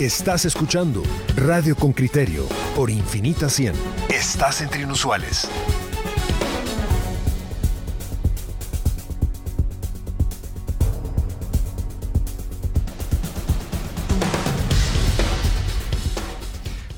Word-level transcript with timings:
Estás 0.00 0.44
escuchando 0.44 1.04
Radio 1.36 1.76
con 1.76 1.92
Criterio 1.92 2.48
por 2.74 2.90
Infinita 2.90 3.48
100. 3.48 3.74
Estás 4.08 4.60
entre 4.60 4.82
inusuales. 4.82 5.48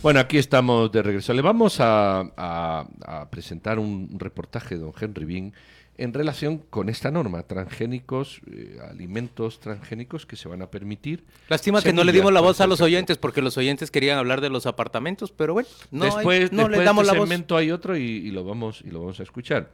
Bueno, 0.00 0.18
aquí 0.20 0.38
estamos 0.38 0.90
de 0.90 1.02
regreso. 1.02 1.34
Le 1.34 1.42
vamos 1.42 1.76
a, 1.80 2.86
presentar 3.30 3.78
un 3.78 4.18
reportaje 4.18 4.76
de 4.76 4.80
don 4.80 4.94
Henry 4.98 5.26
Bean 5.26 5.52
en 5.98 6.12
relación 6.12 6.58
con 6.58 6.88
esta 6.88 7.10
norma, 7.10 7.42
transgénicos, 7.44 8.40
eh, 8.50 8.78
alimentos 8.88 9.60
transgénicos 9.60 10.26
que 10.26 10.36
se 10.36 10.48
van 10.48 10.62
a 10.62 10.70
permitir. 10.70 11.24
Lástima 11.48 11.82
que 11.82 11.92
no 11.92 12.04
le 12.04 12.12
dimos 12.12 12.32
la 12.32 12.40
voz 12.40 12.60
a 12.60 12.66
los 12.66 12.80
oyentes 12.80 13.18
porque 13.18 13.42
los 13.42 13.56
oyentes 13.56 13.90
querían 13.90 14.18
hablar 14.18 14.40
de 14.40 14.50
los 14.50 14.66
apartamentos, 14.66 15.32
pero 15.32 15.54
bueno, 15.54 15.68
no, 15.90 16.04
después, 16.04 16.52
no 16.52 16.68
le 16.68 16.82
damos 16.82 17.04
este 17.04 17.14
la 17.14 17.24
voz. 17.24 17.52
hay 17.52 17.70
otro 17.70 17.96
y, 17.96 18.30
lo 18.30 18.44
vamos 18.44 18.82
y 18.84 18.90
lo 18.90 19.00
vamos 19.00 19.20
a 19.20 19.22
escuchar 19.22 19.70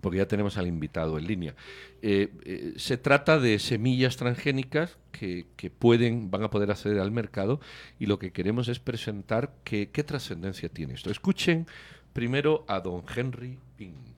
porque 0.00 0.18
ya 0.18 0.28
tenemos 0.28 0.56
al 0.56 0.68
invitado 0.68 1.18
en 1.18 1.26
línea. 1.26 1.54
Eh, 2.02 2.28
eh, 2.44 2.74
se 2.76 2.96
trata 2.98 3.40
de 3.40 3.58
semillas 3.58 4.16
transgénicas 4.16 4.96
que, 5.10 5.44
pueden, 5.76 6.30
van 6.30 6.44
a 6.44 6.50
poder 6.50 6.70
acceder 6.70 7.00
al 7.00 7.10
mercado 7.10 7.60
y 7.98 8.06
lo 8.06 8.20
que 8.20 8.30
queremos 8.30 8.68
es 8.68 8.78
presentar 8.78 9.54
qué 9.64 10.04
trascendencia 10.06 10.68
tiene 10.68 10.94
esto. 10.94 11.10
Escuchen 11.10 11.66
primero 12.12 12.64
a 12.68 12.78
don 12.78 13.02
Henry 13.12 13.58
Ping. 13.76 14.17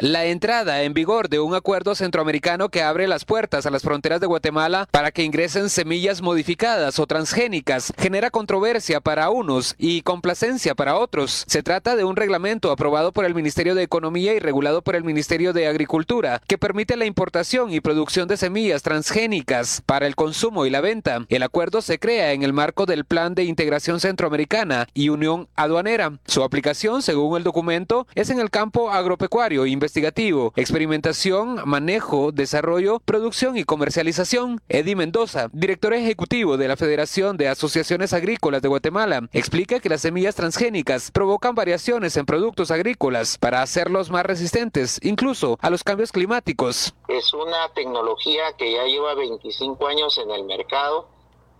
La 0.00 0.26
entrada 0.26 0.84
en 0.84 0.94
vigor 0.94 1.28
de 1.28 1.40
un 1.40 1.56
acuerdo 1.56 1.96
centroamericano 1.96 2.68
que 2.68 2.84
abre 2.84 3.08
las 3.08 3.24
puertas 3.24 3.66
a 3.66 3.70
las 3.72 3.82
fronteras 3.82 4.20
de 4.20 4.28
Guatemala 4.28 4.86
para 4.92 5.10
que 5.10 5.24
ingresen 5.24 5.68
semillas 5.68 6.22
modificadas 6.22 7.00
o 7.00 7.06
transgénicas 7.08 7.92
genera 7.98 8.30
controversia 8.30 9.00
para 9.00 9.28
unos 9.30 9.74
y 9.76 10.02
complacencia 10.02 10.76
para 10.76 10.96
otros. 10.96 11.42
Se 11.48 11.64
trata 11.64 11.96
de 11.96 12.04
un 12.04 12.14
reglamento 12.14 12.70
aprobado 12.70 13.10
por 13.10 13.24
el 13.24 13.34
Ministerio 13.34 13.74
de 13.74 13.82
Economía 13.82 14.34
y 14.34 14.38
regulado 14.38 14.82
por 14.82 14.94
el 14.94 15.02
Ministerio 15.02 15.52
de 15.52 15.66
Agricultura 15.66 16.40
que 16.46 16.58
permite 16.58 16.96
la 16.96 17.04
importación 17.04 17.72
y 17.72 17.80
producción 17.80 18.28
de 18.28 18.36
semillas 18.36 18.84
transgénicas 18.84 19.82
para 19.84 20.06
el 20.06 20.14
consumo 20.14 20.64
y 20.64 20.70
la 20.70 20.80
venta. 20.80 21.26
El 21.28 21.42
acuerdo 21.42 21.82
se 21.82 21.98
crea 21.98 22.34
en 22.34 22.44
el 22.44 22.52
marco 22.52 22.86
del 22.86 23.04
Plan 23.04 23.34
de 23.34 23.42
Integración 23.42 23.98
Centroamericana 23.98 24.86
y 24.94 25.08
Unión 25.08 25.48
Aduanera. 25.56 26.20
Su 26.24 26.44
aplicación, 26.44 27.02
según 27.02 27.36
el 27.36 27.42
documento, 27.42 28.06
es 28.14 28.30
en 28.30 28.38
el 28.38 28.50
campo 28.50 28.92
agropecuario, 28.92 29.66
investigativo, 29.88 30.52
experimentación, 30.54 31.62
manejo, 31.64 32.30
desarrollo, 32.30 33.00
producción 33.00 33.56
y 33.56 33.64
comercialización. 33.64 34.60
Eddie 34.68 34.94
Mendoza, 34.94 35.48
director 35.54 35.94
ejecutivo 35.94 36.58
de 36.58 36.68
la 36.68 36.76
Federación 36.76 37.38
de 37.38 37.48
Asociaciones 37.48 38.12
Agrícolas 38.12 38.60
de 38.60 38.68
Guatemala, 38.68 39.22
explica 39.32 39.80
que 39.80 39.88
las 39.88 40.02
semillas 40.02 40.34
transgénicas 40.34 41.10
provocan 41.10 41.54
variaciones 41.54 42.18
en 42.18 42.26
productos 42.26 42.70
agrícolas 42.70 43.38
para 43.38 43.62
hacerlos 43.62 44.10
más 44.10 44.26
resistentes, 44.26 45.00
incluso 45.02 45.56
a 45.62 45.70
los 45.70 45.82
cambios 45.82 46.12
climáticos. 46.12 46.92
Es 47.08 47.32
una 47.32 47.72
tecnología 47.74 48.42
que 48.58 48.70
ya 48.70 48.84
lleva 48.84 49.14
25 49.14 49.86
años 49.86 50.18
en 50.18 50.30
el 50.32 50.44
mercado, 50.44 51.08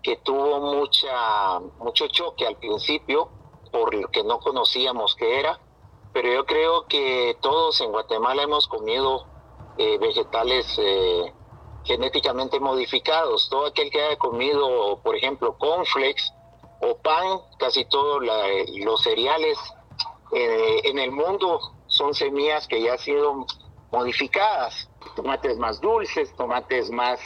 que 0.03 0.17
tuvo 0.17 0.59
mucha, 0.59 1.59
mucho 1.79 2.07
choque 2.09 2.45
al 2.45 2.57
principio 2.57 3.27
porque 3.71 4.23
no 4.23 4.39
conocíamos 4.39 5.15
qué 5.15 5.39
era 5.39 5.59
pero 6.13 6.31
yo 6.33 6.45
creo 6.45 6.85
que 6.87 7.37
todos 7.41 7.79
en 7.81 7.91
Guatemala 7.91 8.43
hemos 8.43 8.67
comido 8.67 9.25
eh, 9.77 9.97
vegetales 9.99 10.65
eh, 10.77 11.33
genéticamente 11.85 12.59
modificados. 12.59 13.47
Todo 13.49 13.67
aquel 13.67 13.89
que 13.91 14.01
haya 14.01 14.17
comido, 14.17 14.99
por 15.03 15.15
ejemplo, 15.15 15.57
cornflakes 15.57 16.33
o 16.81 16.97
pan, 16.97 17.41
casi 17.57 17.85
todos 17.85 18.21
los 18.21 19.01
cereales 19.01 19.57
eh, 20.31 20.81
en 20.85 20.99
el 20.99 21.11
mundo 21.11 21.59
son 21.87 22.13
semillas 22.13 22.67
que 22.67 22.81
ya 22.81 22.93
han 22.93 22.99
sido 22.99 23.45
modificadas. 23.91 24.89
Tomates 25.15 25.57
más 25.57 25.79
dulces, 25.79 26.35
tomates 26.35 26.89
más 26.89 27.19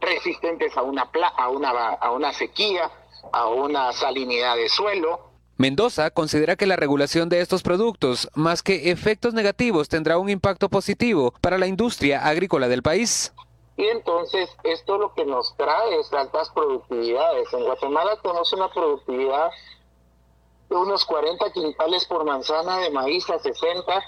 resistentes 0.00 0.76
a 0.76 0.82
una, 0.82 1.10
a, 1.36 1.48
una, 1.48 1.70
a 1.70 2.10
una 2.12 2.32
sequía, 2.32 2.90
a 3.32 3.46
una 3.46 3.92
salinidad 3.92 4.56
de 4.56 4.68
suelo 4.68 5.31
Mendoza 5.62 6.10
considera 6.10 6.56
que 6.56 6.66
la 6.66 6.74
regulación 6.74 7.28
de 7.28 7.40
estos 7.40 7.62
productos, 7.62 8.28
más 8.34 8.64
que 8.64 8.90
efectos 8.90 9.32
negativos, 9.32 9.88
tendrá 9.88 10.18
un 10.18 10.28
impacto 10.28 10.68
positivo 10.68 11.34
para 11.40 11.56
la 11.56 11.68
industria 11.68 12.26
agrícola 12.26 12.66
del 12.66 12.82
país. 12.82 13.32
Y 13.76 13.86
entonces 13.86 14.50
esto 14.64 14.98
lo 14.98 15.14
que 15.14 15.24
nos 15.24 15.56
trae 15.56 16.00
es 16.00 16.12
altas 16.12 16.50
productividades. 16.50 17.46
En 17.52 17.62
Guatemala 17.62 18.18
tenemos 18.20 18.52
una 18.52 18.72
productividad 18.72 19.52
de 20.68 20.74
unos 20.74 21.04
40 21.04 21.52
quintales 21.52 22.06
por 22.06 22.24
manzana 22.24 22.78
de 22.78 22.90
maíz 22.90 23.30
a 23.30 23.38
60. 23.38 24.02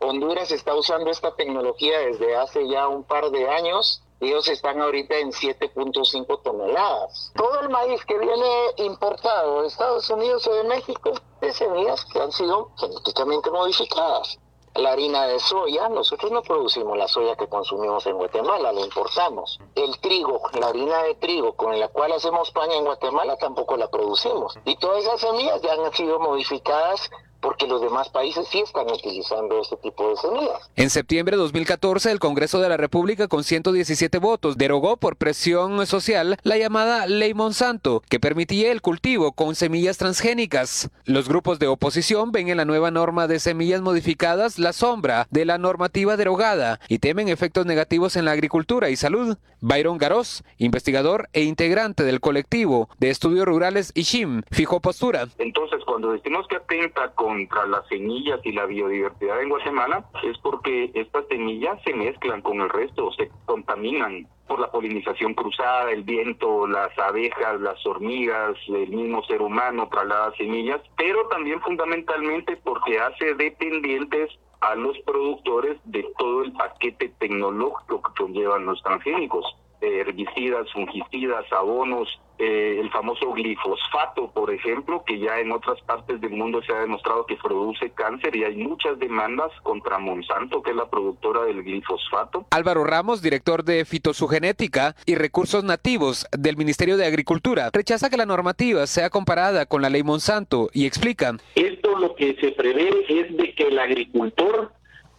Honduras 0.00 0.50
está 0.50 0.74
usando 0.74 1.08
esta 1.12 1.36
tecnología 1.36 2.00
desde 2.00 2.34
hace 2.34 2.68
ya 2.68 2.88
un 2.88 3.04
par 3.04 3.30
de 3.30 3.48
años 3.48 4.02
ellos 4.20 4.46
están 4.48 4.80
ahorita 4.80 5.16
en 5.16 5.32
7.5 5.32 6.42
toneladas. 6.42 7.32
Todo 7.34 7.60
el 7.60 7.70
maíz 7.70 8.04
que 8.04 8.18
viene 8.18 8.74
importado 8.76 9.62
de 9.62 9.68
Estados 9.68 10.08
Unidos 10.10 10.46
o 10.46 10.54
de 10.54 10.64
México 10.64 11.12
es 11.40 11.56
semillas 11.56 12.04
que 12.04 12.20
han 12.20 12.30
sido 12.30 12.70
genéticamente 12.78 13.50
modificadas. 13.50 14.38
La 14.74 14.92
harina 14.92 15.26
de 15.26 15.40
soya, 15.40 15.88
nosotros 15.88 16.30
no 16.30 16.42
producimos 16.42 16.96
la 16.96 17.08
soya 17.08 17.34
que 17.34 17.48
consumimos 17.48 18.06
en 18.06 18.16
Guatemala, 18.16 18.72
la 18.72 18.80
importamos. 18.80 19.58
El 19.74 19.98
trigo, 20.00 20.42
la 20.60 20.68
harina 20.68 21.02
de 21.02 21.16
trigo 21.16 21.54
con 21.54 21.78
la 21.80 21.88
cual 21.88 22.12
hacemos 22.12 22.52
pan 22.52 22.70
en 22.70 22.84
Guatemala 22.84 23.36
tampoco 23.36 23.76
la 23.76 23.88
producimos. 23.88 24.56
Y 24.64 24.76
todas 24.76 25.02
esas 25.02 25.20
semillas 25.22 25.60
ya 25.62 25.72
han 25.72 25.92
sido 25.92 26.20
modificadas 26.20 27.10
porque 27.50 27.66
los 27.66 27.80
demás 27.80 28.08
países 28.10 28.46
sí 28.46 28.60
están 28.60 28.88
utilizando 28.88 29.60
este 29.60 29.76
tipo 29.78 30.08
de 30.08 30.16
semillas. 30.18 30.70
En 30.76 30.88
septiembre 30.88 31.36
de 31.36 31.42
2014, 31.42 32.12
el 32.12 32.20
Congreso 32.20 32.60
de 32.60 32.68
la 32.68 32.76
República, 32.76 33.26
con 33.26 33.42
117 33.42 34.18
votos, 34.18 34.56
derogó 34.56 34.98
por 34.98 35.16
presión 35.16 35.84
social 35.84 36.36
la 36.44 36.58
llamada 36.58 37.08
Ley 37.08 37.34
Monsanto, 37.34 38.04
que 38.08 38.20
permitía 38.20 38.70
el 38.70 38.82
cultivo 38.82 39.32
con 39.32 39.56
semillas 39.56 39.98
transgénicas. 39.98 40.90
Los 41.06 41.28
grupos 41.28 41.58
de 41.58 41.66
oposición 41.66 42.30
ven 42.30 42.50
en 42.50 42.58
la 42.58 42.64
nueva 42.64 42.92
norma 42.92 43.26
de 43.26 43.40
semillas 43.40 43.80
modificadas 43.80 44.60
la 44.60 44.72
sombra 44.72 45.26
de 45.32 45.44
la 45.44 45.58
normativa 45.58 46.16
derogada 46.16 46.78
y 46.86 47.00
temen 47.00 47.28
efectos 47.28 47.66
negativos 47.66 48.14
en 48.14 48.26
la 48.26 48.30
agricultura 48.30 48.90
y 48.90 48.96
salud. 48.96 49.38
Byron 49.60 49.98
Garoz, 49.98 50.44
investigador 50.58 51.28
e 51.32 51.42
integrante 51.42 52.04
del 52.04 52.20
colectivo 52.20 52.88
de 53.00 53.10
estudios 53.10 53.44
rurales 53.44 53.90
ISHIM, 53.96 54.42
fijó 54.52 54.78
postura. 54.78 55.26
Entonces, 55.38 55.80
cuando 55.84 56.12
decimos 56.12 56.46
que 56.48 56.56
atenta 56.56 57.10
con 57.14 57.39
contra 57.46 57.66
las 57.66 57.86
semillas 57.88 58.40
y 58.44 58.52
la 58.52 58.66
biodiversidad 58.66 59.40
en 59.42 59.48
Guatemala 59.48 60.04
es 60.22 60.36
porque 60.38 60.90
estas 60.94 61.26
semillas 61.28 61.80
se 61.84 61.94
mezclan 61.94 62.42
con 62.42 62.60
el 62.60 62.68
resto, 62.68 63.12
se 63.12 63.30
contaminan 63.46 64.26
por 64.46 64.60
la 64.60 64.70
polinización 64.70 65.34
cruzada, 65.34 65.92
el 65.92 66.02
viento, 66.02 66.66
las 66.66 66.96
abejas, 66.98 67.60
las 67.60 67.84
hormigas, 67.86 68.56
el 68.68 68.88
mismo 68.88 69.22
ser 69.24 69.42
humano 69.42 69.88
traslada 69.88 70.32
semillas, 70.36 70.80
pero 70.96 71.28
también 71.28 71.60
fundamentalmente 71.60 72.56
porque 72.56 72.98
hace 72.98 73.34
dependientes 73.34 74.30
a 74.60 74.74
los 74.74 74.98
productores 75.00 75.78
de 75.84 76.06
todo 76.18 76.42
el 76.42 76.52
paquete 76.52 77.10
tecnológico 77.18 78.02
que 78.02 78.22
conllevan 78.22 78.66
los 78.66 78.82
transgénicos, 78.82 79.46
herbicidas, 79.80 80.70
fungicidas, 80.72 81.44
abonos, 81.52 82.08
eh, 82.38 82.80
el 82.80 82.90
famoso 82.90 83.32
glifosfato, 83.32 84.30
por 84.30 84.50
ejemplo, 84.50 85.04
que 85.06 85.18
ya 85.18 85.40
en 85.40 85.52
otras 85.52 85.78
partes 85.82 86.20
del 86.22 86.30
mundo 86.30 86.62
se 86.62 86.72
ha 86.72 86.80
demostrado 86.80 87.26
que 87.26 87.36
produce 87.36 87.90
cáncer 87.90 88.34
y 88.34 88.44
hay 88.44 88.56
muchas 88.56 88.98
demandas 88.98 89.50
contra 89.62 89.98
Monsanto, 89.98 90.62
que 90.62 90.70
es 90.70 90.76
la 90.76 90.88
productora 90.88 91.42
del 91.42 91.62
glifosfato. 91.62 92.46
Álvaro 92.50 92.84
Ramos, 92.84 93.20
director 93.20 93.62
de 93.62 93.84
fitosugenética 93.84 94.96
y 95.04 95.16
recursos 95.16 95.64
nativos 95.64 96.26
del 96.32 96.56
Ministerio 96.56 96.96
de 96.96 97.04
Agricultura, 97.04 97.68
rechaza 97.74 98.08
que 98.08 98.16
la 98.16 98.24
normativa 98.24 98.86
sea 98.86 99.10
comparada 99.10 99.66
con 99.66 99.82
la 99.82 99.90
ley 99.90 100.02
Monsanto 100.02 100.70
y 100.72 100.86
explica. 100.86 101.36
Esto 101.56 101.98
lo 101.98 102.14
que 102.14 102.36
se 102.40 102.52
prevé 102.52 103.04
es 103.06 103.36
de 103.36 103.54
que 103.54 103.64
el 103.64 103.78
agricultor 103.78 104.72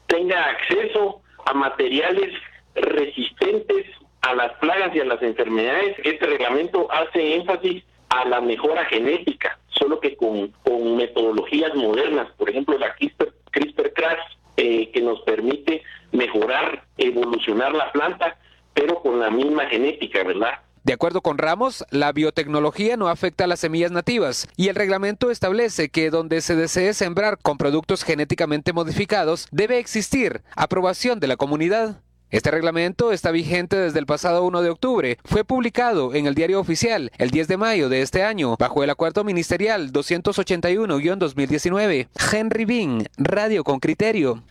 tenga 0.07 0.44
acceso 0.46 1.22
a 1.46 1.54
materiales 1.54 2.34
resistentes 2.74 3.86
a 4.21 4.35
las 4.35 4.53
plagas 4.59 4.95
y 4.95 5.00
a 5.00 5.06
las 5.06 5.21
enfermedades, 5.21 5.97
este 6.03 6.25
reglamento 6.25 6.88
hace 6.91 7.35
énfasis 7.35 7.83
a 8.09 8.25
la 8.25 8.41
mejora 8.41 8.85
genética, 8.85 9.57
solo 9.68 10.00
que 10.00 10.15
con, 10.15 10.51
metodologías 10.95 11.73
modernas, 11.75 12.27
por 12.38 12.50
ejemplo 12.50 12.77
la 12.77 12.94
CRISPR-Cas, 12.95 14.18
eh, 14.57 14.91
que 14.91 15.01
nos 15.01 15.21
permite 15.21 15.81
mejorar, 16.12 16.83
evolucionar 16.97 17.73
la 17.73 17.91
planta, 17.91 18.38
pero 18.73 19.01
con 19.01 19.19
la 19.19 19.29
misma 19.29 19.65
genética, 19.68 20.23
¿verdad? 20.23 20.59
De 20.83 20.94
acuerdo 20.94 21.21
con 21.21 21.38
Ramos, 21.38 21.85
la 21.91 22.12
biotecnología 22.12 22.97
no 22.97 23.07
afecta 23.07 23.44
a 23.44 23.47
las 23.47 23.59
semillas 23.59 23.91
nativas 23.91 24.47
y 24.57 24.68
el 24.68 24.75
reglamento 24.75 25.29
establece 25.29 25.89
que 25.89 26.09
donde 26.09 26.41
se 26.41 26.56
desee 26.56 26.94
sembrar 26.94 27.38
con 27.38 27.57
productos 27.57 28.03
genéticamente 28.03 28.73
modificados 28.73 29.47
debe 29.51 29.77
existir 29.77 30.41
aprobación 30.56 31.19
de 31.19 31.27
la 31.27 31.38
comunidad. 31.38 32.01
Este 32.31 32.50
reglamento 32.50 33.12
está 33.12 33.30
vigente 33.31 33.75
desde 33.75 34.00
el 34.00 34.06
pasado 34.06 34.45
1 34.45 34.62
de 34.62 34.69
octubre. 34.69 35.18
Fue 35.25 35.44
publicado 35.44 36.16
en 36.16 36.28
el 36.28 36.33
diario 36.33 36.62
oficial 36.62 37.12
el 37.18 37.30
10 37.30 37.50
de 37.50 37.57
mayo 37.57 37.89
de 37.89 38.01
este 38.01 38.24
año 38.24 38.56
bajo 38.57 38.86
el 38.86 38.89
acuerdo 38.89 39.25
ministerial 39.25 39.92
281-2019. 39.92 42.07
Henry 42.31 42.63
Bean, 42.63 43.04
Radio 43.18 43.66
con 43.66 43.81
Criterio. 43.81 44.42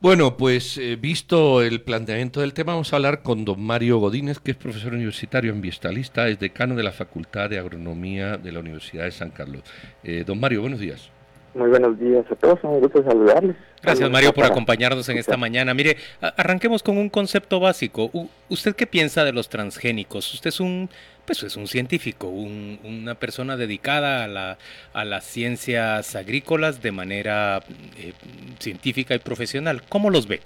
Bueno, 0.00 0.38
pues 0.38 0.78
eh, 0.78 0.96
visto 0.96 1.60
el 1.60 1.82
planteamiento 1.82 2.40
del 2.40 2.54
tema, 2.54 2.72
vamos 2.72 2.94
a 2.94 2.96
hablar 2.96 3.22
con 3.22 3.44
don 3.44 3.60
Mario 3.60 3.98
Godínez, 3.98 4.38
que 4.38 4.52
es 4.52 4.56
profesor 4.56 4.94
universitario 4.94 5.52
ambientalista, 5.52 6.28
es 6.28 6.38
decano 6.38 6.76
de 6.76 6.84
la 6.84 6.92
Facultad 6.92 7.50
de 7.50 7.58
Agronomía 7.58 8.38
de 8.38 8.52
la 8.52 8.60
Universidad 8.60 9.04
de 9.04 9.10
San 9.10 9.32
Carlos. 9.32 9.64
Eh, 10.02 10.24
don 10.26 10.40
Mario, 10.40 10.62
buenos 10.62 10.80
días. 10.80 11.10
Muy 11.58 11.70
buenos 11.70 11.98
días 11.98 12.24
a 12.30 12.36
todos, 12.36 12.60
un 12.62 12.78
gusto 12.78 13.02
saludarles. 13.02 13.56
Gracias 13.82 14.08
Mario 14.08 14.32
por 14.32 14.44
acompañarnos 14.44 15.08
en 15.08 15.18
esta 15.18 15.36
mañana. 15.36 15.74
Mire, 15.74 15.96
arranquemos 16.20 16.84
con 16.84 16.96
un 16.96 17.08
concepto 17.08 17.58
básico. 17.58 18.12
¿Usted 18.48 18.76
qué 18.76 18.86
piensa 18.86 19.24
de 19.24 19.32
los 19.32 19.48
transgénicos? 19.48 20.32
Usted 20.34 20.50
es 20.50 20.60
un, 20.60 20.88
pues 21.26 21.42
es 21.42 21.56
un 21.56 21.66
científico, 21.66 22.28
una 22.28 23.16
persona 23.16 23.56
dedicada 23.56 24.22
a, 24.22 24.28
la, 24.28 24.58
a 24.92 25.04
las 25.04 25.24
ciencias 25.24 26.14
agrícolas 26.14 26.80
de 26.80 26.92
manera 26.92 27.60
eh, 27.98 28.12
científica 28.60 29.16
y 29.16 29.18
profesional. 29.18 29.82
¿Cómo 29.88 30.10
los 30.10 30.28
ve? 30.28 30.40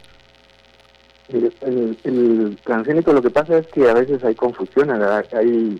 el, 1.28 1.98
el, 2.04 2.58
transgénico 2.64 3.12
lo 3.12 3.20
que 3.20 3.30
pasa 3.30 3.58
es 3.58 3.66
que 3.66 3.86
a 3.88 3.92
veces 3.92 4.24
hay 4.24 4.34
confusión, 4.34 4.90
hay 4.90 5.78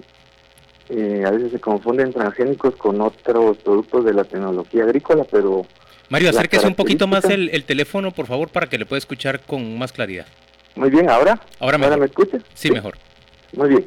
eh, 0.95 1.25
a 1.27 1.31
veces 1.31 1.53
se 1.53 1.59
confunden 1.59 2.13
transgénicos 2.13 2.77
con 2.77 3.01
otros 3.01 3.57
productos 3.59 4.05
de 4.05 4.13
la 4.13 4.25
tecnología 4.25 4.85
agrícola, 4.85 5.25
pero... 5.31 5.65
Mario, 6.11 6.29
acérquese 6.29 6.67
un 6.67 6.75
poquito 6.75 7.07
más 7.07 7.25
el, 7.25 7.65
teléfono, 7.65 8.11
por 8.11 8.27
favor, 8.27 8.51
para 8.51 8.67
que 8.67 8.77
le 8.77 8.85
pueda 8.85 8.99
escuchar 8.99 9.41
con 9.41 9.79
más 9.79 9.93
claridad. 9.93 10.27
Muy 10.75 10.91
bien, 10.91 11.09
¿ahora? 11.09 11.41
¿Ahora, 11.59 11.79
me 11.79 12.05
escucha? 12.05 12.39
Sí, 12.53 12.71
mejor. 12.71 12.99
Muy 13.55 13.71
bien. 13.71 13.87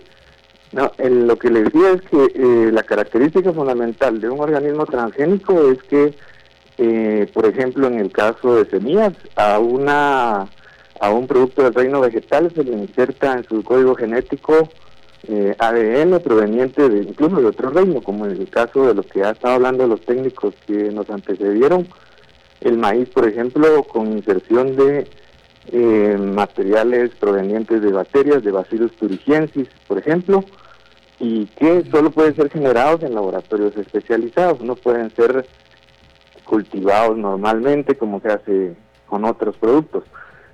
No, 0.71 0.91
lo 0.97 1.37
que 1.37 1.51
le 1.51 1.63
decía 1.63 1.91
es 1.91 2.01
que 2.01 2.25
eh, 2.33 2.71
la 2.71 2.81
característica 2.81 3.53
fundamental 3.53 4.19
de 4.19 4.29
un 4.29 4.39
organismo 4.39 4.87
transgénico 4.87 5.71
es 5.71 5.83
que, 5.83 6.15
eh, 6.79 7.29
por 7.31 7.45
ejemplo, 7.45 7.87
en 7.87 7.99
el 7.99 8.11
caso 8.11 8.55
de 8.55 8.69
semillas, 8.69 9.13
a 9.35 9.59
una 9.59 10.47
a 10.99 11.09
un 11.11 11.27
producto 11.27 11.61
del 11.63 11.73
reino 11.73 12.01
vegetal 12.01 12.51
se 12.55 12.63
le 12.63 12.71
inserta 12.71 13.33
en 13.33 13.43
su 13.43 13.63
código 13.63 13.95
genético 13.95 14.69
eh, 15.27 15.56
ADN 15.57 16.19
proveniente 16.19 16.89
de 16.89 17.04
incluso 17.04 17.38
de 17.38 17.48
otro 17.48 17.69
reino, 17.69 18.01
como 18.01 18.25
en 18.25 18.31
el 18.31 18.50
caso 18.50 18.88
de 18.88 18.94
lo 18.94 19.04
que 19.04 19.24
ha 19.24 19.31
estado 19.31 19.56
hablando 19.56 19.88
los 19.88 20.01
técnicos 20.01 20.54
que 20.66 20.92
nos 20.92 21.10
antecedieron, 21.10 21.88
el 22.62 22.77
maíz, 22.77 23.10
por 23.10 23.27
ejemplo, 23.27 23.83
con 23.83 24.12
inserción 24.12 24.75
de 24.75 25.07
eh, 25.72 26.18
materiales 26.18 27.12
provenientes 27.19 27.81
de 27.81 27.92
bacterias, 27.92 28.44
de 28.44 28.51
Bacillus 28.51 28.92
thuringiensis, 28.94 29.68
por 29.88 29.98
ejemplo, 29.98 30.44
y 31.19 31.45
que 31.48 31.83
solo 31.92 32.12
pueden 32.12 32.36
ser 32.36 32.50
generados 32.50 33.04
en 33.04 33.16
laboratorios 33.16 33.75
especializados, 33.77 34.62
no 34.62 34.75
pueden 34.75 35.10
ser 35.16 35.45
cultivados 36.44 37.18
normalmente 37.18 37.98
como 37.98 38.19
se 38.19 38.30
hace 38.30 38.75
con 39.07 39.25
otros 39.25 39.57
productos. 39.57 40.04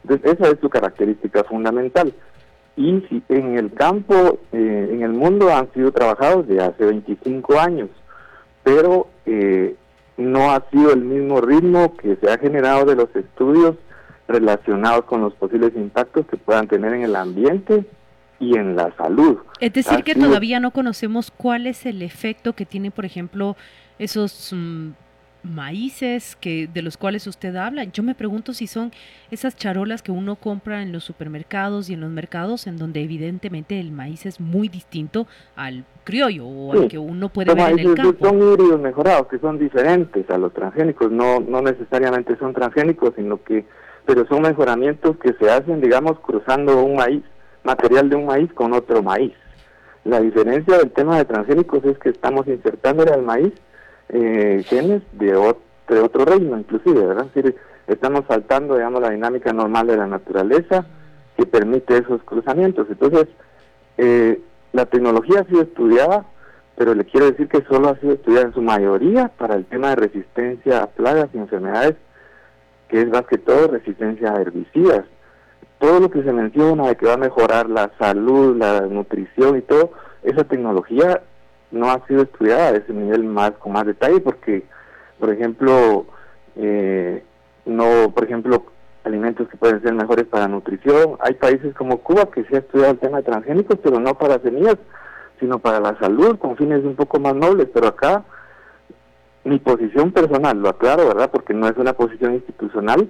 Entonces, 0.04 0.34
esa 0.34 0.52
es 0.52 0.60
su 0.60 0.70
característica 0.70 1.44
fundamental 1.44 2.14
y 2.76 3.04
en 3.30 3.58
el 3.58 3.74
campo, 3.74 4.40
eh, 4.52 4.90
en 4.92 5.04
el 5.04 5.12
mundo 5.12 5.54
han 5.54 5.72
sido 5.74 5.92
trabajados 5.92 6.48
de 6.48 6.62
hace 6.62 6.86
25 6.86 7.60
años, 7.60 7.90
pero 8.64 9.08
eh, 9.26 9.76
no 10.18 10.52
ha 10.52 10.64
sido 10.72 10.94
el 10.94 11.02
mismo 11.02 11.42
ritmo 11.42 11.96
que 11.98 12.16
se 12.16 12.32
ha 12.32 12.38
generado 12.38 12.86
de 12.86 12.96
los 12.96 13.14
estudios 13.16 13.76
relacionados 14.28 15.06
con 15.06 15.22
los 15.22 15.34
posibles 15.34 15.74
impactos 15.76 16.26
que 16.28 16.38
puedan 16.38 16.68
tener 16.68 16.94
en 16.94 17.04
el 17.04 17.16
ambiente 17.16 17.86
y 18.40 18.58
en 18.58 18.76
la 18.76 18.96
salud. 18.96 19.38
Es 19.60 19.74
decir, 19.74 20.04
que 20.04 20.16
todavía 20.16 20.60
no 20.60 20.72
conocemos 20.72 21.32
cuál 21.32 21.68
es 21.68 21.86
el 21.86 22.02
efecto 22.02 22.54
que 22.54 22.66
tiene, 22.66 22.90
por 22.90 23.06
ejemplo, 23.06 23.56
esos 24.00 24.54
mm, 24.54 24.92
maíces 25.44 26.36
que 26.36 26.68
de 26.72 26.82
los 26.82 26.98
cuales 26.98 27.28
usted 27.28 27.56
habla. 27.56 27.84
Yo 27.86 28.04
me 28.04 28.16
pregunto 28.16 28.54
si 28.54 28.68
son 28.68 28.92
esas 29.32 29.56
charolas 29.56 30.02
que 30.02 30.12
uno 30.12 30.36
compra 30.36 30.82
en 30.82 30.92
los 30.92 31.04
supermercados 31.04 31.90
y 31.90 31.94
en 31.94 32.02
los 32.02 32.12
mercados 32.12 32.68
en 32.68 32.78
donde 32.78 33.02
evidentemente 33.02 33.80
el 33.80 33.92
maíz 33.92 34.26
es 34.26 34.40
muy 34.40 34.68
distinto 34.68 35.28
al 35.56 35.86
criollo 36.04 36.46
o 36.46 36.74
al 36.74 36.88
que 36.88 36.98
uno 36.98 37.30
puede 37.30 37.54
ver 37.54 37.72
en 37.72 37.80
el 37.80 37.94
campo. 37.96 38.28
Son 38.28 38.38
híbridos 38.38 38.82
mejorados 38.82 39.28
que 39.28 39.40
son 39.40 39.60
diferentes 39.60 40.30
a 40.30 40.38
los 40.38 40.54
transgénicos, 40.54 41.12
no 41.12 41.40
no 41.40 41.62
necesariamente 41.62 42.38
son 42.38 42.54
transgénicos, 42.54 43.14
sino 43.16 43.42
que 43.44 43.66
pero 44.06 44.26
son 44.28 44.42
mejoramientos 44.42 45.18
que 45.18 45.34
se 45.34 45.50
hacen, 45.50 45.80
digamos, 45.80 46.20
cruzando 46.20 46.84
un 46.84 46.96
maíz, 46.96 47.24
material 47.64 48.10
de 48.10 48.16
un 48.16 48.26
maíz 48.26 48.52
con 48.54 48.74
otro 48.74 49.04
maíz. 49.04 49.34
La 50.04 50.20
diferencia 50.20 50.78
del 50.78 50.92
tema 50.92 51.18
de 51.18 51.26
transgénicos 51.26 51.86
es 51.86 51.98
que 52.00 52.10
estamos 52.10 52.48
insertándole 52.48 53.12
al 53.12 53.22
maíz 53.22 53.54
eh, 54.14 54.64
genes 54.68 55.02
de 55.14 55.36
otro, 55.36 56.26
reino, 56.26 56.58
inclusive, 56.58 57.06
¿verdad? 57.06 57.28
estamos 57.88 58.24
saltando, 58.28 58.76
digamos, 58.76 59.02
la 59.02 59.12
dinámica 59.12 59.54
normal 59.54 59.88
de 59.88 59.98
la 59.98 60.08
naturaleza 60.08 60.86
que 61.38 61.46
permite 61.46 61.98
esos 61.98 62.22
cruzamientos. 62.24 62.88
Entonces, 62.90 63.28
eh, 63.98 64.42
la 64.74 64.86
tecnología 64.86 65.42
ha 65.42 65.46
sido 65.46 65.62
estudiada, 65.62 66.26
pero 66.76 66.94
le 66.94 67.06
quiero 67.06 67.28
decir 67.28 67.48
que 67.48 67.64
solo 67.64 67.90
ha 67.90 68.00
sido 68.00 68.14
estudiada 68.14 68.48
en 68.48 68.54
su 68.54 68.62
mayoría 68.62 69.30
para 69.38 69.56
el 69.56 69.66
tema 69.66 69.90
de 69.90 69.96
resistencia 69.96 70.84
a 70.84 70.88
plagas 70.88 71.30
y 71.34 71.38
enfermedades, 71.38 71.96
que 72.90 73.02
es 73.02 73.10
más 73.10 73.24
que 73.24 73.38
todo 73.38 73.68
resistencia 73.68 74.34
a 74.34 74.42
herbicidas. 74.42 75.06
Todo 75.80 76.00
lo 76.00 76.12
que 76.12 76.24
se 76.24 76.34
menciona 76.34 76.88
de 76.88 76.96
que 76.96 77.08
va 77.08 77.14
a 77.14 77.18
mejorar 77.18 77.70
la 77.70 77.92
salud, 77.98 78.58
la 78.58 78.82
nutrición 78.82 79.58
y 79.58 79.62
todo, 79.62 79.94
esa 80.24 80.44
tecnología 80.44 81.22
no 81.72 81.90
ha 81.90 82.06
sido 82.08 82.24
estudiada 82.24 82.70
a 82.70 82.78
ese 82.78 82.94
nivel 82.94 83.24
más 83.24 83.52
con 83.52 83.74
más 83.74 83.86
detalle 83.86 84.20
porque, 84.20 84.64
por 85.20 85.32
ejemplo, 85.32 86.06
eh, 86.56 87.24
no, 87.66 88.12
por 88.14 88.24
ejemplo, 88.24 88.66
alimentos 89.04 89.48
que 89.50 89.58
pueden 89.58 89.82
ser 89.82 89.94
mejores 89.94 90.26
para 90.26 90.48
nutrición. 90.48 91.18
Hay 91.20 91.34
países 91.36 91.74
como 91.76 92.00
Cuba 92.00 92.30
que 92.32 92.44
sí 92.44 92.56
ha 92.56 92.60
estudiado 92.60 92.92
el 92.92 93.00
tema 93.00 93.18
de 93.18 93.24
transgénicos, 93.24 93.80
pero 93.82 94.00
no 94.00 94.18
para 94.18 94.40
semillas, 94.40 94.78
sino 95.40 95.60
para 95.60 95.80
la 95.80 95.98
salud, 96.00 96.38
con 96.38 96.58
fines 96.58 96.84
un 96.84 96.96
poco 96.96 97.20
más 97.20 97.36
nobles. 97.36 97.68
Pero 97.74 97.88
acá, 97.88 98.24
mi 99.44 99.60
posición 99.60 100.12
personal, 100.12 100.60
lo 100.60 100.70
aclaro, 100.70 101.08
¿verdad? 101.08 101.32
Porque 101.32 101.54
no 101.54 101.68
es 101.68 101.78
una 101.78 101.94
posición 101.94 102.36
institucional, 102.36 103.10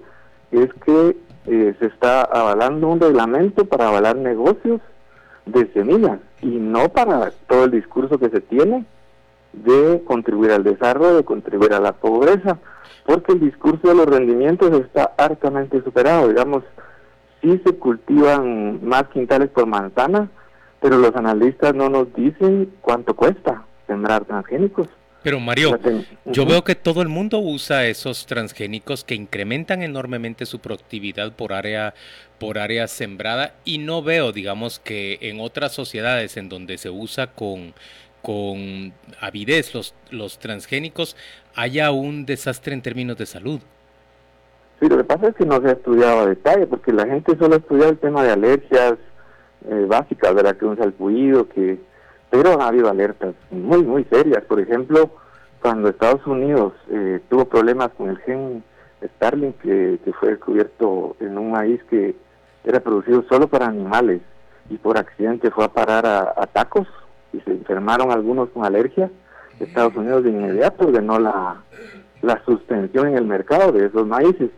es 0.51 0.69
que 0.85 1.17
eh, 1.47 1.75
se 1.79 1.85
está 1.87 2.21
avalando 2.21 2.87
un 2.87 2.99
reglamento 2.99 3.65
para 3.65 3.87
avalar 3.87 4.15
negocios 4.15 4.79
de 5.45 5.71
semillas 5.73 6.19
y 6.41 6.47
no 6.47 6.89
para 6.89 7.31
todo 7.47 7.65
el 7.65 7.71
discurso 7.71 8.17
que 8.17 8.29
se 8.29 8.41
tiene 8.41 8.85
de 9.53 10.01
contribuir 10.05 10.51
al 10.51 10.63
desarrollo, 10.63 11.17
de 11.17 11.25
contribuir 11.25 11.73
a 11.73 11.79
la 11.79 11.93
pobreza, 11.93 12.57
porque 13.05 13.33
el 13.33 13.39
discurso 13.39 13.87
de 13.87 13.95
los 13.95 14.05
rendimientos 14.05 14.71
está 14.79 15.11
hartamente 15.17 15.81
superado. 15.83 16.29
Digamos, 16.29 16.63
sí 17.41 17.61
se 17.65 17.75
cultivan 17.75 18.85
más 18.85 19.05
quintales 19.09 19.49
por 19.49 19.65
manzana, 19.65 20.29
pero 20.79 20.97
los 20.97 21.15
analistas 21.15 21.75
no 21.75 21.89
nos 21.89 22.13
dicen 22.13 22.73
cuánto 22.81 23.15
cuesta 23.15 23.63
sembrar 23.87 24.25
transgénicos. 24.25 24.87
Pero 25.23 25.39
Mario, 25.39 25.79
yo 26.25 26.45
veo 26.45 26.63
que 26.63 26.73
todo 26.73 27.01
el 27.01 27.07
mundo 27.07 27.39
usa 27.39 27.85
esos 27.85 28.25
transgénicos 28.25 29.03
que 29.03 29.13
incrementan 29.13 29.83
enormemente 29.83 30.45
su 30.45 30.59
productividad 30.59 31.33
por 31.33 31.53
área 31.53 31.93
por 32.39 32.57
área 32.57 32.87
sembrada 32.87 33.53
y 33.63 33.77
no 33.77 34.01
veo, 34.01 34.31
digamos, 34.31 34.79
que 34.79 35.19
en 35.21 35.39
otras 35.39 35.73
sociedades 35.73 36.37
en 36.37 36.49
donde 36.49 36.79
se 36.79 36.89
usa 36.89 37.27
con 37.27 37.73
con 38.21 38.93
avidez 39.19 39.73
los, 39.73 39.95
los 40.11 40.39
transgénicos 40.39 41.15
haya 41.55 41.91
un 41.91 42.25
desastre 42.25 42.73
en 42.73 42.81
términos 42.81 43.17
de 43.17 43.25
salud. 43.25 43.59
Sí, 44.79 44.87
lo 44.87 44.97
que 44.97 45.03
pasa 45.03 45.27
es 45.27 45.35
que 45.35 45.45
no 45.45 45.61
se 45.61 45.67
ha 45.67 45.71
estudiado 45.73 46.21
a 46.21 46.25
detalle, 46.27 46.67
porque 46.67 46.91
la 46.91 47.05
gente 47.05 47.37
solo 47.37 47.55
ha 47.55 47.57
estudiado 47.57 47.91
el 47.91 47.99
tema 47.99 48.23
de 48.23 48.31
alergias 48.31 48.95
eh, 49.69 49.85
básicas, 49.87 50.33
¿verdad? 50.33 50.57
Que 50.57 50.65
un 50.65 50.77
salpullido, 50.77 51.47
que 51.49 51.79
pero 52.31 52.59
ha 52.59 52.69
habido 52.69 52.89
alertas 52.89 53.35
muy, 53.51 53.83
muy 53.83 54.05
serias. 54.05 54.43
Por 54.45 54.59
ejemplo, 54.59 55.11
cuando 55.61 55.89
Estados 55.89 56.25
Unidos 56.25 56.73
eh, 56.89 57.19
tuvo 57.29 57.45
problemas 57.45 57.89
con 57.89 58.09
el 58.09 58.17
gen 58.19 58.63
Starling, 59.17 59.53
que, 59.53 59.99
fue 60.19 60.29
descubierto 60.29 61.15
en 61.19 61.37
un 61.37 61.51
maíz 61.51 61.83
que 61.89 62.15
era 62.63 62.79
producido 62.79 63.23
solo 63.29 63.47
para 63.47 63.67
animales 63.67 64.21
y 64.69 64.77
por 64.77 64.97
accidente 64.97 65.51
fue 65.51 65.65
a 65.65 65.73
parar 65.73 66.05
a, 66.05 66.47
tacos 66.47 66.87
y 67.33 67.39
se 67.41 67.51
enfermaron 67.51 68.11
algunos 68.11 68.49
con 68.49 68.63
alergia, 68.63 69.11
Estados 69.59 69.95
Unidos 69.95 70.23
de 70.23 70.29
inmediato 70.29 70.87
ordenó 70.87 71.19
la, 71.19 71.61
la 72.21 72.43
suspensión 72.45 73.09
en 73.09 73.17
el 73.17 73.25
mercado 73.25 73.71
de 73.71 73.87
esos 73.87 74.07
maíces. 74.07 74.49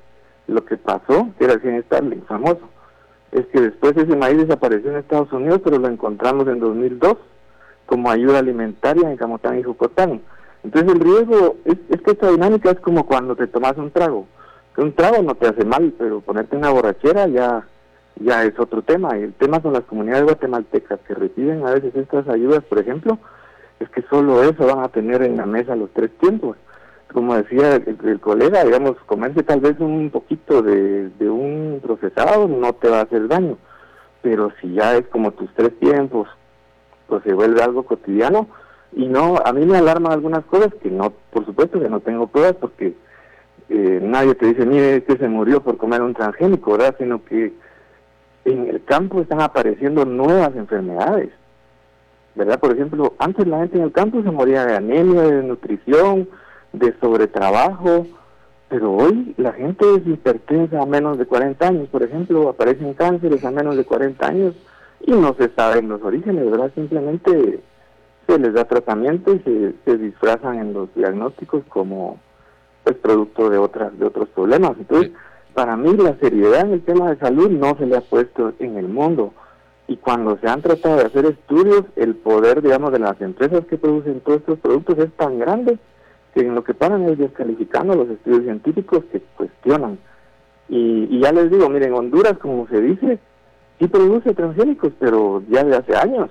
Lo 0.47 0.63
que 0.63 0.77
pasó, 0.77 1.29
que 1.37 1.45
era 1.45 1.53
el 1.53 1.61
gen 1.61 1.83
Starling, 1.83 2.23
famoso, 2.23 2.69
es 3.31 3.45
que 3.47 3.61
después 3.61 3.97
ese 3.97 4.15
maíz 4.15 4.37
desapareció 4.37 4.91
en 4.91 4.97
Estados 4.97 5.31
Unidos, 5.31 5.61
pero 5.63 5.79
lo 5.79 5.87
encontramos 5.87 6.47
en 6.47 6.59
2002 6.59 7.17
como 7.85 8.09
ayuda 8.09 8.39
alimentaria 8.39 9.09
en 9.09 9.17
Camotán 9.17 9.59
y 9.59 9.63
Jucotán. 9.63 10.21
Entonces 10.63 10.93
el 10.93 10.99
riesgo, 10.99 11.57
es, 11.65 11.77
es 11.89 12.01
que 12.01 12.11
esta 12.11 12.29
dinámica 12.29 12.71
es 12.71 12.79
como 12.79 13.05
cuando 13.05 13.35
te 13.35 13.47
tomas 13.47 13.77
un 13.77 13.91
trago. 13.91 14.27
Un 14.77 14.93
trago 14.93 15.21
no 15.21 15.35
te 15.35 15.47
hace 15.47 15.65
mal, 15.65 15.93
pero 15.97 16.21
ponerte 16.21 16.55
una 16.55 16.71
borrachera 16.71 17.27
ya, 17.27 17.67
ya 18.19 18.43
es 18.43 18.57
otro 18.57 18.81
tema. 18.81 19.17
Y 19.17 19.23
el 19.23 19.33
tema 19.33 19.61
con 19.61 19.73
las 19.73 19.83
comunidades 19.83 20.23
guatemaltecas 20.23 20.99
que 21.01 21.13
reciben 21.13 21.65
a 21.67 21.73
veces 21.73 21.95
estas 21.95 22.27
ayudas, 22.27 22.63
por 22.63 22.79
ejemplo, 22.79 23.19
es 23.79 23.89
que 23.89 24.01
solo 24.03 24.41
eso 24.43 24.65
van 24.65 24.83
a 24.83 24.89
tener 24.89 25.21
en 25.21 25.37
la 25.37 25.45
mesa 25.45 25.75
los 25.75 25.91
tres 25.91 26.11
tiempos. 26.17 26.57
Como 27.11 27.35
decía 27.35 27.75
el, 27.75 28.19
colega, 28.19 28.63
digamos, 28.63 28.95
comerse 29.05 29.43
tal 29.43 29.59
vez 29.59 29.79
un 29.79 30.09
poquito 30.09 30.63
de, 30.63 31.09
de 31.09 31.29
un 31.29 31.79
procesado 31.83 32.47
no 32.47 32.73
te 32.73 32.89
va 32.89 33.01
a 33.01 33.03
hacer 33.03 33.27
daño, 33.27 33.57
pero 34.23 34.51
si 34.59 34.73
ya 34.73 34.95
es 34.95 35.05
como 35.07 35.31
tus 35.31 35.53
tres 35.53 35.77
tiempos, 35.79 36.27
pues 37.07 37.23
se 37.23 37.33
vuelve 37.33 37.61
algo 37.61 37.83
cotidiano, 37.83 38.47
y 38.95 39.07
no, 39.07 39.37
a 39.43 39.53
mí 39.53 39.65
me 39.65 39.77
alarman 39.77 40.11
algunas 40.11 40.45
cosas 40.45 40.73
que 40.81 40.89
no, 40.89 41.13
por 41.31 41.45
supuesto 41.45 41.79
que 41.79 41.89
no 41.89 41.99
tengo 41.99 42.27
pruebas 42.27 42.55
porque 42.59 42.93
eh, 43.69 43.99
nadie 44.01 44.35
te 44.35 44.47
dice, 44.47 44.65
mire, 44.65 45.03
que 45.03 45.17
se 45.17 45.27
murió 45.27 45.61
por 45.63 45.77
comer 45.77 46.01
un 46.01 46.13
transgénico, 46.13 46.73
¿verdad? 46.73 46.95
Sino 46.99 47.23
que 47.25 47.53
en 48.45 48.67
el 48.67 48.83
campo 48.83 49.21
están 49.21 49.41
apareciendo 49.41 50.05
nuevas 50.05 50.55
enfermedades, 50.55 51.31
¿verdad? 52.35 52.59
Por 52.59 52.73
ejemplo, 52.73 53.13
antes 53.17 53.47
la 53.47 53.59
gente 53.59 53.77
en 53.77 53.83
el 53.83 53.91
campo 53.91 54.21
se 54.21 54.31
moría 54.31 54.65
de 54.65 54.75
anemia, 54.75 55.21
de 55.23 55.43
nutrición, 55.43 56.29
de 56.71 56.93
sobretrabajo, 56.99 58.05
pero 58.69 58.91
hoy 58.91 59.33
la 59.37 59.53
gente 59.53 59.85
es 59.95 60.05
hipertensa 60.05 60.81
a 60.81 60.85
menos 60.85 61.17
de 61.17 61.25
40 61.25 61.67
años, 61.67 61.89
por 61.89 62.03
ejemplo, 62.03 62.49
aparecen 62.49 62.93
cánceres 62.93 63.43
a 63.43 63.51
menos 63.51 63.75
de 63.75 63.85
40 63.85 64.27
años 64.27 64.55
y 65.03 65.11
no 65.11 65.35
se 65.35 65.49
saben 65.49 65.89
los 65.89 66.01
orígenes, 66.01 66.49
¿verdad? 66.49 66.71
Simplemente 66.75 67.59
se 68.27 68.39
les 68.39 68.53
da 68.53 68.65
tratamiento 68.65 69.33
y 69.33 69.39
se, 69.39 69.73
se 69.85 69.97
disfrazan 69.97 70.59
en 70.59 70.73
los 70.73 70.93
diagnósticos 70.95 71.63
como 71.69 72.19
pues 72.83 72.95
producto 72.97 73.49
de 73.49 73.57
otras 73.57 73.97
de 73.97 74.05
otros 74.05 74.29
problemas. 74.29 74.71
Entonces, 74.77 75.11
para 75.53 75.75
mí 75.75 75.95
la 75.95 76.15
seriedad 76.17 76.61
en 76.61 76.73
el 76.73 76.81
tema 76.81 77.09
de 77.09 77.19
salud 77.19 77.49
no 77.49 77.75
se 77.77 77.85
le 77.85 77.97
ha 77.97 78.01
puesto 78.01 78.53
en 78.59 78.77
el 78.77 78.87
mundo 78.87 79.33
y 79.87 79.97
cuando 79.97 80.37
se 80.37 80.47
han 80.47 80.61
tratado 80.61 80.97
de 80.97 81.05
hacer 81.05 81.25
estudios, 81.25 81.83
el 81.95 82.15
poder, 82.15 82.61
digamos, 82.61 82.91
de 82.91 82.99
las 82.99 83.19
empresas 83.21 83.65
que 83.65 83.77
producen 83.77 84.21
todos 84.21 84.39
estos 84.39 84.59
productos 84.59 84.97
es 84.97 85.11
tan 85.13 85.39
grande 85.39 85.77
que 86.33 86.41
en 86.41 86.55
lo 86.55 86.63
que 86.63 86.73
paran 86.73 87.07
es 87.09 87.17
descalificando 87.17 87.95
los 87.95 88.09
estudios 88.09 88.43
científicos 88.43 89.03
que 89.11 89.21
cuestionan. 89.35 89.99
Y, 90.69 91.07
y 91.11 91.19
ya 91.19 91.31
les 91.31 91.51
digo, 91.51 91.69
miren, 91.69 91.93
Honduras, 91.93 92.37
como 92.39 92.67
se 92.69 92.81
dice, 92.81 93.19
sí 93.83 93.87
produce 93.89 94.33
transgénicos, 94.33 94.93
pero 94.99 95.43
ya 95.49 95.63
de 95.63 95.75
hace 95.75 95.95
años 95.95 96.29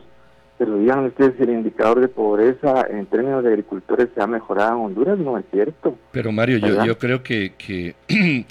pero 0.59 0.79
digan 0.79 1.07
ustedes 1.07 1.35
si 1.37 1.43
el 1.43 1.51
indicador 1.51 2.01
de 2.01 2.07
pobreza 2.07 2.87
en 2.89 3.07
términos 3.07 3.43
de 3.43 3.49
agricultores 3.49 4.11
se 4.15 4.23
ha 4.23 4.29
mejorado 4.29 4.77
en 4.77 4.85
Honduras, 4.85 5.19
no 5.19 5.37
es 5.37 5.45
cierto. 5.51 5.99
Pero 6.13 6.31
Mario, 6.31 6.59
yo, 6.59 6.85
yo, 6.85 6.99
creo 6.99 7.25
que, 7.25 7.55
que, 7.59 7.97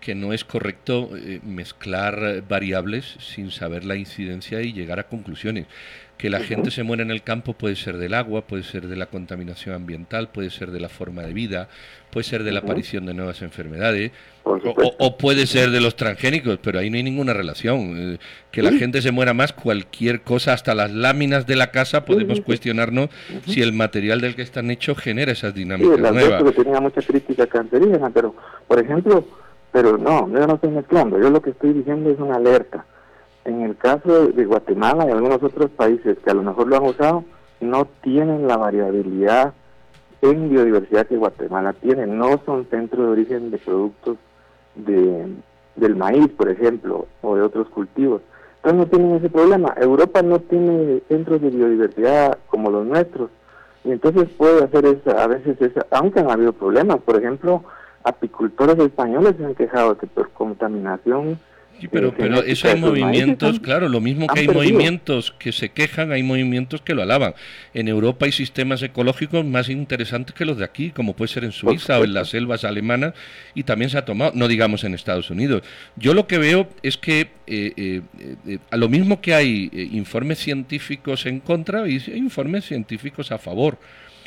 que, 0.00 0.14
no 0.14 0.34
es 0.34 0.44
correcto 0.44 1.08
eh, 1.16 1.40
mezclar 1.42 2.42
variables 2.46 3.16
sin 3.18 3.50
saber 3.50 3.86
la 3.86 3.96
incidencia 3.96 4.60
y 4.60 4.74
llegar 4.74 4.98
a 4.98 5.04
conclusiones. 5.04 5.66
Que 6.18 6.30
la 6.30 6.40
gente 6.40 6.70
se 6.70 6.84
muera 6.84 7.02
en 7.02 7.10
el 7.10 7.22
campo 7.22 7.54
puede 7.54 7.76
ser 7.76 7.96
del 7.96 8.14
agua, 8.14 8.42
puede 8.42 8.62
ser 8.62 8.86
de 8.86 8.96
la 8.96 9.06
contaminación 9.06 9.74
ambiental, 9.74 10.28
puede 10.28 10.50
ser 10.50 10.70
de 10.70 10.80
la 10.80 10.88
forma 10.88 11.22
de 11.22 11.32
vida, 11.32 11.68
puede 12.10 12.24
ser 12.24 12.44
de 12.44 12.52
la 12.52 12.60
aparición 12.60 13.04
de 13.04 13.14
nuevas 13.14 13.42
enfermedades, 13.42 14.12
o, 14.44 15.18
puede 15.18 15.46
ser 15.46 15.70
de 15.70 15.80
los 15.80 15.96
transgénicos, 15.96 16.58
pero 16.62 16.78
ahí 16.78 16.88
no 16.88 16.96
hay 16.96 17.02
ninguna 17.02 17.32
relación. 17.32 17.96
Eh, 17.96 18.18
que 18.52 18.62
la 18.62 18.72
gente 18.72 19.02
se 19.02 19.10
muera 19.10 19.34
más, 19.34 19.52
cualquier 19.52 20.22
cosa, 20.22 20.52
hasta 20.52 20.74
las 20.74 20.92
láminas 20.92 21.46
de 21.46 21.56
la 21.56 21.72
casa, 21.72 22.04
podemos 22.04 22.40
cuestionarnos 22.40 23.10
si 23.46 23.60
el 23.62 23.72
material 23.72 24.20
del 24.20 24.36
que 24.36 24.42
están 24.42 24.70
hechos 24.70 24.96
genera 24.98 25.32
esas 25.32 25.54
dinámicas 25.54 25.96
sí, 25.96 26.02
nuevas. 26.02 26.42
que 26.44 26.52
tenía 26.52 26.80
mucha 26.80 27.02
crítica 27.02 27.46
cancerígena, 27.46 28.10
pero, 28.10 28.34
por 28.68 28.78
ejemplo, 28.78 29.26
pero 29.72 29.98
no, 29.98 30.28
yo 30.32 30.46
no 30.46 30.54
estoy 30.54 30.70
mezclando, 30.70 31.18
yo 31.18 31.30
lo 31.30 31.42
que 31.42 31.50
estoy 31.50 31.72
diciendo 31.72 32.10
es 32.10 32.18
una 32.20 32.36
alerta 32.36 32.86
en 33.44 33.62
el 33.62 33.76
caso 33.76 34.28
de 34.28 34.44
Guatemala 34.44 35.06
y 35.06 35.10
algunos 35.10 35.42
otros 35.42 35.70
países 35.70 36.18
que 36.24 36.30
a 36.30 36.34
lo 36.34 36.42
mejor 36.42 36.66
lo 36.66 36.76
han 36.76 36.84
usado, 36.84 37.24
no 37.60 37.86
tienen 38.02 38.48
la 38.48 38.56
variabilidad 38.56 39.54
en 40.22 40.48
biodiversidad 40.48 41.06
que 41.06 41.16
Guatemala 41.16 41.74
tiene. 41.74 42.06
No 42.06 42.40
son 42.46 42.66
centros 42.70 43.06
de 43.06 43.12
origen 43.12 43.50
de 43.50 43.58
productos 43.58 44.16
de, 44.74 45.26
del 45.76 45.96
maíz, 45.96 46.28
por 46.28 46.48
ejemplo, 46.48 47.06
o 47.22 47.36
de 47.36 47.42
otros 47.42 47.68
cultivos. 47.68 48.22
Entonces 48.56 48.78
no 48.78 48.86
tienen 48.86 49.16
ese 49.16 49.28
problema. 49.28 49.74
Europa 49.76 50.22
no 50.22 50.38
tiene 50.38 51.02
centros 51.08 51.42
de 51.42 51.50
biodiversidad 51.50 52.38
como 52.46 52.70
los 52.70 52.86
nuestros. 52.86 53.30
Y 53.84 53.92
entonces 53.92 54.30
puede 54.38 54.64
hacer 54.64 54.86
esa, 54.86 55.22
a 55.22 55.26
veces 55.26 55.60
esa, 55.60 55.86
aunque 55.90 56.20
han 56.20 56.30
habido 56.30 56.54
problemas. 56.54 56.98
Por 57.02 57.18
ejemplo, 57.18 57.62
apicultores 58.04 58.78
españoles 58.78 59.34
se 59.36 59.44
han 59.44 59.54
quejado 59.54 59.98
que 59.98 60.06
por 60.06 60.30
contaminación 60.30 61.38
pero, 61.90 62.14
pero 62.16 62.42
eso 62.42 62.68
hay 62.68 62.80
movimientos, 62.80 63.60
claro, 63.60 63.88
lo 63.88 64.00
mismo 64.00 64.26
que 64.26 64.40
hay 64.40 64.48
movimientos 64.48 65.34
que 65.38 65.52
se 65.52 65.70
quejan, 65.70 66.12
hay 66.12 66.22
movimientos 66.22 66.80
que 66.82 66.94
lo 66.94 67.02
alaban. 67.02 67.34
En 67.74 67.88
Europa 67.88 68.26
hay 68.26 68.32
sistemas 68.32 68.82
ecológicos 68.82 69.44
más 69.44 69.68
interesantes 69.68 70.34
que 70.34 70.44
los 70.44 70.58
de 70.58 70.64
aquí, 70.64 70.90
como 70.90 71.14
puede 71.14 71.28
ser 71.28 71.44
en 71.44 71.52
Suiza 71.52 71.98
o 71.98 72.04
en 72.04 72.14
las 72.14 72.30
selvas 72.30 72.64
alemanas, 72.64 73.14
y 73.54 73.64
también 73.64 73.90
se 73.90 73.98
ha 73.98 74.04
tomado, 74.04 74.32
no 74.34 74.48
digamos 74.48 74.84
en 74.84 74.94
Estados 74.94 75.30
Unidos. 75.30 75.62
Yo 75.96 76.14
lo 76.14 76.26
que 76.26 76.38
veo 76.38 76.68
es 76.82 76.96
que 76.96 77.28
eh, 77.46 77.72
eh, 77.76 78.02
eh, 78.46 78.58
a 78.70 78.76
lo 78.76 78.88
mismo 78.88 79.20
que 79.20 79.34
hay 79.34 79.70
informes 79.92 80.38
científicos 80.38 81.26
en 81.26 81.40
contra, 81.40 81.82
hay 81.82 82.02
informes 82.14 82.64
científicos 82.64 83.32
a 83.32 83.38
favor. 83.38 83.76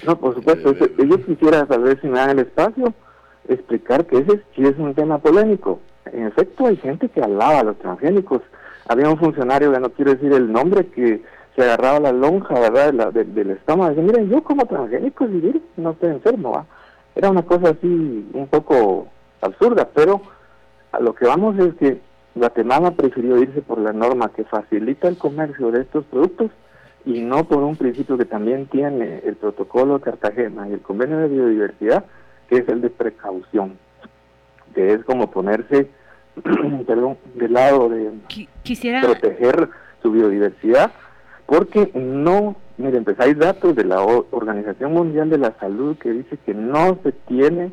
No, 0.05 0.19
por 0.19 0.35
supuesto. 0.35 0.75
yo 0.75 1.25
quisiera 1.25 1.65
saber 1.65 1.99
si 2.01 2.07
me 2.07 2.19
dan 2.19 2.31
el 2.31 2.39
espacio 2.39 2.93
explicar 3.49 4.05
que 4.05 4.17
ese 4.17 4.41
sí 4.55 4.63
es 4.63 4.77
un 4.77 4.93
tema 4.93 5.17
polémico 5.19 5.79
en 6.13 6.27
efecto 6.27 6.67
hay 6.67 6.77
gente 6.77 7.09
que 7.09 7.21
alaba 7.21 7.59
a 7.59 7.63
los 7.63 7.77
transgénicos. 7.79 8.41
Había 8.87 9.09
un 9.09 9.17
funcionario, 9.17 9.71
ya 9.71 9.79
no 9.79 9.89
quiero 9.89 10.13
decir 10.13 10.31
el 10.33 10.51
nombre, 10.51 10.87
que 10.87 11.21
se 11.55 11.63
agarraba 11.63 11.99
la 11.99 12.11
lonja, 12.11 12.53
¿verdad?, 12.59 13.11
del 13.11 13.51
estómago. 13.51 13.89
Dice, 13.89 14.03
miren, 14.03 14.29
yo 14.29 14.43
como 14.43 14.65
transgénicos 14.65 15.29
y 15.29 15.61
no 15.77 15.91
estoy 15.91 16.11
enfermo, 16.11 16.65
Era 17.15 17.31
una 17.31 17.41
cosa 17.41 17.69
así 17.69 18.29
un 18.33 18.47
poco 18.47 19.07
absurda, 19.41 19.89
pero 19.93 20.21
a 20.91 20.99
lo 20.99 21.13
que 21.13 21.25
vamos 21.25 21.57
es 21.59 21.73
que 21.75 21.99
Guatemala 22.35 22.91
prefirió 22.91 23.37
irse 23.41 23.61
por 23.61 23.79
la 23.79 23.91
norma 23.91 24.31
que 24.35 24.43
facilita 24.43 25.07
el 25.07 25.17
comercio 25.17 25.71
de 25.71 25.81
estos 25.81 26.05
productos 26.05 26.51
y 27.05 27.21
no 27.21 27.45
por 27.45 27.63
un 27.63 27.75
principio 27.75 28.17
que 28.17 28.25
también 28.25 28.67
tiene 28.67 29.21
el 29.25 29.35
protocolo 29.35 29.97
de 29.97 30.03
Cartagena 30.03 30.67
y 30.67 30.73
el 30.73 30.81
convenio 30.81 31.17
de 31.19 31.29
biodiversidad, 31.29 32.05
que 32.49 32.57
es 32.57 32.69
el 32.69 32.81
de 32.81 32.89
precaución, 32.89 33.77
que 34.77 34.93
es 34.93 35.03
como 35.05 35.31
ponerse 35.31 35.89
perdón, 36.87 37.17
del 37.33 37.53
lado 37.53 37.89
de 37.89 38.11
proteger 39.01 39.69
su 40.03 40.11
biodiversidad, 40.11 40.91
porque 41.47 41.89
no, 41.95 42.55
miren, 42.77 43.03
pues 43.03 43.19
hay 43.19 43.33
datos 43.33 43.75
de 43.75 43.85
la 43.85 44.01
Organización 44.01 44.93
Mundial 44.93 45.31
de 45.31 45.39
la 45.39 45.57
Salud 45.59 45.97
que 45.97 46.11
dice 46.11 46.37
que 46.45 46.53
no 46.53 46.99
se 47.01 47.11
tiene 47.11 47.71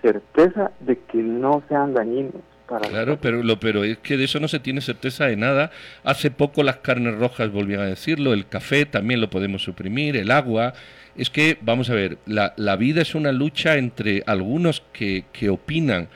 certeza 0.00 0.70
de 0.78 0.96
que 0.96 1.18
no 1.18 1.62
sean 1.68 1.92
dañinos. 1.92 2.42
Para 2.68 2.88
claro, 2.88 3.18
pero 3.20 3.42
lo 3.42 3.60
pero 3.60 3.84
es 3.84 3.98
que 3.98 4.16
de 4.16 4.24
eso 4.24 4.40
no 4.40 4.48
se 4.48 4.60
tiene 4.60 4.80
certeza 4.80 5.26
de 5.26 5.36
nada. 5.36 5.70
Hace 6.04 6.30
poco 6.30 6.62
las 6.62 6.76
carnes 6.76 7.18
rojas 7.18 7.50
volvían 7.52 7.80
a 7.80 7.86
decirlo, 7.86 8.32
el 8.32 8.46
café 8.46 8.86
también 8.86 9.20
lo 9.20 9.28
podemos 9.28 9.62
suprimir, 9.62 10.16
el 10.16 10.30
agua. 10.30 10.72
Es 11.16 11.30
que, 11.30 11.58
vamos 11.60 11.90
a 11.90 11.94
ver, 11.94 12.18
la, 12.26 12.54
la 12.56 12.76
vida 12.76 13.02
es 13.02 13.14
una 13.14 13.32
lucha 13.32 13.76
entre 13.76 14.22
algunos 14.26 14.82
que, 14.92 15.24
que 15.32 15.50
opinan 15.50 16.08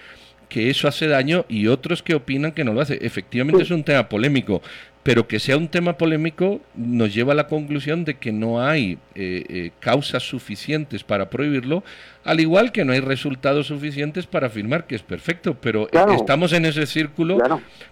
que 0.49 0.71
eso 0.71 0.88
hace 0.88 1.07
daño 1.07 1.45
y 1.49 1.67
otros 1.67 2.02
que 2.02 2.14
opinan 2.14 2.52
que 2.52 2.64
no 2.64 2.73
lo 2.73 2.81
hace. 2.81 2.99
Efectivamente 3.02 3.62
es 3.62 3.71
un 3.71 3.85
tema 3.85 4.09
polémico, 4.09 4.62
pero 5.02 5.26
que 5.26 5.38
sea 5.38 5.57
un 5.57 5.69
tema 5.69 5.97
polémico 5.97 6.61
nos 6.75 7.14
lleva 7.14 7.33
a 7.33 7.37
la 7.37 7.47
conclusión 7.47 8.05
de 8.05 8.14
que 8.14 8.33
no 8.33 8.62
hay 8.62 8.99
eh, 9.14 9.45
eh, 9.49 9.71
causas 9.81 10.23
suficientes 10.23 11.05
para 11.05 11.31
prohibirlo, 11.31 11.83
al 12.25 12.40
igual 12.40 12.73
que 12.73 12.85
no 12.85 12.93
hay 12.93 13.00
resultados 13.00 13.69
suficientes 13.69 14.26
para 14.26 14.49
afirmar 14.49 14.87
que 14.87 14.97
es 14.97 15.02
perfecto, 15.02 15.57
pero 15.61 15.88
estamos 16.14 16.52
en 16.52 16.67
ese 16.67 16.85
círculo, 16.87 17.38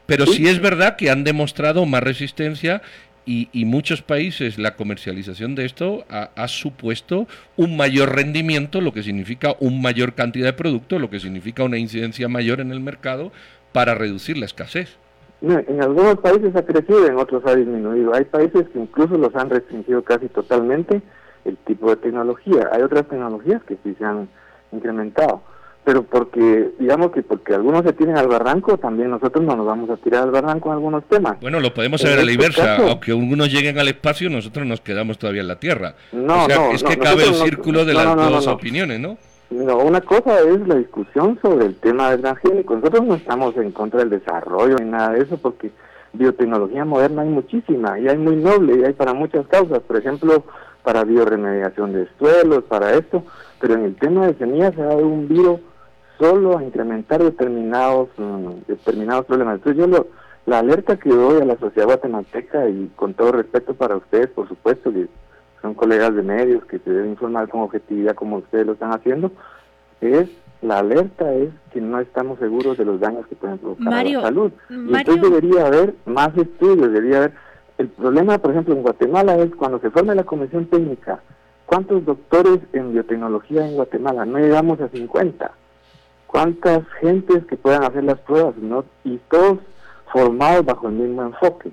pero 0.05 0.27
sí 0.27 0.47
es 0.47 0.61
verdad 0.61 0.97
que 0.97 1.11
han 1.11 1.25
demostrado 1.25 1.87
más 1.87 2.03
resistencia 2.03 2.83
y, 3.27 3.65
muchos 3.65 4.03
países 4.03 4.57
la 4.57 4.77
comercialización 4.77 5.57
de 5.57 5.65
esto 5.65 6.05
ha, 6.09 6.49
supuesto 6.49 7.27
un 7.57 7.77
mayor 7.77 8.15
rendimiento, 8.15 8.81
lo 8.81 8.93
que 8.93 9.03
significa 9.03 9.57
una 9.59 9.81
mayor 9.81 10.15
cantidad 10.15 10.47
de 10.47 10.53
producto, 10.53 11.01
lo 11.01 11.11
que 11.11 11.19
significa 11.19 11.65
una 11.65 11.77
incidencia 11.77 12.29
mayor 12.29 12.61
en 12.61 12.71
el 12.71 12.81
mercado 12.81 13.33
para 13.73 13.95
reducir 13.95 14.39
la 14.39 14.47
escasez. 14.47 14.97
En 15.43 15.83
algunos 15.83 16.19
países 16.19 16.55
ha 16.55 16.65
crecido, 16.65 17.07
en 17.07 17.17
otros 17.17 17.45
ha 17.47 17.55
disminuido. 17.57 18.15
Hay 18.15 18.25
países 18.25 18.69
que 18.69 18.79
incluso 18.79 19.19
los 19.19 19.35
han 19.35 19.51
restringido 19.51 20.03
casi 20.03 20.29
totalmente 20.29 21.03
el 21.45 21.57
tipo 21.59 21.91
de 21.91 21.97
tecnología. 21.97 22.71
Hay 22.73 22.83
otras 22.83 23.07
tecnologías 23.09 23.63
que 23.65 23.77
sí 23.83 23.95
se 23.99 24.05
han 24.05 24.29
incrementado. 24.73 25.43
Pero 25.87 26.03
porque, 26.03 26.73
digamos 26.81 27.13
que 27.13 27.23
porque 27.23 27.55
algunos 27.55 27.85
se 27.85 27.93
tiran 27.93 28.19
al 28.19 28.27
barranco, 28.27 28.77
también 28.77 29.09
nosotros 29.09 29.45
no 29.45 29.55
nos 29.55 29.67
vamos 29.67 29.89
a 29.89 29.97
tirar 29.97 30.25
al 30.25 30.33
barranco 30.33 30.69
en 30.69 30.75
algunos 30.75 31.05
temas. 31.05 31.39
Bueno, 31.41 31.61
lo 31.61 31.73
podemos 31.73 32.01
saber 32.01 32.19
a 32.19 32.25
la 32.25 32.33
este 32.33 32.35
inversa, 32.35 32.77
aunque 32.79 33.13
algunos 33.13 33.53
lleguen 33.53 33.79
al 33.79 33.87
espacio, 33.87 34.29
nosotros 34.29 34.67
nos 34.67 34.81
quedamos 34.81 35.17
todavía 35.17 35.43
en 35.43 35.47
la 35.47 35.61
Tierra. 35.61 35.95
No, 36.11 36.43
o 36.43 36.47
sea, 36.47 36.73
es 36.73 36.83
que 36.83 36.99
cabe 36.99 37.23
el 37.23 37.35
círculo 37.35 37.85
de 37.85 37.95
las 37.95 38.17
dos 38.17 38.49
opiniones, 38.49 38.99
¿no? 38.99 39.17
No, 39.51 39.79
una 39.79 40.01
cosa 40.01 40.41
es 40.41 40.67
la 40.67 40.75
discusión 40.75 41.39
sobre 41.41 41.67
el 41.67 41.77
tema 41.77 42.11
del 42.11 42.21
transgénico. 42.21 42.75
Nosotros 42.75 43.07
no 43.07 43.15
estamos 43.15 43.57
en 43.57 43.71
contra 43.71 44.01
del 44.01 44.11
desarrollo 44.11 44.75
ni 44.81 44.91
nada 44.91 45.11
de 45.11 45.21
eso, 45.23 45.37
porque 45.37 45.71
biotecnología 46.15 46.85
moderna 46.85 47.23
hay 47.23 47.29
muchísima 47.29 47.97
y 48.01 48.09
hay 48.09 48.19
muy 48.19 48.35
noble 48.35 48.81
y 48.81 48.83
hay 48.83 48.93
para 48.93 49.15
muchas 49.15 49.47
causas. 49.47 49.79
Por 49.87 49.99
ejemplo, 49.99 50.43
para 50.83 51.05
bioremediación 51.05 51.93
de 51.93 52.09
suelos, 52.19 52.65
para 52.65 52.95
esto. 52.95 53.23
Pero 53.61 53.75
en 53.75 53.85
el 53.85 53.95
tema 53.95 54.27
de 54.27 54.35
semillas 54.35 54.75
se 54.75 54.83
ha 54.83 54.87
dado 54.87 55.07
un 55.07 55.29
virus 55.29 55.61
solo 56.19 56.59
a 56.59 56.65
incrementar 56.65 57.23
determinados 57.23 58.09
mm, 58.17 58.67
determinados 58.69 59.27
problemas. 59.27 59.57
Entonces 59.57 59.79
yo 59.79 59.87
lo, 59.87 60.07
la 60.47 60.61
alerta 60.61 60.97
que 60.97 61.11
doy 61.11 61.41
a 61.41 61.45
la 61.45 61.59
sociedad 61.59 61.87
guatemalteca 61.87 62.69
y 62.69 62.91
con 62.97 63.15
todo 63.15 63.33
respeto 63.33 63.75
para 63.75 63.97
ustedes, 63.97 64.29
por 64.29 64.49
supuesto, 64.49 64.93
que 64.93 65.09
son 65.61 65.75
colegas 65.75 66.15
de 66.15 66.23
medios 66.23 66.65
que 66.67 66.79
se 66.79 66.91
deben 66.91 67.11
informar 67.11 67.49
con 67.49 67.63
objetividad 67.63 68.15
como 68.15 68.37
ustedes 68.37 68.67
lo 68.67 68.73
están 68.75 68.93
haciendo, 68.93 69.33
es 70.01 70.29
la 70.63 70.79
alerta 70.79 71.33
es 71.35 71.51
que 71.73 71.81
no 71.81 72.01
estamos 72.01 72.39
seguros 72.39 72.79
de 72.79 72.85
los 72.85 73.01
daños 73.01 73.27
que 73.27 73.37
pueden 73.37 73.59
provocar 73.59 73.93
a 73.93 74.05
la 74.05 74.23
salud. 74.23 74.53
Y 74.71 74.75
entonces 74.75 75.23
debería 75.23 75.67
haber 75.67 75.95
más 76.07 76.37
estudios, 76.37 76.93
debería 76.93 77.19
haber... 77.19 77.33
El 77.79 77.89
problema, 77.89 78.39
por 78.39 78.53
ejemplo, 78.53 78.75
en 78.75 78.83
Guatemala 78.83 79.37
es 79.37 79.55
cuando 79.55 79.79
se 79.81 79.91
forma 79.91 80.15
la 80.15 80.25
comisión 80.25 80.65
técnica, 80.67 81.21
¿cuántos 81.67 82.07
doctores 82.07 82.61
en 82.73 82.93
biotecnología 82.93 83.69
en 83.69 83.75
Guatemala? 83.75 84.25
No 84.25 84.39
llegamos 84.39 84.81
a 84.81 84.89
50 84.89 85.51
cuántas 86.27 86.87
gentes 87.01 87.45
que 87.47 87.57
puedan 87.57 87.85
hacer 87.85 88.05
las 88.05 88.19
pruebas, 88.21 88.57
¿no? 88.57 88.85
Y 89.05 89.19
todos 89.31 89.59
formados 90.13 90.65
bajo 90.65 90.89
el 90.89 90.95
mismo 90.95 91.23
enfoque. 91.23 91.71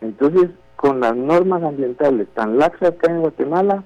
Entonces, 0.00 0.50
con 0.76 1.00
las 1.00 1.16
normas 1.16 1.62
ambientales 1.62 2.28
tan 2.34 2.58
laxas 2.58 2.90
acá 2.90 3.10
en 3.10 3.20
Guatemala, 3.20 3.82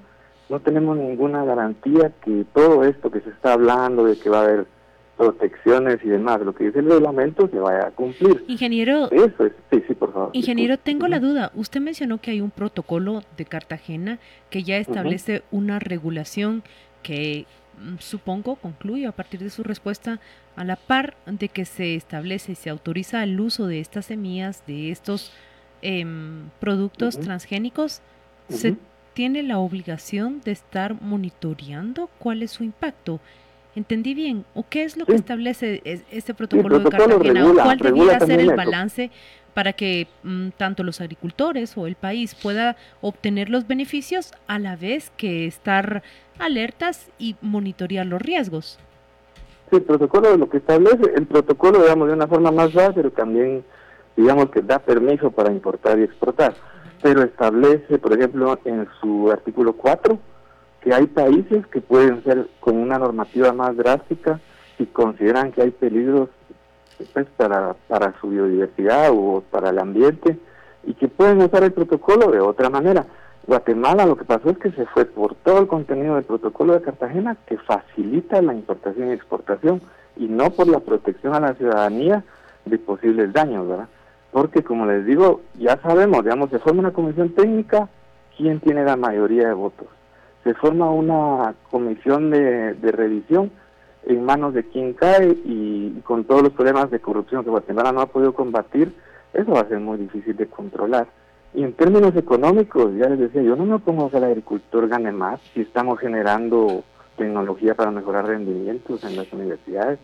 no 0.49 0.59
tenemos 0.59 0.97
ninguna 0.97 1.43
garantía 1.43 2.11
que 2.23 2.45
todo 2.53 2.83
esto 2.83 3.09
que 3.09 3.21
se 3.21 3.29
está 3.29 3.53
hablando 3.53 4.05
de 4.05 4.17
que 4.17 4.29
va 4.29 4.39
a 4.39 4.43
haber 4.43 4.67
protecciones 5.17 5.99
y 6.03 6.09
demás, 6.09 6.41
lo 6.41 6.53
que 6.53 6.65
dice 6.65 6.79
el 6.79 6.89
reglamento 6.89 7.47
se 7.47 7.59
vaya 7.59 7.87
a 7.87 7.91
cumplir. 7.91 8.43
Ingeniero, 8.47 9.11
eso 9.11 9.45
es, 9.45 9.53
sí, 9.71 9.83
sí, 9.87 9.93
por 9.93 10.11
favor. 10.11 10.29
Ingeniero, 10.33 10.77
tengo 10.77 11.07
la 11.07 11.19
duda. 11.19 11.51
Usted 11.55 11.81
mencionó 11.81 12.19
que 12.19 12.31
hay 12.31 12.41
un 12.41 12.51
protocolo 12.51 13.23
de 13.37 13.45
Cartagena 13.45 14.19
que 14.49 14.63
ya 14.63 14.77
establece 14.77 15.43
una 15.51 15.79
regulación 15.79 16.63
que 17.03 17.45
Mm, 17.79 17.97
supongo, 17.99 18.55
concluyo 18.55 19.09
a 19.09 19.11
partir 19.11 19.39
de 19.39 19.49
su 19.49 19.63
respuesta, 19.63 20.19
a 20.55 20.63
la 20.63 20.75
par 20.75 21.15
de 21.25 21.49
que 21.49 21.65
se 21.65 21.95
establece 21.95 22.51
y 22.51 22.55
se 22.55 22.69
autoriza 22.69 23.23
el 23.23 23.39
uso 23.39 23.67
de 23.67 23.79
estas 23.79 24.05
semillas, 24.05 24.63
de 24.67 24.91
estos 24.91 25.31
em, 25.81 26.49
productos 26.59 27.19
transgénicos, 27.19 28.01
se 28.49 28.75
tiene 29.13 29.43
la 29.43 29.59
obligación 29.59 30.41
de 30.41 30.51
estar 30.51 31.01
monitoreando 31.01 32.09
cuál 32.19 32.43
es 32.43 32.51
su 32.51 32.63
impacto. 32.63 33.19
¿Entendí 33.75 34.13
bien? 34.13 34.45
¿O 34.53 34.65
qué 34.69 34.83
es 34.83 34.97
lo 34.97 35.05
que 35.05 35.15
establece 35.15 35.81
este 36.11 36.33
protocolo, 36.35 36.79
de 36.79 36.89
Cartagena? 36.89 37.51
¿Cuál 37.53 37.79
debiera 37.79 38.19
ser 38.19 38.39
el 38.39 38.55
balance 38.55 39.09
para 39.53 39.73
que 39.73 40.07
mm, 40.23 40.49
tanto 40.57 40.83
los 40.83 41.01
agricultores 41.01 41.77
o 41.77 41.87
el 41.87 41.95
país 41.95 42.35
pueda 42.35 42.75
obtener 43.01 43.49
los 43.49 43.67
beneficios 43.67 44.31
a 44.47 44.59
la 44.59 44.75
vez 44.75 45.11
que 45.17 45.45
estar 45.45 46.03
alertas 46.39 47.09
y 47.19 47.35
monitorear 47.41 48.05
los 48.05 48.21
riesgos. 48.21 48.79
Sí, 49.69 49.77
el 49.77 49.83
protocolo 49.83 50.35
lo 50.37 50.49
que 50.49 50.57
establece, 50.57 51.13
el 51.15 51.25
protocolo, 51.25 51.81
digamos, 51.81 52.07
de 52.07 52.13
una 52.13 52.27
forma 52.27 52.51
más 52.51 52.73
baja, 52.73 52.93
pero 52.93 53.11
también, 53.11 53.63
digamos, 54.15 54.49
que 54.49 54.61
da 54.61 54.79
permiso 54.79 55.31
para 55.31 55.51
importar 55.51 55.99
y 55.99 56.03
exportar. 56.03 56.53
Pero 57.01 57.23
establece, 57.23 57.97
por 57.99 58.13
ejemplo, 58.13 58.59
en 58.65 58.87
su 59.01 59.31
artículo 59.31 59.73
4, 59.73 60.17
que 60.81 60.93
hay 60.93 61.07
países 61.07 61.65
que 61.67 61.81
pueden 61.81 62.23
ser 62.23 62.47
con 62.59 62.77
una 62.77 62.99
normativa 62.99 63.53
más 63.53 63.75
drástica 63.75 64.39
si 64.77 64.85
consideran 64.87 65.51
que 65.51 65.61
hay 65.61 65.71
peligros 65.71 66.29
pues, 67.13 67.27
para, 67.37 67.75
para 67.87 68.13
su 68.19 68.29
biodiversidad 68.29 69.09
o 69.11 69.43
para 69.51 69.69
el 69.69 69.79
ambiente 69.79 70.37
y 70.85 70.93
que 70.93 71.07
pueden 71.07 71.41
usar 71.41 71.63
el 71.63 71.71
protocolo 71.71 72.31
de 72.31 72.39
otra 72.39 72.69
manera. 72.69 73.05
Guatemala 73.45 74.05
lo 74.05 74.15
que 74.15 74.23
pasó 74.23 74.49
es 74.51 74.57
que 74.57 74.71
se 74.71 74.85
fue 74.85 75.05
por 75.05 75.35
todo 75.35 75.59
el 75.59 75.67
contenido 75.67 76.15
del 76.15 76.23
protocolo 76.23 76.73
de 76.73 76.81
Cartagena 76.81 77.35
que 77.45 77.57
facilita 77.57 78.41
la 78.41 78.53
importación 78.53 79.09
y 79.09 79.13
exportación 79.13 79.81
y 80.15 80.27
no 80.27 80.49
por 80.51 80.67
la 80.67 80.79
protección 80.79 81.33
a 81.35 81.39
la 81.39 81.53
ciudadanía 81.55 82.23
de 82.65 82.77
posibles 82.77 83.33
daños, 83.33 83.67
¿verdad? 83.67 83.89
Porque 84.31 84.63
como 84.63 84.85
les 84.85 85.05
digo, 85.05 85.41
ya 85.59 85.77
sabemos, 85.81 86.23
digamos, 86.23 86.49
se 86.49 86.59
forma 86.59 86.79
una 86.79 86.93
comisión 86.93 87.29
técnica, 87.29 87.89
¿quién 88.37 88.59
tiene 88.61 88.85
la 88.85 88.95
mayoría 88.95 89.49
de 89.49 89.53
votos? 89.53 89.87
Se 90.43 90.53
forma 90.53 90.89
una 90.89 91.53
comisión 91.69 92.31
de, 92.31 92.73
de 92.73 92.91
revisión 92.91 93.51
en 94.05 94.25
manos 94.25 94.53
de 94.53 94.63
quien 94.63 94.93
cae 94.93 95.37
y 95.45 96.01
con 96.05 96.25
todos 96.25 96.43
los 96.43 96.53
problemas 96.53 96.91
de 96.91 96.99
corrupción 96.99 97.43
que 97.43 97.49
Guatemala 97.49 97.91
no 97.91 98.01
ha 98.01 98.07
podido 98.07 98.33
combatir, 98.33 98.93
eso 99.33 99.51
va 99.51 99.61
a 99.61 99.67
ser 99.67 99.79
muy 99.79 99.97
difícil 99.97 100.35
de 100.35 100.47
controlar. 100.47 101.07
Y 101.53 101.63
en 101.63 101.73
términos 101.73 102.15
económicos, 102.15 102.95
ya 102.95 103.09
les 103.09 103.19
decía, 103.19 103.41
yo 103.41 103.55
no 103.55 103.65
me 103.65 103.75
opongo 103.75 104.09
que 104.09 104.17
el 104.17 104.23
agricultor 104.23 104.87
gane 104.87 105.11
más 105.11 105.39
si 105.53 105.61
estamos 105.61 105.99
generando 105.99 106.83
tecnología 107.17 107.75
para 107.75 107.91
mejorar 107.91 108.25
rendimientos 108.25 109.03
en 109.03 109.15
las 109.15 109.31
universidades, 109.31 109.99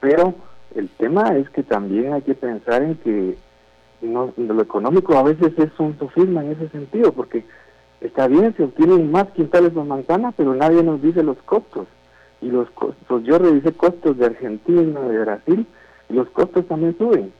pero 0.00 0.34
el 0.74 0.88
tema 0.90 1.36
es 1.36 1.48
que 1.50 1.62
también 1.62 2.12
hay 2.12 2.22
que 2.22 2.34
pensar 2.34 2.82
en 2.82 2.96
que 2.96 3.36
no, 4.02 4.32
lo 4.36 4.62
económico 4.62 5.16
a 5.16 5.22
veces 5.22 5.52
es 5.56 5.70
un 5.78 5.98
sofisma 5.98 6.44
en 6.44 6.52
ese 6.52 6.68
sentido, 6.68 7.12
porque 7.12 7.44
está 8.00 8.26
bien, 8.28 8.54
se 8.56 8.64
obtienen 8.64 9.10
más 9.10 9.28
quintales 9.30 9.74
de 9.74 9.82
manzana, 9.82 10.32
pero 10.36 10.54
nadie 10.54 10.82
nos 10.82 11.00
dice 11.00 11.22
los 11.22 11.38
costos. 11.38 11.86
Y 12.44 12.50
los 12.50 12.70
costos, 12.70 13.24
yo 13.24 13.38
revisé 13.38 13.72
costos 13.72 14.18
de 14.18 14.26
Argentina, 14.26 15.00
de 15.00 15.18
Brasil, 15.18 15.66
y 16.10 16.12
los 16.12 16.28
costos 16.28 16.66
también 16.66 16.96
suben. 16.98 17.32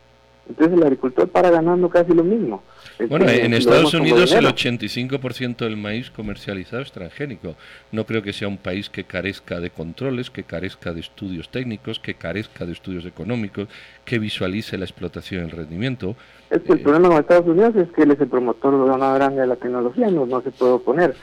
Entonces 0.49 0.77
el 0.77 0.83
agricultor 0.83 1.29
para 1.29 1.51
ganando 1.51 1.88
casi 1.88 2.12
lo 2.12 2.23
mismo. 2.23 2.62
Bueno, 3.09 3.27
en 3.29 3.55
Estados 3.55 3.95
Unidos 3.95 4.33
el 4.33 4.45
85% 4.45 5.57
del 5.57 5.77
maíz 5.77 6.11
comercializado 6.11 6.83
es 6.83 6.93
transgénico. 6.93 7.55
No 7.93 8.05
creo 8.05 8.23
que 8.23 8.33
sea 8.33 8.47
un 8.47 8.59
país 8.59 8.90
que 8.90 9.05
carezca 9.05 9.59
de 9.61 9.71
controles, 9.71 10.31
que 10.31 10.45
carezca 10.45 10.93
de 10.93 11.01
estudios 11.01 11.49
técnicos, 11.49 11.99
que 11.99 12.14
carezca 12.14 12.67
de 12.67 12.73
estudios 12.73 13.07
económicos, 13.07 13.69
que 14.05 14.19
visualice 14.19 14.77
la 14.77 14.85
explotación 14.85 15.43
y 15.43 15.45
el 15.47 15.51
rendimiento. 15.51 16.14
Es 16.51 16.62
que 16.62 16.75
el 16.75 16.81
problema 16.81 17.09
con 17.09 17.19
Estados 17.19 17.47
Unidos 17.47 17.75
es 17.77 17.88
que 17.93 18.03
él 18.03 18.11
es 18.11 18.21
el 18.21 18.29
promotor 18.29 18.73
de 18.73 18.90
una 18.93 19.14
grande 19.14 19.40
de 19.40 19.47
la 19.47 19.57
tecnología, 19.57 20.11
no, 20.11 20.27
no 20.27 20.43
se 20.43 20.51
puede 20.51 20.73
oponer. 20.73 21.14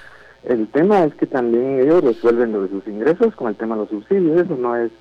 El 0.44 0.68
tema 0.70 1.04
es 1.04 1.14
que 1.16 1.28
también 1.28 1.82
ellos 1.82 2.04
resuelven 2.04 2.52
lo 2.52 2.64
de 2.64 2.70
sus 2.70 2.88
ingresos 2.88 3.36
con 3.36 3.50
el 3.50 3.56
tema 3.56 3.76
de 3.76 3.82
los 3.82 3.90
subsidios, 3.90 4.42
eso 4.42 4.56
no 4.56 4.76
es 4.76 4.92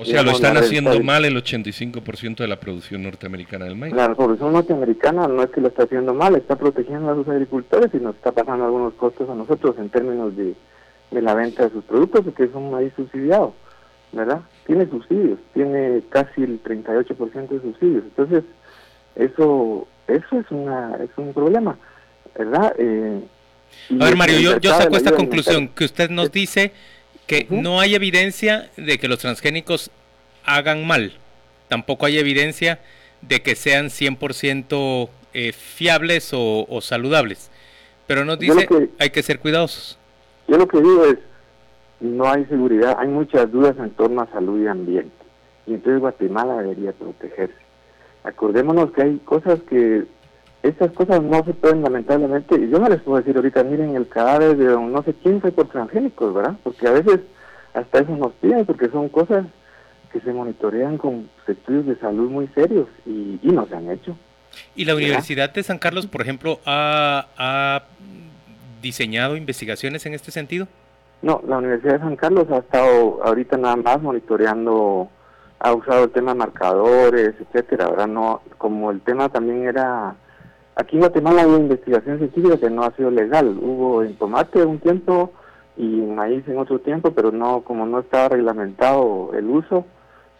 o 0.00 0.04
sea, 0.04 0.22
lo 0.22 0.30
están 0.30 0.56
haciendo 0.56 0.98
mal 1.02 1.26
el 1.26 1.36
85% 1.36 2.36
de 2.36 2.48
la 2.48 2.58
producción 2.58 3.02
norteamericana 3.02 3.66
del 3.66 3.76
maíz. 3.76 3.92
La 3.92 4.14
producción 4.14 4.52
norteamericana 4.52 5.28
no 5.28 5.42
es 5.42 5.50
que 5.50 5.60
lo 5.60 5.68
está 5.68 5.82
haciendo 5.82 6.14
mal, 6.14 6.34
está 6.36 6.56
protegiendo 6.56 7.10
a 7.10 7.14
sus 7.14 7.28
agricultores 7.28 7.90
y 7.92 7.98
nos 7.98 8.14
está 8.14 8.32
pasando 8.32 8.64
algunos 8.64 8.94
costos 8.94 9.28
a 9.28 9.34
nosotros 9.34 9.76
en 9.78 9.90
términos 9.90 10.34
de, 10.36 10.54
la 11.10 11.34
venta 11.34 11.64
de 11.64 11.70
sus 11.70 11.84
productos, 11.84 12.24
porque 12.24 12.44
es 12.44 12.54
un 12.54 12.70
maíz 12.70 12.92
subsidiado, 12.96 13.52
¿verdad? 14.12 14.40
Tiene 14.66 14.88
subsidios, 14.88 15.38
tiene 15.52 16.02
casi 16.08 16.44
el 16.44 16.62
38% 16.62 17.48
de 17.48 17.60
subsidios. 17.60 18.04
Entonces, 18.04 18.44
eso 19.16 19.86
eso 20.06 20.40
es 20.40 20.50
una 20.50 20.96
es 20.96 21.10
un 21.18 21.34
problema, 21.34 21.76
¿verdad? 22.38 22.74
Eh, 22.78 23.20
a 24.00 24.04
ver, 24.04 24.16
Mario, 24.16 24.38
yo, 24.38 24.60
yo 24.60 24.76
saco 24.76 24.96
esta 24.96 25.12
conclusión 25.12 25.68
que 25.68 25.84
usted 25.84 26.10
nos 26.10 26.30
dice 26.30 26.72
que 27.26 27.46
no 27.50 27.80
hay 27.80 27.94
evidencia 27.94 28.70
de 28.76 28.98
que 28.98 29.08
los 29.08 29.18
transgénicos 29.18 29.90
hagan 30.44 30.86
mal. 30.86 31.12
Tampoco 31.68 32.06
hay 32.06 32.18
evidencia 32.18 32.80
de 33.22 33.42
que 33.42 33.54
sean 33.54 33.86
100% 33.86 35.08
eh, 35.32 35.52
fiables 35.52 36.30
o, 36.32 36.80
saludables. 36.80 37.50
Pero 38.06 38.24
nos 38.24 38.38
dice 38.38 38.66
que 38.66 38.90
hay 38.98 39.10
que 39.10 39.22
ser 39.22 39.38
cuidadosos. 39.38 39.98
Yo 40.48 40.58
lo 40.58 40.66
que 40.66 40.78
digo 40.78 41.04
es, 41.04 41.18
no 42.00 42.28
hay 42.28 42.44
seguridad, 42.46 42.96
hay 42.98 43.08
muchas 43.08 43.50
dudas 43.52 43.76
en 43.78 43.90
torno 43.90 44.22
a 44.22 44.26
salud 44.32 44.60
y 44.60 44.66
ambiente. 44.66 45.12
Y 45.66 45.74
entonces 45.74 46.00
Guatemala 46.00 46.62
debería 46.62 46.92
protegerse. 46.92 47.54
Acordémonos 48.24 48.90
que 48.90 49.02
hay 49.02 49.18
cosas 49.18 49.60
que, 49.68 50.04
estas 50.62 50.92
cosas 50.92 51.22
no 51.22 51.44
se 51.44 51.54
pueden 51.54 51.82
lamentablemente, 51.82 52.56
y 52.56 52.68
yo 52.68 52.78
no 52.78 52.88
les 52.88 53.00
puedo 53.00 53.18
decir 53.18 53.36
ahorita, 53.36 53.64
miren 53.64 53.96
el 53.96 54.08
cadáver 54.08 54.56
de 54.56 54.66
no 54.66 55.02
sé 55.02 55.14
quién 55.22 55.40
fue 55.40 55.52
por 55.52 55.68
transgénicos, 55.68 56.34
¿verdad? 56.34 56.56
Porque 56.62 56.86
a 56.86 56.92
veces 56.92 57.20
hasta 57.72 58.00
eso 58.00 58.16
nos 58.16 58.32
piden, 58.34 58.66
porque 58.66 58.88
son 58.88 59.08
cosas 59.08 59.46
que 60.12 60.20
se 60.20 60.32
monitorean 60.32 60.98
con 60.98 61.28
estudios 61.46 61.86
de 61.86 61.96
salud 61.96 62.30
muy 62.30 62.48
serios 62.48 62.88
y, 63.06 63.38
no 63.42 63.66
se 63.66 63.76
han 63.76 63.90
hecho. 63.90 64.16
¿Y 64.74 64.84
la 64.84 64.94
Universidad 64.94 65.52
de 65.52 65.62
San 65.62 65.78
Carlos, 65.78 66.06
por 66.06 66.20
ejemplo, 66.20 66.60
ha, 66.66 67.84
diseñado 68.82 69.36
investigaciones 69.36 70.06
en 70.06 70.14
este 70.14 70.30
sentido? 70.30 70.66
No, 71.22 71.42
la 71.46 71.58
Universidad 71.58 71.94
de 71.94 71.98
San 72.00 72.16
Carlos 72.16 72.46
ha 72.50 72.58
estado 72.58 73.22
ahorita 73.22 73.58
nada 73.58 73.76
más 73.76 74.00
monitoreando, 74.00 75.08
ha 75.58 75.74
usado 75.74 76.04
el 76.04 76.10
tema 76.10 76.34
marcadores, 76.34 77.34
etcétera, 77.38 77.86
ahora 77.86 78.06
no, 78.06 78.40
como 78.56 78.90
el 78.90 79.02
tema 79.02 79.28
también 79.28 79.68
era, 79.68 80.16
aquí 80.80 80.96
en 80.96 81.00
Guatemala 81.00 81.46
hubo 81.46 81.56
investigación 81.56 82.18
científica 82.18 82.56
que 82.58 82.70
no 82.70 82.82
ha 82.82 82.94
sido 82.96 83.10
legal, 83.10 83.58
hubo 83.60 84.02
en 84.02 84.14
tomate 84.16 84.64
un 84.64 84.78
tiempo 84.78 85.32
y 85.76 86.00
en 86.00 86.14
maíz 86.14 86.46
en 86.48 86.58
otro 86.58 86.80
tiempo, 86.80 87.12
pero 87.12 87.30
no, 87.30 87.62
como 87.62 87.86
no 87.86 88.00
estaba 88.00 88.30
reglamentado 88.30 89.30
el 89.34 89.48
uso, 89.48 89.86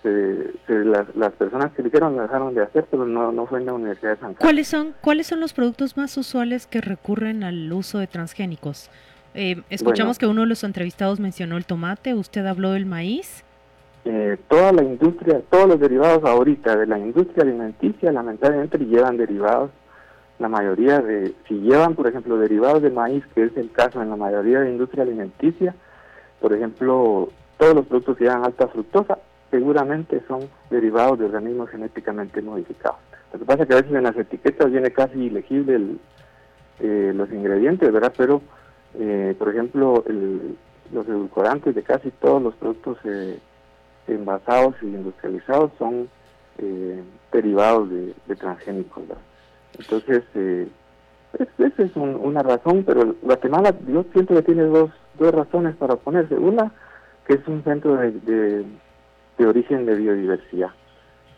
las, 0.03 1.33
personas 1.35 1.73
que 1.73 1.83
lo 1.83 1.89
hicieron 1.89 2.17
lo 2.17 2.23
dejaron 2.23 2.55
de 2.55 2.63
hacer, 2.63 2.87
pero 2.91 3.07
no, 3.07 3.33
no 3.33 3.47
fue 3.47 3.61
en 3.61 3.67
la 3.67 3.75
Universidad 3.75 4.13
de 4.13 4.17
San 4.17 4.35
Carlos. 4.35 4.41
¿Cuáles 4.41 4.69
son, 4.69 4.95
¿Cuáles 5.01 5.27
son 5.27 5.41
los 5.41 5.53
productos 5.53 5.97
más 5.97 6.17
usuales 6.17 6.67
que 6.67 6.81
recurren 6.81 7.45
al 7.45 7.71
uso 7.73 7.99
de 7.99 8.07
transgénicos? 8.07 8.91
Eh, 9.35 9.63
escuchamos 9.71 10.19
que 10.19 10.27
uno 10.27 10.41
de 10.43 10.47
los 10.49 10.65
entrevistados 10.65 11.21
mencionó 11.21 11.57
el 11.57 11.67
tomate, 11.67 12.15
usted 12.15 12.47
habló 12.47 12.73
del 12.73 12.87
maíz. 12.87 13.45
Eh, 14.07 14.39
toda 14.49 14.73
la 14.73 14.83
industria, 14.83 15.43
todos 15.51 15.69
los 15.69 15.79
derivados 15.79 16.25
ahorita 16.25 16.75
de 16.77 16.87
la 16.87 16.99
industria 16.99 17.45
alimenticia 17.45 18.11
lamentablemente 18.11 18.79
llevan 18.79 19.19
derivados, 19.19 19.71
la 20.41 20.49
mayoría 20.49 21.01
de, 21.01 21.35
si 21.47 21.61
llevan 21.61 21.95
por 21.95 22.09
ejemplo 22.09 22.39
derivados 22.39 22.83
de 22.83 22.91
maíz, 22.91 23.25
que 23.35 23.45
es 23.45 23.57
el 23.57 23.71
caso 23.71 24.03
en 24.03 24.11
la 24.11 24.17
mayoría 24.17 24.61
de 24.61 24.71
industria 24.71 25.05
alimenticia, 25.05 25.75
por 26.41 26.53
ejemplo, 26.53 27.29
todos 27.59 27.75
los 27.75 27.87
productos 27.87 28.17
que 28.17 28.25
llevan 28.25 28.45
alta 28.45 28.67
fructosa, 28.69 29.19
seguramente 29.51 30.23
son 30.27 30.49
derivados 30.71 31.19
de 31.19 31.27
organismos 31.27 31.71
genéticamente 31.71 32.41
modificados. 32.41 32.99
Lo 33.33 33.39
que 33.39 33.45
pasa 33.45 33.63
es 33.63 33.69
que 33.69 33.75
a 33.75 33.81
veces 33.83 33.93
en 33.93 34.03
las 34.03 34.17
etiquetas 34.17 34.73
viene 34.73 34.91
casi 34.91 35.19
ilegible 35.19 35.97
eh, 36.81 37.13
los 37.15 37.31
ingredientes, 37.31 37.93
¿verdad? 37.93 38.13
Pero 38.17 38.41
eh, 38.99 39.35
por 39.39 39.49
ejemplo, 39.51 40.05
los 40.93 41.07
edulcorantes 41.07 41.75
de 41.75 41.83
casi 41.83 42.11
todos 42.11 42.43
los 42.43 42.55
productos 42.55 42.99
eh, 43.05 43.39
envasados 44.09 44.75
y 44.83 44.87
industrializados 44.87 45.71
son 45.79 46.09
eh, 46.59 47.03
derivados 47.33 47.89
de, 47.91 48.37
transgénicos. 48.37 49.05
Entonces, 49.79 50.23
eh, 50.35 50.69
esa 51.59 51.83
es 51.83 51.97
una 51.97 52.43
razón, 52.43 52.85
pero 52.85 53.15
Guatemala 53.23 53.75
yo 53.87 54.05
siento 54.13 54.35
que 54.35 54.43
tiene 54.43 54.65
dos, 54.65 54.91
dos 55.19 55.33
razones 55.33 55.77
para 55.77 55.95
oponerse. 55.95 56.35
Una, 56.35 56.73
que 57.27 57.35
es 57.35 57.47
un 57.47 57.63
centro 57.63 57.97
de, 57.97 58.65
de, 59.39 59.47
origen 59.47 59.87
de 59.87 59.95
biodiversidad 59.95 60.71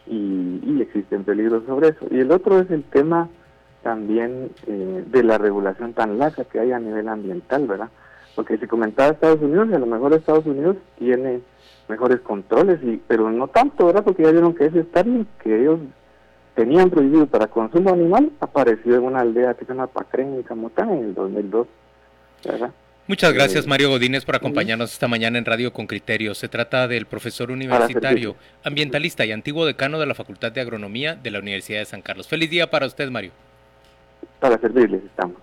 y, 0.07 0.61
y 0.65 0.81
existen 0.81 1.25
peligros 1.25 1.65
sobre 1.67 1.89
eso. 1.89 2.07
Y 2.11 2.21
el 2.21 2.33
otro 2.33 2.59
es 2.59 2.71
el 2.71 2.83
tema 2.85 3.29
también 3.83 4.51
eh, 4.67 5.05
de 5.07 5.23
la 5.23 5.39
regulación 5.39 5.93
tan 5.93 6.19
laxa 6.19 6.45
que 6.45 6.61
hay 6.61 6.73
a 6.73 6.79
nivel 6.79 7.09
ambiental, 7.09 7.67
¿verdad? 7.67 7.91
Porque 8.35 8.57
si 8.57 8.67
comentaba 8.67 9.11
Estados 9.11 9.43
Unidos, 9.43 9.69
a 9.73 9.79
lo 9.79 9.87
mejor 9.87 10.15
Estados 10.15 10.47
Unidos 10.47 10.77
tiene 10.99 11.43
mejores 11.89 12.21
controles, 12.21 12.83
y 12.83 13.01
pero 13.07 13.31
no 13.31 13.49
tanto, 13.49 13.87
¿verdad? 13.87 14.05
Porque 14.05 14.23
ya 14.23 14.31
vieron 14.31 14.55
que 14.55 14.67
ese 14.67 14.85
Starling 14.85 15.27
que 15.43 15.61
ellos 15.61 15.81
tenían 16.55 16.91
prohibido 16.91 17.27
para 17.27 17.47
consumo 17.47 17.91
animal 17.91 18.31
apareció 18.41 18.97
en 18.97 19.03
una 19.05 19.21
aldea 19.21 19.55
que 19.55 19.65
se 19.65 19.73
llama 19.73 19.87
Pacren 19.87 20.39
y 20.39 20.43
Camotán 20.43 20.91
en 20.91 21.05
el 21.05 21.15
2002, 21.15 21.67
¿verdad? 22.45 22.71
Muchas 23.09 23.33
gracias 23.33 23.67
Mario 23.67 23.91
Godínez 23.91 24.25
por 24.25 24.37
acompañarnos 24.37 24.93
esta 24.93 25.09
mañana 25.09 25.37
en 25.37 25.45
Radio 25.45 25.73
con 25.73 25.87
Criterio. 25.87 26.35
Se 26.35 26.49
trata 26.49 26.87
del 26.87 27.07
profesor 27.07 27.51
universitario, 27.51 28.37
ambientalista 28.63 29.25
y 29.25 29.33
antiguo 29.33 29.67
decano 29.67 29.99
de 29.99 30.07
la 30.07 30.15
Facultad 30.15 30.53
de 30.53 30.61
Agronomía 30.61 31.17
de 31.17 31.31
la 31.31 31.41
Universidad 31.41 31.81
de 31.81 31.87
San 31.87 32.01
Carlos. 32.01 32.29
Feliz 32.29 32.49
día 32.49 32.71
para 32.71 32.87
usted, 32.87 33.11
Mario 33.11 33.33
para 34.43 34.59
servirles 34.59 35.05
estamos. 35.05 35.37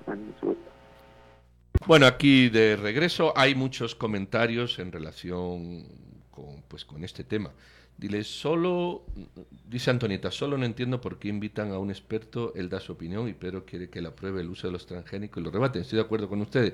Bueno, 1.88 2.06
aquí 2.06 2.50
de 2.50 2.76
regreso 2.76 3.34
hay 3.36 3.56
muchos 3.56 3.96
comentarios 3.96 4.78
en 4.78 4.92
relación 4.92 5.86
con, 6.30 6.62
pues, 6.68 6.84
con 6.84 7.06
este 7.06 7.24
tema. 7.24 7.52
Dile, 8.00 8.24
solo, 8.24 9.04
dice 9.68 9.92
Antonieta, 9.92 10.32
solo 10.32 10.58
no 10.58 10.66
entiendo 10.66 11.02
por 11.02 11.20
qué 11.20 11.28
invitan 11.28 11.74
a 11.74 11.80
un 11.80 11.90
experto, 11.90 12.54
él 12.56 12.70
da 12.70 12.80
su 12.80 12.94
opinión 12.94 13.28
y 13.28 13.34
Pedro 13.34 13.66
quiere 13.66 13.90
que 13.90 14.02
la 14.02 14.10
apruebe 14.10 14.40
el 14.40 14.50
uso 14.50 14.68
de 14.68 14.72
los 14.72 14.86
transgénicos 14.86 15.42
y 15.42 15.44
lo 15.44 15.52
rebaten. 15.52 15.82
Estoy 15.82 15.98
de 15.98 16.04
acuerdo 16.04 16.30
con 16.30 16.40
ustedes. 16.40 16.74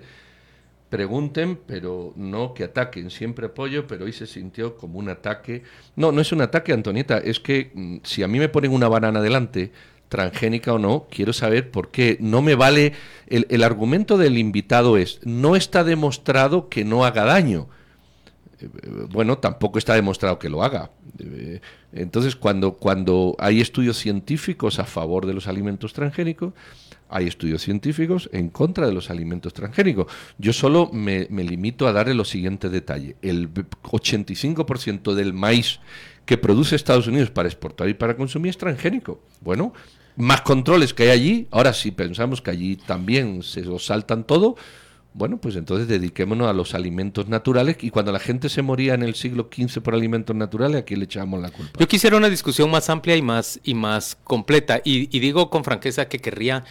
Pregunten, 0.89 1.57
pero 1.65 2.13
no 2.15 2.53
que 2.53 2.65
ataquen. 2.65 3.09
Siempre 3.09 3.47
apoyo, 3.47 3.87
pero 3.87 4.05
hoy 4.05 4.13
se 4.13 4.27
sintió 4.27 4.77
como 4.77 4.99
un 4.99 5.09
ataque. 5.09 5.63
No, 5.95 6.11
no 6.11 6.21
es 6.21 6.31
un 6.31 6.41
ataque, 6.41 6.73
Antonieta. 6.73 7.17
Es 7.17 7.39
que 7.39 7.71
mm, 7.73 7.97
si 8.03 8.21
a 8.21 8.27
mí 8.27 8.37
me 8.37 8.49
ponen 8.49 8.71
una 8.71 8.87
banana 8.87 9.19
delante, 9.19 9.71
transgénica 10.09 10.73
o 10.73 10.79
no, 10.79 11.07
quiero 11.09 11.33
saber 11.33 11.71
por 11.71 11.89
qué. 11.89 12.17
No 12.19 12.43
me 12.43 12.53
vale. 12.53 12.93
El, 13.25 13.63
argumento 13.63 14.19
del 14.19 14.37
invitado 14.37 14.97
es: 14.97 15.19
no 15.23 15.55
está 15.55 15.83
demostrado 15.83 16.69
que 16.69 16.85
no 16.85 17.03
haga 17.03 17.25
daño. 17.25 17.67
Eh, 18.65 19.07
bueno, 19.09 19.37
tampoco 19.37 19.79
está 19.79 19.93
demostrado 19.93 20.39
que 20.39 20.49
lo 20.49 20.63
haga. 20.63 20.91
Eh, 21.19 21.61
entonces, 21.93 22.35
cuando, 22.35 22.73
cuando 22.73 23.35
hay 23.39 23.61
estudios 23.61 23.97
científicos 23.97 24.79
a 24.79 24.85
favor 24.85 25.25
de 25.25 25.33
los 25.33 25.47
alimentos 25.47 25.93
transgénicos, 25.93 26.53
hay 27.07 27.27
estudios 27.27 27.61
científicos 27.61 28.29
en 28.33 28.49
contra 28.49 28.87
de 28.87 28.93
los 28.93 29.09
alimentos 29.09 29.53
transgénicos. 29.53 30.07
Yo 30.37 30.53
solo 30.53 30.89
me, 30.91 31.27
me 31.29 31.43
limito 31.43 31.87
a 31.87 31.93
darle 31.93 32.13
lo 32.13 32.25
siguiente 32.25 32.69
detalle. 32.69 33.15
El 33.21 33.53
85% 33.53 35.13
del 35.13 35.33
maíz 35.33 35.79
que 36.25 36.37
produce 36.37 36.75
Estados 36.75 37.07
Unidos 37.07 37.29
para 37.29 37.47
exportar 37.47 37.87
y 37.87 37.93
para 37.93 38.17
consumir 38.17 38.49
es 38.49 38.57
transgénico. 38.57 39.21
Bueno, 39.41 39.73
más 40.15 40.41
controles 40.41 40.93
que 40.93 41.03
hay 41.03 41.09
allí. 41.09 41.47
Ahora, 41.51 41.73
si 41.73 41.91
pensamos 41.91 42.41
que 42.41 42.51
allí 42.51 42.75
también 42.75 43.43
se 43.43 43.61
lo 43.61 43.79
saltan 43.79 44.23
todo, 44.23 44.55
bueno, 45.17 45.37
pues 45.37 45.55
entonces 45.55 45.87
dediquémonos 45.87 46.49
a 46.49 46.51
los 46.51 46.75
alimentos 46.75 47.29
naturales 47.29 47.77
y 47.79 47.89
cuando 47.89 48.11
la 48.11 48.19
gente 48.19 48.49
se 48.49 48.61
moría 48.61 48.95
en 48.95 49.01
el 49.01 49.15
siglo 49.15 49.49
XV 49.49 49.81
por 49.81 49.93
alimentos 49.93 50.35
naturales, 50.35 50.81
aquí 50.81 50.97
le 50.97 51.05
echamos 51.05 51.41
la 51.41 51.51
culpa. 51.51 51.79
Yo 51.79 51.87
quisiera 51.87 52.17
una 52.17 52.29
discusión 52.29 52.69
más 52.69 52.89
amplia 52.89 53.15
y 53.15 53.21
más, 53.21 53.61
y 53.63 53.75
más 53.75 54.17
completa 54.25 54.81
y, 54.83 55.07
digo 55.17 55.49
con 55.49 55.63
franqueza 55.63 56.09
que 56.09 56.19
querría 56.19 56.65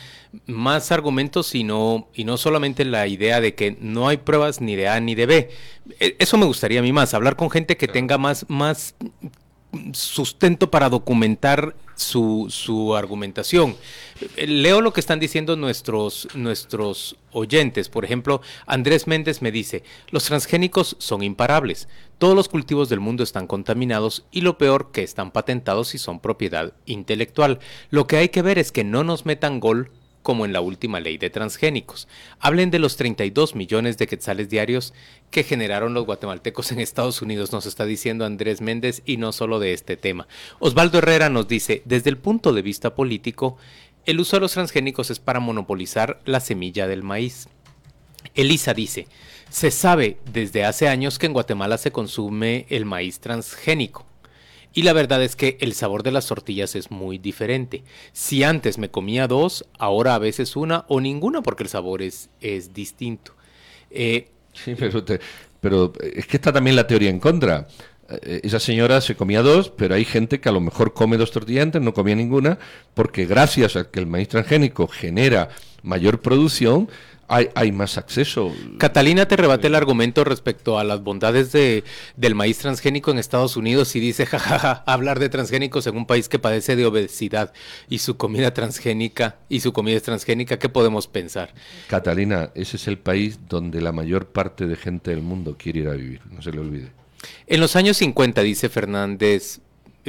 más 0.47 0.93
argumentos 0.93 1.55
y 1.55 1.65
no, 1.65 2.09
y 2.13 2.25
no 2.25 2.37
solamente 2.37 2.85
la 2.85 3.07
idea 3.07 3.41
de 3.41 3.55
que 3.55 3.79
no 3.81 4.09
hay 4.09 4.19
pruebas 4.19 4.61
ni 4.61 4.77
de 4.77 4.89
A 4.89 5.01
ni 5.01 5.15
de 5.15 5.25
B. 5.25 5.51
E, 5.99 6.17
eso 6.19 6.37
me 6.37 6.45
gustaría 6.45 6.81
a 6.81 6.83
mí 6.83 6.93
más, 6.93 7.15
hablar 7.15 7.37
con 7.37 7.49
gente 7.49 7.79
que 7.79 7.89
tenga 7.89 8.19
más, 8.19 8.45
más 8.51 8.95
sustento 9.93 10.71
para 10.71 10.91
documentar 10.91 11.75
su, 11.95 12.47
su, 12.51 12.97
argumentación. 12.97 13.77
Leo 14.37 14.81
lo 14.81 14.93
que 14.93 15.01
están 15.01 15.21
diciendo 15.21 15.57
nuestros, 15.57 16.29
nuestros 16.35 17.17
oyentes. 17.33 17.89
Por 17.89 18.05
ejemplo, 18.05 18.41
Andrés 18.67 19.07
Méndez 19.07 19.43
me 19.43 19.53
dice, 19.53 19.83
los 20.11 20.25
transgénicos 20.25 20.97
son 20.99 21.23
imparables. 21.23 21.89
Todos 22.19 22.35
los 22.35 22.49
cultivos 22.49 22.89
del 22.89 23.01
mundo 23.01 23.23
están 23.23 23.47
contaminados 23.47 24.25
y 24.31 24.41
lo 24.41 24.59
peor 24.59 24.93
que 24.93 25.03
están 25.03 25.31
patentados 25.31 25.95
y 25.95 25.99
son 25.99 26.21
propiedad 26.21 26.73
intelectual. 26.87 27.59
Lo 27.91 28.07
que 28.07 28.17
hay 28.17 28.29
que 28.29 28.43
ver 28.43 28.59
es 28.59 28.73
que 28.73 28.85
no 28.85 29.05
nos 29.05 29.27
metan 29.27 29.61
gol 29.61 29.91
como 30.25 30.47
en 30.47 30.55
la 30.55 30.63
última 30.63 31.01
ley 31.01 31.19
de 31.19 31.29
transgénicos. 31.29 32.09
Hablen 32.41 32.71
de 32.71 32.79
los 32.79 32.97
32 32.97 33.55
millones 33.55 33.99
de 33.99 34.07
quetzales 34.07 34.49
diarios 34.49 34.95
que 35.31 35.45
generaron 35.45 35.93
los 35.93 36.07
guatemaltecos 36.07 36.73
en 36.73 36.81
Estados 36.81 37.21
Unidos, 37.21 37.53
nos 37.53 37.67
está 37.67 37.85
diciendo 37.85 38.25
Andrés 38.25 38.63
Méndez, 38.63 39.03
y 39.05 39.19
no 39.19 39.33
solo 39.33 39.61
de 39.61 39.75
este 39.75 39.99
tema. 39.99 40.27
Osvaldo 40.61 40.99
Herrera 40.99 41.29
nos 41.29 41.47
dice, 41.47 41.83
desde 41.85 42.09
el 42.09 42.17
punto 42.17 42.55
de 42.55 42.63
vista 42.63 42.95
político, 42.95 43.59
el 44.07 44.19
uso 44.19 44.37
de 44.37 44.41
los 44.41 44.53
transgénicos 44.53 45.11
es 45.11 45.19
para 45.19 45.41
monopolizar 45.41 46.21
la 46.25 46.41
semilla 46.41 46.87
del 46.87 47.03
maíz. 47.03 47.49
Elisa 48.35 48.73
dice, 48.73 49.07
se 49.51 49.71
sabe 49.71 50.17
desde 50.33 50.65
hace 50.65 50.89
años 50.89 51.19
que 51.19 51.27
en 51.27 51.35
Guatemala 51.35 51.77
se 51.77 51.93
consume 51.93 52.65
el 52.71 52.87
maíz 52.87 53.21
transgénico. 53.21 54.07
Y 54.75 54.83
la 54.83 54.93
verdad 54.93 55.23
es 55.23 55.37
que 55.37 55.57
el 55.61 55.73
sabor 55.73 56.03
de 56.03 56.11
las 56.11 56.27
tortillas 56.27 56.75
es 56.75 56.91
muy 56.91 57.19
diferente. 57.19 57.85
Si 58.13 58.43
antes 58.43 58.77
me 58.77 58.91
comía 58.91 59.29
dos, 59.29 59.65
ahora 59.79 60.17
a 60.17 60.19
veces 60.19 60.57
una 60.57 60.85
o 60.89 61.01
ninguna 61.01 61.43
porque 61.43 61.63
el 61.63 61.69
sabor 61.69 62.03
es, 62.03 62.29
es 62.41 62.75
distinto. 62.75 63.33
Eh, 63.91 64.29
sí, 64.53 64.75
pero, 64.77 65.05
pero 65.61 65.93
es 66.01 66.27
que 66.27 66.37
está 66.37 66.53
también 66.53 66.75
la 66.75 66.89
teoría 66.89 67.11
en 67.11 67.21
contra. 67.21 67.69
Eh, 68.11 68.41
esa 68.43 68.61
señora 68.61 69.01
se 69.01 69.15
comía 69.15 69.43
dos, 69.43 69.71
pero 69.71 69.95
hay 69.95 70.05
gente 70.05 70.41
que 70.41 70.49
a 70.49 70.53
lo 70.53 70.61
mejor 70.61 70.93
come 70.93 71.17
dos 71.17 71.31
tortillas 71.31 71.63
antes, 71.63 71.81
no 71.81 71.95
comía 71.95 72.17
ninguna, 72.17 72.59
porque 72.95 73.27
gracias 73.27 73.77
a 73.77 73.91
que 73.91 74.01
el 74.01 74.07
maíz 74.07 74.29
transgénico 74.29 74.89
genera 74.89 75.51
mayor 75.83 76.21
producción, 76.21 76.89
hay, 77.29 77.73
más 77.73 77.99
acceso. 77.99 78.53
Catalina 78.79 79.27
te 79.27 79.37
rebate 79.37 79.67
el 79.67 79.75
argumento 79.75 80.25
respecto 80.25 80.79
a 80.79 80.85
las 80.85 81.03
bondades 81.03 81.53
de, 81.53 81.85
del 82.17 82.35
maíz 82.35 82.59
transgénico 82.59 83.11
en 83.11 83.19
Estados 83.19 83.57
Unidos 83.57 83.95
y 83.97 84.01
dice, 84.01 84.27
jajaja, 84.27 84.83
hablar 84.87 85.19
de 85.19 85.29
transgénicos 85.29 85.87
en 85.87 85.97
un 85.97 86.07
país 86.07 86.29
que 86.29 86.39
padece 86.39 86.77
de 86.77 86.87
obesidad 86.87 87.53
y 87.89 87.99
su 87.99 88.17
comida 88.17 88.55
transgénica 88.55 89.37
y 89.49 89.61
su 89.61 89.73
comida 89.73 89.97
es 89.97 90.03
transgénica, 90.03 90.59
¿qué 90.59 90.69
podemos 90.69 91.07
pensar? 91.07 91.55
Catalina, 91.89 92.51
ese 92.55 92.77
es 92.77 92.89
el 92.89 92.99
país 92.99 93.41
donde 93.49 93.81
la 93.81 93.93
mayor 93.93 94.27
parte 94.27 94.67
de 94.67 94.77
gente 94.77 95.11
del 95.11 95.23
mundo 95.23 95.57
quiere 95.59 95.81
ir 95.81 95.89
a 95.89 95.93
vivir, 95.93 96.21
no 96.31 96.43
se 96.43 96.53
le 96.53 96.61
olvide. 96.61 96.93
En 97.47 97.61
los 97.61 97.77
años 97.77 97.97
50, 97.99 98.43
dice 98.43 98.69
Fernández, 98.69 99.61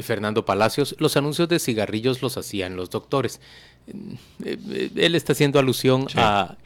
Fernando 0.04 0.46
Palacios, 0.46 0.96
los 1.00 1.16
anuncios 1.18 1.48
de 1.50 1.60
cigarrillos 1.60 2.22
los 2.22 2.38
hacían 2.38 2.76
los 2.76 2.90
doctores. 2.90 3.40
Eh, 3.88 4.90
él 4.96 5.16
está 5.16 5.34
haciendo 5.34 5.60
alusión 5.60 6.08
a, 6.16 6.58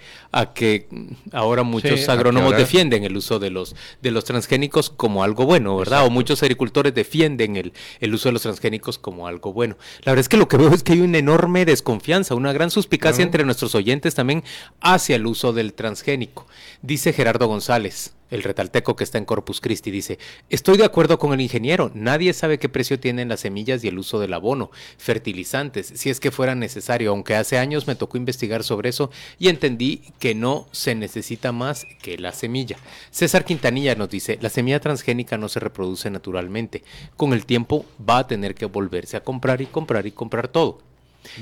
que 0.53 0.87
ahora 1.31 1.63
muchos 1.63 2.07
agrónomos 2.07 2.55
defienden 2.55 3.03
el 3.03 3.17
uso 3.17 3.39
de 3.39 3.49
los, 3.49 3.75
de 4.01 4.11
los 4.11 4.23
transgénicos 4.23 4.89
como 4.89 5.23
algo 5.23 5.45
bueno, 5.45 5.75
¿verdad? 5.77 6.05
O 6.05 6.09
muchos 6.09 6.41
agricultores 6.43 6.93
defienden 6.93 7.57
el, 7.57 7.73
el, 7.99 8.13
uso 8.13 8.29
de 8.29 8.33
los 8.33 8.43
transgénicos 8.43 8.97
como 8.97 9.27
algo 9.27 9.53
bueno. 9.53 9.77
La 10.03 10.11
verdad 10.11 10.21
es 10.21 10.29
que 10.29 10.37
lo 10.37 10.47
que 10.47 10.57
veo 10.57 10.73
es 10.73 10.83
que 10.83 10.93
hay 10.93 11.01
una 11.01 11.17
enorme 11.17 11.65
desconfianza, 11.65 12.35
una 12.35 12.53
gran 12.53 12.71
suspicacia 12.71 13.23
entre 13.23 13.43
nuestros 13.43 13.75
oyentes 13.75 14.15
también 14.15 14.43
hacia 14.79 15.15
el 15.15 15.25
uso 15.25 15.51
del 15.51 15.73
transgénico. 15.73 16.47
Dice 16.81 17.11
Gerardo 17.11 17.47
González 17.47 18.13
el 18.29 18.43
retalteco 18.43 18.95
que 18.95 19.03
está 19.03 19.17
en 19.17 19.25
Corpus 19.25 19.61
Christi, 19.61 19.91
dice, 19.91 20.19
estoy 20.49 20.77
de 20.77 20.85
acuerdo 20.85 21.19
con 21.19 21.33
el 21.33 21.41
ingeniero, 21.41 21.91
nadie 21.93 22.33
sabe 22.33 22.59
qué 22.59 22.69
precio 22.69 22.99
tienen 22.99 23.29
las 23.29 23.41
semillas 23.41 23.83
y 23.83 23.87
el 23.87 23.99
uso 23.99 24.19
del 24.19 24.33
abono, 24.33 24.71
fertilizantes, 24.97 25.91
si 25.95 26.09
es 26.09 26.19
que 26.19 26.31
fuera 26.31 26.55
necesario, 26.55 27.11
aunque 27.11 27.35
hace 27.35 27.57
años 27.57 27.87
me 27.87 27.95
tocó 27.95 28.17
investigar 28.17 28.63
sobre 28.63 28.89
eso 28.89 29.11
y 29.37 29.49
entendí 29.49 30.03
que 30.19 30.35
no 30.35 30.67
se 30.71 30.95
necesita 30.95 31.51
más 31.51 31.85
que 32.01 32.17
la 32.17 32.31
semilla. 32.31 32.77
César 33.11 33.45
Quintanilla 33.45 33.95
nos 33.95 34.09
dice, 34.09 34.37
la 34.41 34.49
semilla 34.49 34.79
transgénica 34.79 35.37
no 35.37 35.49
se 35.49 35.59
reproduce 35.59 36.09
naturalmente, 36.09 36.83
con 37.17 37.33
el 37.33 37.45
tiempo 37.45 37.85
va 38.07 38.19
a 38.19 38.27
tener 38.27 38.55
que 38.55 38.65
volverse 38.65 39.17
a 39.17 39.23
comprar 39.23 39.61
y 39.61 39.65
comprar 39.65 40.05
y 40.05 40.11
comprar 40.11 40.47
todo. 40.47 40.88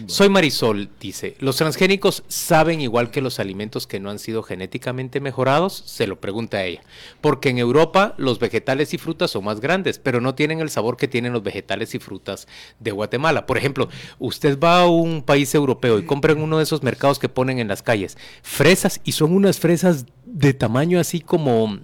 Soy 0.08 0.30
Marisol, 0.30 0.90
dice, 1.00 1.36
¿los 1.40 1.58
transgénicos 1.58 2.24
saben 2.28 2.82
igual 2.82 3.10
que 3.10 3.22
los 3.22 3.40
alimentos 3.40 3.88
que 3.88 4.00
no 4.00 4.10
han 4.10 4.20
sido 4.20 4.44
genéticamente 4.44 5.20
mejorados? 5.20 5.84
Se 5.86 6.08
lo 6.08 6.20
pregunta 6.20 6.63
ella. 6.63 6.82
Porque 7.22 7.50
en 7.50 7.58
Europa 7.58 8.13
los 8.18 8.40
vegetales 8.40 8.94
y 8.94 8.98
frutas 8.98 9.32
son 9.32 9.46
más 9.46 9.60
grandes, 9.60 10.00
pero 10.00 10.22
no 10.22 10.36
tienen 10.36 10.60
el 10.60 10.70
sabor 10.70 10.98
que 10.98 11.08
tienen 11.08 11.34
los 11.34 11.44
vegetales 11.44 11.96
y 11.96 12.00
frutas 12.00 12.48
de 12.80 12.92
Guatemala. 12.92 13.46
Por 13.46 13.58
ejemplo, 13.58 13.90
usted 14.20 14.60
va 14.60 14.82
a 14.82 14.88
un 14.88 15.24
país 15.24 15.54
europeo 15.56 16.00
y 16.00 16.06
compra 16.06 16.34
en 16.34 16.42
uno 16.42 16.58
de 16.58 16.63
esos 16.63 16.84
mercados 16.84 17.20
que 17.20 17.30
ponen 17.30 17.60
en 17.60 17.68
las 17.68 17.82
calles 17.82 18.18
fresas 18.42 19.02
y 19.04 19.13
son 19.13 19.34
unas 19.34 19.60
fresas 19.60 20.06
de 20.26 20.54
tamaño 20.54 21.00
así 21.00 21.22
como 21.22 21.80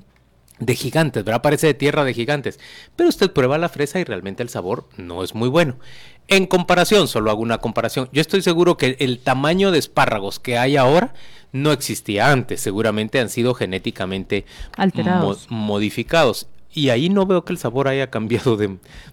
de 0.65 0.75
gigantes, 0.75 1.23
¿verdad? 1.23 1.41
Parece 1.41 1.67
de 1.67 1.73
tierra 1.73 2.03
de 2.03 2.13
gigantes. 2.13 2.59
Pero 2.95 3.09
usted 3.09 3.31
prueba 3.31 3.57
la 3.57 3.69
fresa 3.69 3.99
y 3.99 4.03
realmente 4.03 4.43
el 4.43 4.49
sabor 4.49 4.87
no 4.97 5.23
es 5.23 5.35
muy 5.35 5.49
bueno. 5.49 5.75
En 6.27 6.45
comparación, 6.45 7.07
solo 7.07 7.31
hago 7.31 7.41
una 7.41 7.57
comparación, 7.57 8.09
yo 8.13 8.21
estoy 8.21 8.41
seguro 8.41 8.77
que 8.77 8.95
el 8.99 9.19
tamaño 9.19 9.71
de 9.71 9.79
espárragos 9.79 10.39
que 10.39 10.57
hay 10.57 10.77
ahora 10.77 11.13
no 11.51 11.71
existía 11.71 12.31
antes, 12.31 12.61
seguramente 12.61 13.19
han 13.19 13.29
sido 13.29 13.53
genéticamente 13.53 14.45
Alterados. 14.77 15.47
modificados 15.49 16.47
y 16.73 16.89
ahí 16.89 17.09
no 17.09 17.25
veo 17.25 17.45
que 17.45 17.53
el 17.53 17.59
sabor 17.59 17.87
haya 17.87 18.09
cambiado 18.09 18.57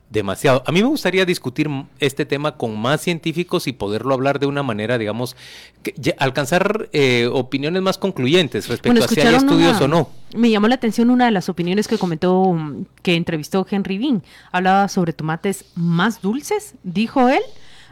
demasiado. 0.08 0.62
A 0.66 0.72
mí 0.72 0.82
me 0.82 0.88
gustaría 0.88 1.24
discutir 1.24 1.68
este 1.98 2.24
tema 2.24 2.56
con 2.56 2.78
más 2.78 3.00
científicos 3.00 3.66
y 3.66 3.72
poderlo 3.72 4.14
hablar 4.14 4.38
de 4.38 4.46
una 4.46 4.62
manera, 4.62 4.98
digamos, 4.98 5.36
que, 5.82 5.94
alcanzar 6.18 6.88
eh, 6.92 7.28
opiniones 7.32 7.82
más 7.82 7.98
concluyentes 7.98 8.68
respecto 8.68 9.04
a 9.04 9.08
si 9.08 9.20
hay 9.20 9.34
estudios 9.34 9.80
o 9.80 9.88
no. 9.88 10.10
Me 10.34 10.50
llamó 10.50 10.68
la 10.68 10.76
atención 10.76 11.10
una 11.10 11.26
de 11.26 11.32
las 11.32 11.48
opiniones 11.48 11.88
que 11.88 11.98
comentó, 11.98 12.56
que 13.02 13.14
entrevistó 13.14 13.66
Henry 13.68 13.98
Bean. 13.98 14.22
Hablaba 14.52 14.88
sobre 14.88 15.12
tomates 15.12 15.66
más 15.74 16.22
dulces, 16.22 16.74
dijo 16.82 17.28
él, 17.28 17.42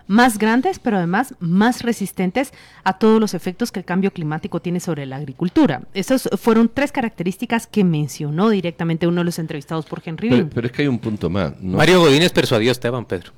más 0.08 0.38
grandes, 0.38 0.80
pero 0.80 0.96
además 0.96 1.34
más 1.38 1.82
resistentes 1.82 2.52
a 2.82 2.98
todos 2.98 3.20
los 3.20 3.34
efectos 3.34 3.70
que 3.70 3.78
el 3.78 3.84
cambio 3.84 4.12
climático 4.12 4.60
tiene 4.60 4.80
sobre 4.80 5.06
la 5.06 5.16
agricultura. 5.16 5.82
Esas 5.94 6.28
fueron 6.40 6.68
tres 6.72 6.90
características 6.90 7.68
que 7.68 7.84
mencionó 7.84 8.48
directamente 8.48 9.06
uno 9.06 9.20
de 9.20 9.26
los 9.26 9.38
entrevistados 9.38 9.86
por 9.86 10.02
Henry. 10.04 10.30
Pero, 10.30 10.48
pero 10.48 10.66
es 10.66 10.72
que 10.72 10.82
hay 10.82 10.88
un 10.88 10.98
punto 10.98 11.30
más. 11.30 11.52
Mario 11.62 12.00
Godínez 12.00 12.32
persuadió 12.32 12.70
a 12.70 12.72
Esteban, 12.72 13.04
Pedro. 13.04 13.32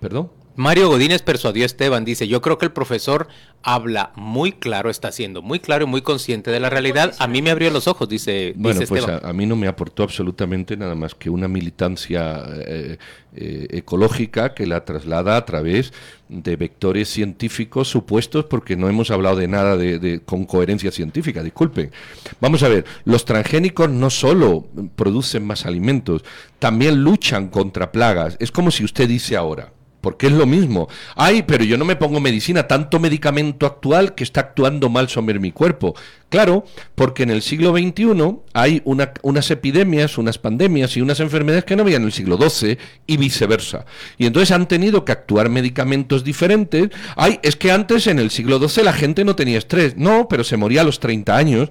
¿Perdón? 0.00 0.30
Mario 0.60 0.90
Godínez 0.90 1.22
persuadió 1.22 1.62
a 1.62 1.66
Esteban, 1.66 2.04
dice, 2.04 2.28
yo 2.28 2.42
creo 2.42 2.58
que 2.58 2.66
el 2.66 2.72
profesor 2.72 3.28
habla 3.62 4.12
muy 4.14 4.52
claro, 4.52 4.90
está 4.90 5.10
siendo 5.10 5.40
muy 5.40 5.58
claro 5.58 5.86
y 5.86 5.88
muy 5.88 6.02
consciente 6.02 6.50
de 6.50 6.60
la 6.60 6.68
realidad. 6.68 7.14
A 7.18 7.26
mí 7.28 7.40
me 7.40 7.50
abrió 7.50 7.70
los 7.70 7.88
ojos, 7.88 8.10
dice, 8.10 8.52
bueno, 8.56 8.82
pues 8.86 9.06
a, 9.08 9.32
mí 9.32 9.46
no 9.46 9.56
me 9.56 9.68
aportó 9.68 10.02
absolutamente 10.02 10.76
nada 10.76 10.94
más 10.94 11.14
que 11.14 11.30
una 11.30 11.48
militancia 11.48 12.44
eh, 12.66 12.98
eh, 13.34 13.68
ecológica 13.70 14.52
que 14.52 14.66
la 14.66 14.84
traslada 14.84 15.38
a 15.38 15.46
través 15.46 15.94
de 16.28 16.56
vectores 16.56 17.08
científicos 17.08 17.88
supuestos, 17.88 18.44
porque 18.44 18.76
no 18.76 18.90
hemos 18.90 19.10
hablado 19.10 19.36
de 19.36 19.48
nada 19.48 19.78
de, 19.78 20.20
con 20.26 20.44
coherencia 20.44 20.90
científica, 20.90 21.42
disculpen. 21.42 21.90
Vamos 22.38 22.62
a 22.64 22.68
ver, 22.68 22.84
los 23.06 23.24
transgénicos 23.24 23.88
no 23.88 24.10
solo 24.10 24.68
producen 24.94 25.46
más 25.46 25.64
alimentos, 25.64 26.22
también 26.58 27.02
luchan 27.02 27.48
contra 27.48 27.92
plagas. 27.92 28.36
Es 28.40 28.52
como 28.52 28.70
si 28.70 28.84
usted 28.84 29.08
dice 29.08 29.38
ahora, 29.38 29.72
porque 30.00 30.26
es 30.26 30.32
lo 30.32 30.46
mismo. 30.46 30.88
Ay, 31.16 31.42
pero 31.42 31.64
yo 31.64 31.76
no 31.76 31.84
me 31.84 31.96
pongo 31.96 32.20
medicina, 32.20 32.66
tanto 32.66 32.98
medicamento 32.98 33.66
actual 33.66 34.14
que 34.14 34.24
está 34.24 34.40
actuando 34.40 34.88
mal 34.88 35.08
sobre 35.08 35.38
mi 35.38 35.52
cuerpo. 35.52 35.94
Claro, 36.30 36.64
porque 36.94 37.24
en 37.24 37.30
el 37.30 37.42
siglo 37.42 37.72
XXI 37.72 38.36
hay 38.52 38.82
unas 38.84 39.50
epidemias, 39.50 40.16
unas 40.16 40.38
pandemias 40.38 40.96
y 40.96 41.00
unas 41.00 41.18
enfermedades 41.18 41.64
que 41.64 41.74
no 41.74 41.82
había 41.82 41.96
en 41.96 42.04
el 42.04 42.12
siglo 42.12 42.38
XII 42.38 42.78
y 43.08 43.16
viceversa. 43.16 43.84
Y 44.16 44.26
entonces 44.26 44.52
han 44.52 44.68
tenido 44.68 45.04
que 45.04 45.10
actuar 45.10 45.48
medicamentos 45.48 46.22
diferentes. 46.22 46.90
Ay, 47.16 47.40
es 47.42 47.56
que 47.56 47.72
antes 47.72 48.06
en 48.06 48.20
el 48.20 48.30
siglo 48.30 48.60
XII 48.60 48.84
la 48.84 48.92
gente 48.92 49.24
no 49.24 49.34
tenía 49.34 49.58
estrés. 49.58 49.96
No, 49.96 50.28
pero 50.28 50.44
se 50.44 50.56
moría 50.56 50.82
a 50.82 50.84
los 50.84 51.00
30 51.00 51.36
años. 51.36 51.70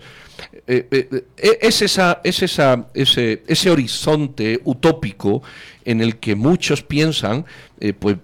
Eh, 0.68 0.88
eh, 0.92 1.24
eh, 1.38 1.58
es 1.62 1.82
esa, 1.82 2.22
es 2.24 2.42
esa, 2.44 2.88
ese, 2.94 3.44
ese 3.48 3.72
horizonte 3.72 4.60
utópico 4.64 5.42
en 5.86 6.02
el 6.02 6.18
que 6.18 6.36
muchos 6.36 6.84
piensan, 6.84 7.46
pues 7.98 8.18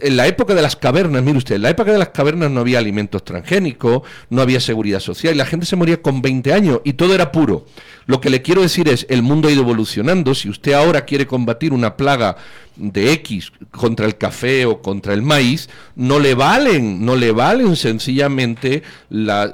en 0.00 0.16
la 0.16 0.26
época 0.26 0.54
de 0.54 0.60
las 0.60 0.76
cavernas, 0.76 1.22
mire 1.22 1.38
usted, 1.38 1.54
en 1.54 1.62
la 1.62 1.70
época 1.70 1.92
de 1.92 1.98
las 1.98 2.10
cavernas 2.10 2.50
no 2.50 2.60
había 2.60 2.78
alimentos 2.78 3.24
transgénicos, 3.24 4.02
no 4.28 4.42
había 4.42 4.60
seguridad 4.60 5.00
social 5.00 5.34
y 5.34 5.38
la 5.38 5.46
gente 5.46 5.64
se 5.68 5.76
moría 5.76 6.02
con 6.02 6.22
20 6.22 6.52
años 6.52 6.80
y 6.84 6.94
todo 6.94 7.14
era 7.14 7.30
puro. 7.32 7.66
Lo 8.06 8.22
que 8.22 8.30
le 8.30 8.40
quiero 8.40 8.62
decir 8.62 8.88
es, 8.88 9.06
el 9.10 9.22
mundo 9.22 9.48
ha 9.48 9.52
ido 9.52 9.60
evolucionando, 9.60 10.34
si 10.34 10.48
usted 10.48 10.72
ahora 10.72 11.04
quiere 11.04 11.26
combatir 11.26 11.74
una 11.74 11.96
plaga 11.96 12.36
de 12.78 13.12
X 13.12 13.52
contra 13.70 14.06
el 14.06 14.16
café 14.16 14.64
o 14.64 14.80
contra 14.80 15.12
el 15.12 15.20
maíz, 15.20 15.68
no 15.96 16.18
le 16.18 16.34
valen, 16.34 17.04
no 17.04 17.16
le 17.16 17.32
valen 17.32 17.76
sencillamente 17.76 18.82
las 19.10 19.52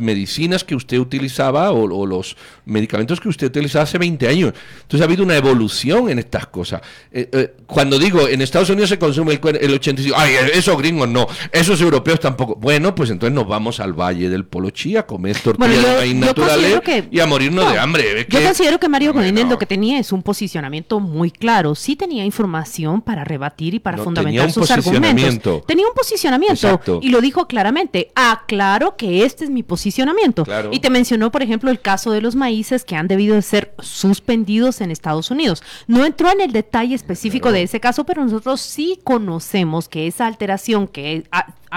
medicinas 0.00 0.64
que 0.64 0.74
usted 0.74 0.98
utilizaba 0.98 1.70
o, 1.72 2.06
los 2.06 2.36
medicamentos 2.64 3.20
que 3.20 3.28
usted 3.28 3.48
utilizaba 3.48 3.82
hace 3.82 3.98
20 3.98 4.28
años. 4.28 4.54
Entonces 4.82 5.02
ha 5.02 5.04
habido 5.04 5.24
una 5.24 5.36
evolución 5.36 6.08
en 6.08 6.18
estas 6.18 6.46
cosas. 6.46 6.80
Eh, 7.12 7.28
eh, 7.30 7.56
cuando 7.66 7.98
digo, 7.98 8.26
en 8.26 8.40
Estados 8.40 8.70
Unidos 8.70 8.88
se 8.88 8.98
consume 8.98 9.34
el, 9.34 9.56
el 9.60 9.74
85, 9.74 10.16
ay, 10.18 10.34
esos 10.54 10.78
gringos 10.78 11.08
no, 11.08 11.26
esos 11.52 11.80
europeos 11.80 12.20
tampoco. 12.20 12.54
Bueno, 12.54 12.94
pues 12.94 13.10
entonces 13.10 13.34
nos 13.34 13.46
vamos 13.46 13.80
al 13.80 13.92
Valle 13.92 14.30
del 14.30 14.45
Polo 14.46 14.70
Chía 14.70 15.00
a 15.00 15.06
comer 15.06 15.38
tortillas 15.38 15.84
de 15.84 15.96
maíz 15.96 16.14
naturales 16.14 16.82
y 17.10 17.20
a 17.20 17.26
morirnos 17.26 17.70
de 17.72 17.78
hambre. 17.78 18.26
Yo 18.28 18.42
considero 18.42 18.78
que 18.78 18.88
Mario 18.88 19.12
Godínez 19.12 19.46
lo 19.46 19.58
que 19.58 19.66
tenía 19.66 19.98
es 19.98 20.12
un 20.12 20.22
posicionamiento 20.22 21.00
muy 21.00 21.30
claro 21.30 21.66
sí 21.74 21.96
tenía 21.96 22.24
información 22.24 23.00
para 23.00 23.24
rebatir 23.24 23.74
y 23.74 23.78
para 23.78 23.98
fundamentar 23.98 24.50
sus 24.50 24.70
argumentos. 24.70 25.64
Tenía 25.66 25.86
un 25.86 25.94
posicionamiento 25.94 26.80
y 27.00 27.08
lo 27.10 27.20
dijo 27.20 27.46
claramente. 27.46 28.10
Aclaro 28.14 28.96
que 28.96 29.24
este 29.24 29.44
es 29.44 29.50
mi 29.50 29.62
posicionamiento. 29.62 30.44
Y 30.70 30.80
te 30.80 30.90
mencionó, 30.90 31.30
por 31.30 31.42
ejemplo, 31.42 31.70
el 31.70 31.80
caso 31.80 32.10
de 32.10 32.20
los 32.20 32.34
maíces 32.34 32.84
que 32.84 32.96
han 32.96 33.08
debido 33.08 33.34
de 33.34 33.42
ser 33.42 33.74
suspendidos 33.78 34.80
en 34.80 34.90
Estados 34.90 35.30
Unidos. 35.30 35.62
No 35.86 36.04
entró 36.04 36.30
en 36.30 36.40
el 36.40 36.52
detalle 36.52 36.94
específico 36.94 37.52
de 37.52 37.62
ese 37.62 37.80
caso, 37.80 38.04
pero 38.04 38.24
nosotros 38.24 38.60
sí 38.60 38.98
conocemos 39.04 39.88
que 39.88 40.06
esa 40.06 40.26
alteración 40.26 40.88
que 40.88 41.24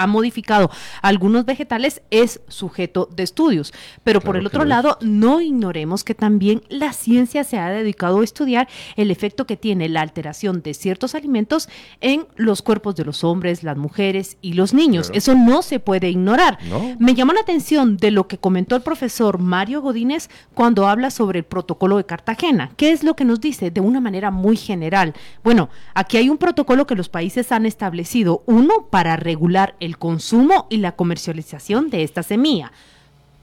ha 0.00 0.06
modificado 0.06 0.70
algunos 1.02 1.44
vegetales 1.44 2.02
es 2.10 2.40
sujeto 2.48 3.08
de 3.14 3.22
estudios. 3.22 3.72
Pero 4.02 4.20
por 4.20 4.36
el 4.36 4.46
otro 4.46 4.64
lado, 4.64 4.98
no 5.00 5.40
ignoremos 5.40 6.04
que 6.04 6.14
también 6.14 6.62
la 6.68 6.92
ciencia 6.92 7.44
se 7.44 7.58
ha 7.58 7.68
dedicado 7.70 8.20
a 8.20 8.24
estudiar 8.24 8.68
el 8.96 9.10
efecto 9.10 9.46
que 9.46 9.56
tiene 9.56 9.88
la 9.88 10.00
alteración 10.00 10.62
de 10.62 10.74
ciertos 10.74 11.14
alimentos 11.14 11.68
en 12.00 12.26
los 12.36 12.62
cuerpos 12.62 12.96
de 12.96 13.04
los 13.04 13.24
hombres, 13.24 13.62
las 13.62 13.76
mujeres 13.76 14.38
y 14.40 14.54
los 14.54 14.74
niños. 14.74 15.10
Eso 15.14 15.34
no 15.34 15.62
se 15.62 15.80
puede 15.80 16.08
ignorar. 16.08 16.58
Me 16.98 17.14
llamó 17.14 17.32
la 17.32 17.40
atención 17.40 17.96
de 17.96 18.10
lo 18.10 18.26
que 18.26 18.38
comentó 18.38 18.76
el 18.76 18.82
profesor 18.82 19.38
Mario 19.38 19.82
Godínez 19.82 20.28
cuando 20.54 20.88
habla 20.88 21.10
sobre 21.10 21.40
el 21.40 21.44
protocolo 21.44 21.96
de 21.96 22.04
Cartagena. 22.04 22.72
¿Qué 22.76 22.92
es 22.92 23.02
lo 23.04 23.14
que 23.14 23.24
nos 23.24 23.40
dice? 23.40 23.70
De 23.70 23.80
una 23.80 24.00
manera 24.00 24.30
muy 24.30 24.56
general. 24.56 25.14
Bueno, 25.44 25.68
aquí 25.94 26.16
hay 26.16 26.30
un 26.30 26.38
protocolo 26.38 26.86
que 26.86 26.94
los 26.94 27.08
países 27.08 27.52
han 27.52 27.66
establecido. 27.66 28.42
Uno, 28.46 28.86
para 28.90 29.16
regular 29.16 29.74
el 29.80 29.89
consumo 29.98 30.66
y 30.70 30.78
la 30.78 30.92
comercialización 30.92 31.90
de 31.90 32.02
esta 32.02 32.22
semilla. 32.22 32.72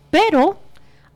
Pero, 0.09 0.59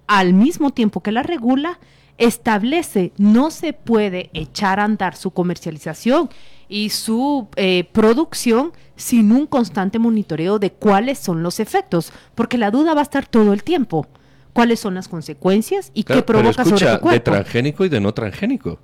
al 0.08 0.34
mismo 0.34 0.72
tiempo 0.72 1.02
que 1.02 1.12
la 1.12 1.24
regula, 1.24 1.80
establece 2.17 3.12
no 3.17 3.50
se 3.50 3.74
puede 3.74 4.30
echar 4.34 4.80
a 4.80 4.84
andar 4.84 5.15
su 5.15 5.32
comercialización 5.32 6.30
y 6.70 6.89
su 6.89 7.48
eh, 7.56 7.86
producción 7.91 8.74
sin 8.96 9.32
un 9.32 9.48
constante 9.48 9.98
monitoreo 9.98 10.60
de 10.60 10.72
cuáles 10.72 11.17
son 11.17 11.41
los 11.41 11.60
efectos, 11.60 12.13
porque 12.36 12.58
la 12.58 12.70
duda 12.70 12.94
va 12.94 13.02
a 13.02 13.04
estar 13.04 13.26
todo 13.26 13.54
el 13.54 13.63
tiempo. 13.63 14.08
¿Cuáles 14.54 14.80
son 14.80 14.96
las 14.96 15.08
consecuencias 15.08 15.91
y 15.94 16.04
qué 16.04 16.22
provoca 16.22 16.65
sobre 16.65 16.86
el 16.86 17.00
cuerpo? 17.00 17.10
De 17.10 17.20
transgénico 17.22 17.86
y 17.86 17.89
de 17.89 18.02
no 18.02 18.13
transgénico. 18.13 18.80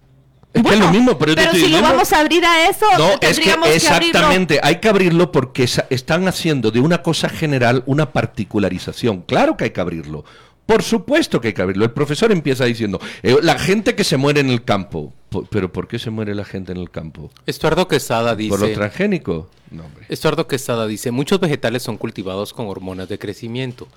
Es 0.54 0.64
que 0.64 0.74
es 0.74 0.80
lo 0.80 0.92
mismo, 0.92 1.18
pero, 1.18 1.36
pero 1.36 1.52
si 1.52 1.68
lo 1.68 1.82
vamos 1.82 2.12
a 2.14 2.22
abrir 2.22 2.44
a 2.44 2.70
eso, 2.70 2.86
no, 2.98 3.12
es 3.22 3.40
que 3.40 3.54
exactamente, 3.76 4.60
hay 4.64 4.78
que 4.78 4.90
abrirlo 4.90 5.32
porque 5.32 5.68
están 5.90 6.28
haciendo 6.28 6.72
de 6.72 6.80
una 6.80 7.04
cosa 7.04 7.30
general 7.30 7.84
una 7.86 8.12
particularización. 8.12 9.22
Claro 9.22 9.56
que 9.56 9.66
hay 9.66 9.70
que 9.72 9.82
abrirlo. 9.82 10.26
Por 10.68 10.84
supuesto 10.84 11.40
que 11.40 11.50
hay 11.50 11.54
que 11.54 11.62
abrirlo. 11.62 11.86
El 11.86 11.92
profesor 11.92 12.32
empieza 12.32 12.66
diciendo, 12.66 13.00
eh, 13.24 13.38
la 13.42 13.58
gente 13.58 13.96
que 13.96 14.04
se 14.04 14.18
muere 14.18 14.42
en 14.42 14.50
el 14.50 14.64
campo. 14.64 15.14
¿Pero 15.50 15.72
por 15.72 15.88
qué 15.88 15.98
se 15.98 16.10
muere 16.10 16.36
la 16.36 16.46
gente 16.46 16.74
en 16.74 16.78
el 16.78 16.90
campo? 16.90 17.32
Estuardo 17.46 17.88
Quesada 17.88 18.36
dice... 18.36 18.50
¿Por 18.50 18.62
lo 18.62 18.74
transgénico? 18.74 19.50
No, 19.72 19.84
Estuardo 20.10 20.48
Quesada 20.48 20.88
dice, 20.88 21.12
muchos 21.12 21.40
vegetales 21.40 21.84
son 21.84 21.98
cultivados 21.98 22.54
con 22.54 22.68
hormonas 22.68 23.10
de 23.10 23.18
crecimiento. 23.18 23.88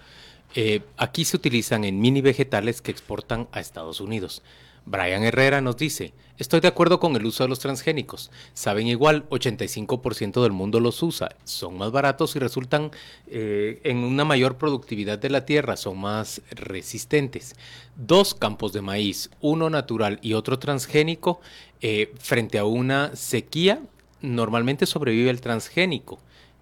Eh, 0.54 0.82
aquí 0.96 1.24
se 1.24 1.36
utilizan 1.36 1.84
en 1.84 2.00
mini 2.00 2.20
vegetales 2.20 2.82
que 2.82 2.90
exportan 2.90 3.48
a 3.52 3.60
Estados 3.60 4.00
Unidos. 4.00 4.42
Brian 4.86 5.22
Herrera 5.22 5.60
nos 5.60 5.76
dice, 5.76 6.12
estoy 6.38 6.60
de 6.60 6.68
acuerdo 6.68 7.00
con 7.00 7.14
el 7.16 7.26
uso 7.26 7.44
de 7.44 7.48
los 7.48 7.58
transgénicos. 7.58 8.30
Saben 8.54 8.86
igual, 8.86 9.28
85% 9.28 10.42
del 10.42 10.52
mundo 10.52 10.80
los 10.80 11.02
usa. 11.02 11.36
Son 11.44 11.78
más 11.78 11.92
baratos 11.92 12.34
y 12.36 12.38
resultan 12.38 12.90
eh, 13.26 13.80
en 13.84 13.98
una 13.98 14.24
mayor 14.24 14.56
productividad 14.56 15.18
de 15.18 15.30
la 15.30 15.44
tierra, 15.44 15.76
son 15.76 15.98
más 15.98 16.42
resistentes. 16.50 17.54
Dos 17.96 18.34
campos 18.34 18.72
de 18.72 18.82
maíz, 18.82 19.30
uno 19.40 19.70
natural 19.70 20.18
y 20.22 20.34
otro 20.34 20.58
transgénico, 20.58 21.40
eh, 21.80 22.12
frente 22.18 22.58
a 22.58 22.64
una 22.64 23.14
sequía, 23.14 23.80
normalmente 24.20 24.86
sobrevive 24.86 25.30
el 25.30 25.40
transgénico 25.40 26.18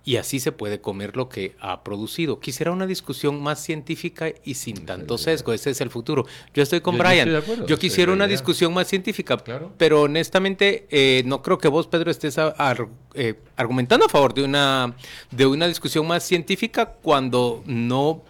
y 0.08 0.16
así 0.16 0.40
se 0.40 0.52
puede 0.52 0.80
comer 0.80 1.18
lo 1.18 1.28
que 1.28 1.54
ha 1.60 1.84
producido. 1.84 2.40
Quisiera 2.40 2.72
una 2.72 2.86
discusión 2.86 3.42
más 3.42 3.62
científica 3.62 4.32
y 4.42 4.54
sin 4.54 4.86
tanto 4.86 5.18
sesgo. 5.18 5.52
Ese 5.52 5.68
es 5.68 5.82
el 5.82 5.90
futuro. 5.90 6.24
Yo 6.54 6.62
estoy 6.62 6.80
con 6.80 6.96
Brian. 6.96 7.28
Yo, 7.66 7.78
quisiera 7.78 8.10
una 8.10 8.26
discusión 8.26 8.72
más 8.72 8.88
científica, 8.88 9.36
pero 9.76 10.00
honestamente 10.00 10.86
eh, 10.88 11.24
no 11.26 11.42
creo 11.42 11.58
que 11.58 11.68
vos, 11.68 11.88
Pedro, 11.88 12.10
estés 12.10 12.38
eh, 12.38 13.34
argumentando 13.54 14.06
a 14.06 14.08
favor 14.08 14.32
de 14.32 14.44
una, 14.44 14.96
de 15.30 15.44
una 15.44 15.68
discusión 15.68 16.06
más 16.06 16.24
científica 16.24 16.86
cuando 16.86 17.62
no 17.66 18.22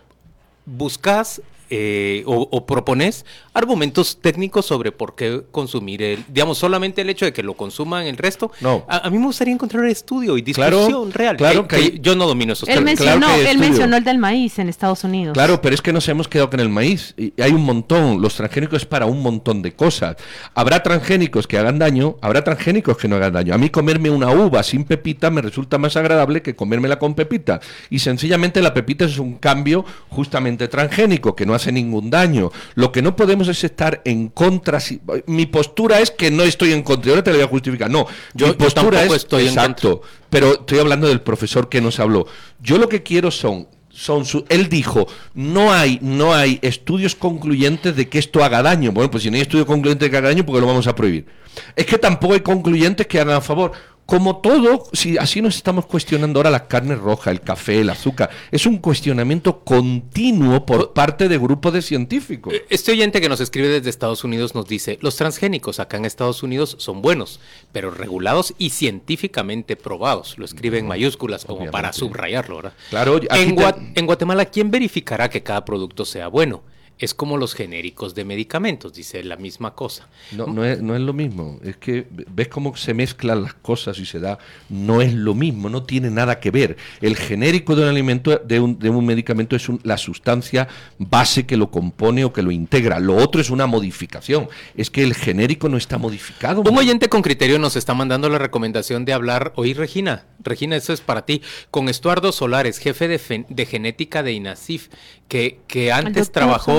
buscas 0.66 1.42
eh, 1.70 2.22
o, 2.26 2.66
propones 2.66 3.24
argumentos 3.52 4.18
técnicos 4.20 4.66
sobre 4.66 4.92
por 4.92 5.14
qué 5.14 5.42
consumir 5.50 6.02
el, 6.02 6.24
digamos, 6.28 6.58
solamente 6.58 7.02
el 7.02 7.10
hecho 7.10 7.24
de 7.24 7.32
que 7.32 7.42
lo 7.42 7.54
consuman 7.54 8.06
el 8.06 8.16
resto. 8.16 8.50
No. 8.60 8.84
A, 8.88 9.10
mí 9.10 9.18
me 9.18 9.26
gustaría 9.26 9.52
encontrar 9.52 9.84
estudio 9.86 10.38
y 10.38 10.42
discusión 10.42 11.12
real. 11.12 11.36
Claro 11.36 11.66
que, 11.66 11.98
yo 12.00 12.14
no 12.14 12.26
domino 12.26 12.52
esos 12.52 12.68
él 12.68 12.82
Mencionó, 12.82 13.34
él 13.34 13.58
mencionó 13.58 13.96
el 13.96 14.04
del 14.04 14.18
maíz 14.18 14.58
en 14.58 14.68
Estados 14.68 15.04
Unidos. 15.04 15.34
Claro, 15.34 15.60
pero 15.60 15.74
es 15.74 15.82
que 15.82 15.92
nos 15.92 16.08
hemos 16.08 16.28
quedado 16.28 16.50
con 16.50 16.60
el 16.60 16.68
maíz. 16.68 17.14
Y 17.16 17.32
hay 17.40 17.52
un 17.52 17.64
montón. 17.64 18.22
Los 18.22 18.34
transgénicos 18.36 18.82
es 18.82 18.86
para 18.86 19.06
un 19.06 19.22
montón 19.22 19.62
de 19.62 19.72
cosas. 19.72 20.16
Habrá 20.54 20.82
transgénicos 20.82 21.46
que 21.46 21.58
hagan 21.58 21.78
daño, 21.78 22.16
habrá 22.20 22.44
transgénicos 22.44 22.96
que 22.96 23.08
no 23.08 23.16
hagan 23.16 23.32
daño. 23.32 23.54
A 23.54 23.58
mí 23.58 23.70
comerme 23.70 24.10
una 24.10 24.30
uva 24.30 24.62
sin 24.62 24.84
pepita 24.84 25.30
me 25.30 25.42
resulta 25.42 25.78
más 25.78 25.96
agradable 25.96 26.42
que 26.42 26.54
comérmela 26.54 26.98
con 26.98 27.14
pepita. 27.14 27.60
Y 27.90 27.98
sencillamente 27.98 28.62
la 28.62 28.72
pepita 28.72 29.04
es 29.04 29.18
un 29.18 29.34
cambio 29.34 29.84
justamente 30.08 30.68
transgénico 30.68 31.34
que 31.34 31.44
no 31.44 31.54
hace 31.58 31.72
ningún 31.72 32.10
daño. 32.10 32.50
Lo 32.74 32.90
que 32.90 33.02
no 33.02 33.14
podemos 33.14 33.48
es 33.48 33.62
estar 33.62 34.00
en 34.04 34.28
contra. 34.28 34.78
mi 35.26 35.46
postura 35.46 36.00
es 36.00 36.10
que 36.10 36.30
no 36.30 36.42
estoy 36.42 36.72
en 36.72 36.82
contra. 36.82 37.10
Ahora 37.10 37.24
te 37.24 37.30
lo 37.30 37.36
voy 37.36 37.44
a 37.44 37.48
justificar. 37.48 37.90
No, 37.90 38.06
yo, 38.34 38.48
mi 38.48 38.54
postura 38.54 39.04
es 39.04 39.12
estoy 39.12 39.46
exacto. 39.46 40.02
pero 40.30 40.54
estoy 40.54 40.78
hablando 40.78 41.08
del 41.08 41.20
profesor 41.20 41.68
que 41.68 41.80
nos 41.80 42.00
habló. 42.00 42.26
Yo 42.60 42.78
lo 42.78 42.88
que 42.88 43.02
quiero 43.02 43.30
son 43.30 43.68
son 43.98 44.24
su, 44.24 44.44
él 44.48 44.68
dijo, 44.68 45.08
no 45.34 45.72
hay, 45.72 45.98
no 46.00 46.32
hay 46.32 46.60
estudios 46.62 47.16
concluyentes 47.16 47.96
de 47.96 48.08
que 48.08 48.20
esto 48.20 48.44
haga 48.44 48.62
daño. 48.62 48.92
Bueno, 48.92 49.10
pues 49.10 49.24
si 49.24 49.30
no 49.30 49.34
hay 49.34 49.42
estudios 49.42 49.66
concluyentes 49.66 50.06
de 50.06 50.10
que 50.10 50.16
haga 50.16 50.28
daño, 50.28 50.46
porque 50.46 50.60
lo 50.60 50.68
vamos 50.68 50.86
a 50.86 50.94
prohibir? 50.94 51.26
Es 51.74 51.86
que 51.86 51.98
tampoco 51.98 52.34
hay 52.34 52.40
concluyentes 52.40 53.08
que 53.08 53.18
hagan 53.18 53.36
a 53.36 53.40
favor 53.40 53.72
como 54.08 54.38
todo, 54.38 54.86
si 54.94 55.18
así 55.18 55.42
nos 55.42 55.56
estamos 55.56 55.84
cuestionando 55.84 56.38
ahora 56.38 56.48
la 56.48 56.66
carne 56.66 56.94
roja, 56.94 57.30
el 57.30 57.42
café, 57.42 57.82
el 57.82 57.90
azúcar, 57.90 58.30
es 58.50 58.64
un 58.64 58.78
cuestionamiento 58.78 59.60
continuo 59.60 60.64
por 60.64 60.94
parte 60.94 61.28
de 61.28 61.36
grupos 61.36 61.74
de 61.74 61.82
científicos. 61.82 62.54
Eh, 62.54 62.64
este 62.70 62.92
oyente 62.92 63.20
que 63.20 63.28
nos 63.28 63.40
escribe 63.40 63.68
desde 63.68 63.90
Estados 63.90 64.24
Unidos 64.24 64.54
nos 64.54 64.66
dice, 64.66 64.98
los 65.02 65.16
transgénicos 65.16 65.78
acá 65.78 65.98
en 65.98 66.06
Estados 66.06 66.42
Unidos 66.42 66.76
son 66.78 67.02
buenos, 67.02 67.38
pero 67.70 67.90
regulados 67.90 68.54
y 68.56 68.70
científicamente 68.70 69.76
probados. 69.76 70.38
Lo 70.38 70.46
escribe 70.46 70.78
en 70.78 70.86
mayúsculas 70.86 71.44
como 71.44 71.70
para 71.70 71.92
subrayarlo, 71.92 72.56
¿verdad? 72.56 72.72
Claro, 72.88 73.20
en 73.30 74.06
Guatemala, 74.06 74.46
¿quién 74.46 74.70
verificará 74.70 75.28
que 75.28 75.42
cada 75.42 75.66
producto 75.66 76.06
sea 76.06 76.28
bueno? 76.28 76.62
Es 76.98 77.14
como 77.14 77.36
los 77.36 77.54
genéricos 77.54 78.14
de 78.14 78.24
medicamentos, 78.24 78.92
dice 78.92 79.22
la 79.22 79.36
misma 79.36 79.74
cosa. 79.74 80.08
No, 80.32 80.46
no, 80.46 80.64
es, 80.64 80.82
no 80.82 80.94
es 80.96 81.00
lo 81.00 81.12
mismo, 81.12 81.58
es 81.62 81.76
que 81.76 82.06
ves 82.10 82.48
cómo 82.48 82.76
se 82.76 82.94
mezclan 82.94 83.42
las 83.42 83.54
cosas 83.54 83.98
y 83.98 84.06
se 84.06 84.18
da, 84.18 84.38
no 84.68 85.00
es 85.00 85.14
lo 85.14 85.34
mismo, 85.34 85.68
no 85.68 85.84
tiene 85.84 86.10
nada 86.10 86.40
que 86.40 86.50
ver. 86.50 86.76
El 87.00 87.16
genérico 87.16 87.76
de 87.76 87.82
un 87.82 87.88
alimento, 87.88 88.36
de 88.36 88.60
un, 88.60 88.78
de 88.78 88.90
un 88.90 89.06
medicamento 89.06 89.54
es 89.54 89.68
la 89.82 89.96
sustancia 89.96 90.68
base 90.98 91.46
que 91.46 91.56
lo 91.56 91.70
compone 91.70 92.24
o 92.24 92.32
que 92.32 92.42
lo 92.42 92.50
integra, 92.50 92.98
lo 92.98 93.16
otro 93.16 93.40
es 93.40 93.50
una 93.50 93.66
modificación, 93.66 94.48
es 94.76 94.90
que 94.90 95.02
el 95.02 95.14
genérico 95.14 95.68
no 95.68 95.76
está 95.76 95.98
modificado. 95.98 96.62
Un 96.62 96.78
oyente 96.78 97.08
con 97.08 97.22
criterio 97.22 97.58
nos 97.58 97.76
está 97.76 97.94
mandando 97.94 98.28
la 98.28 98.38
recomendación 98.38 99.04
de 99.04 99.12
hablar, 99.12 99.52
oí 99.56 99.72
Regina, 99.74 100.26
Regina, 100.40 100.76
eso 100.76 100.92
es 100.92 101.00
para 101.00 101.24
ti, 101.24 101.42
con 101.70 101.88
Estuardo 101.88 102.32
Solares, 102.32 102.78
jefe 102.78 103.08
de, 103.08 103.44
de 103.48 103.66
genética 103.66 104.22
de 104.22 104.32
INASIF, 104.32 104.88
que, 105.28 105.60
que 105.66 105.92
antes 105.92 106.32
trabajó 106.32 106.78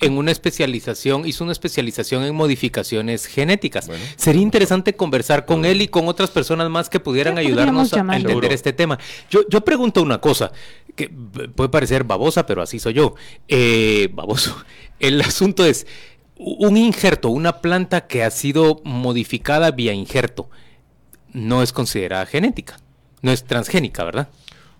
en 0.00 0.18
una 0.18 0.32
especialización, 0.32 1.26
hizo 1.26 1.44
una 1.44 1.52
especialización 1.52 2.24
en 2.24 2.34
modificaciones 2.34 3.26
genéticas. 3.26 3.88
Sería 4.16 4.42
interesante 4.42 4.94
conversar 4.94 5.46
con 5.46 5.64
él 5.64 5.80
y 5.80 5.88
con 5.88 6.08
otras 6.08 6.30
personas 6.30 6.68
más 6.70 6.90
que 6.90 6.98
pudieran 6.98 7.38
ayudarnos 7.38 7.92
a, 7.92 8.00
entender 8.00 8.52
este 8.52 8.72
tema. 8.72 8.98
Yo, 9.30 9.42
yo 9.48 9.60
pregunto 9.62 10.02
una 10.02 10.20
cosa, 10.20 10.50
que 10.96 11.08
puede 11.08 11.70
parecer 11.70 12.02
babosa, 12.02 12.44
pero 12.44 12.62
así 12.62 12.80
soy 12.80 12.94
yo. 12.94 13.14
Eh, 13.46 14.08
baboso. 14.12 14.56
El 14.98 15.20
asunto 15.20 15.64
es, 15.64 15.86
un 16.36 16.76
injerto, 16.76 17.30
una 17.30 17.60
planta 17.60 18.06
que 18.06 18.24
ha 18.24 18.30
sido 18.30 18.80
modificada 18.84 19.70
vía 19.70 19.92
injerto, 19.92 20.50
no 21.32 21.62
es 21.62 21.72
considerada 21.72 22.26
genética, 22.26 22.78
no 23.22 23.30
es 23.30 23.44
transgénica, 23.44 24.02
¿verdad? 24.04 24.28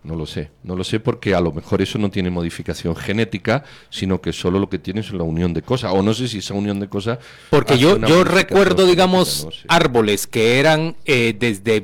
No 0.08 0.16
lo 0.16 0.24
sé, 0.24 0.50
no 0.62 0.74
lo 0.74 0.84
sé 0.84 1.00
porque 1.00 1.34
a 1.34 1.40
lo 1.42 1.52
mejor 1.52 1.82
eso 1.82 1.98
no 1.98 2.10
tiene 2.10 2.30
modificación 2.30 2.96
genética, 2.96 3.62
sino 3.90 4.22
que 4.22 4.32
solo 4.32 4.58
lo 4.58 4.70
que 4.70 4.78
tiene 4.78 5.00
es 5.00 5.12
la 5.12 5.22
unión 5.22 5.52
de 5.52 5.60
cosas. 5.60 5.92
O 5.94 6.02
no 6.02 6.14
sé 6.14 6.28
si 6.28 6.38
esa 6.38 6.54
unión 6.54 6.80
de 6.80 6.88
cosas. 6.88 7.18
Porque 7.50 7.76
yo, 7.76 7.98
yo 7.98 8.24
recuerdo, 8.24 8.86
digamos, 8.86 9.46
árboles 9.68 10.26
que 10.26 10.60
eran 10.60 10.96
eh, 11.04 11.36
desde 11.38 11.82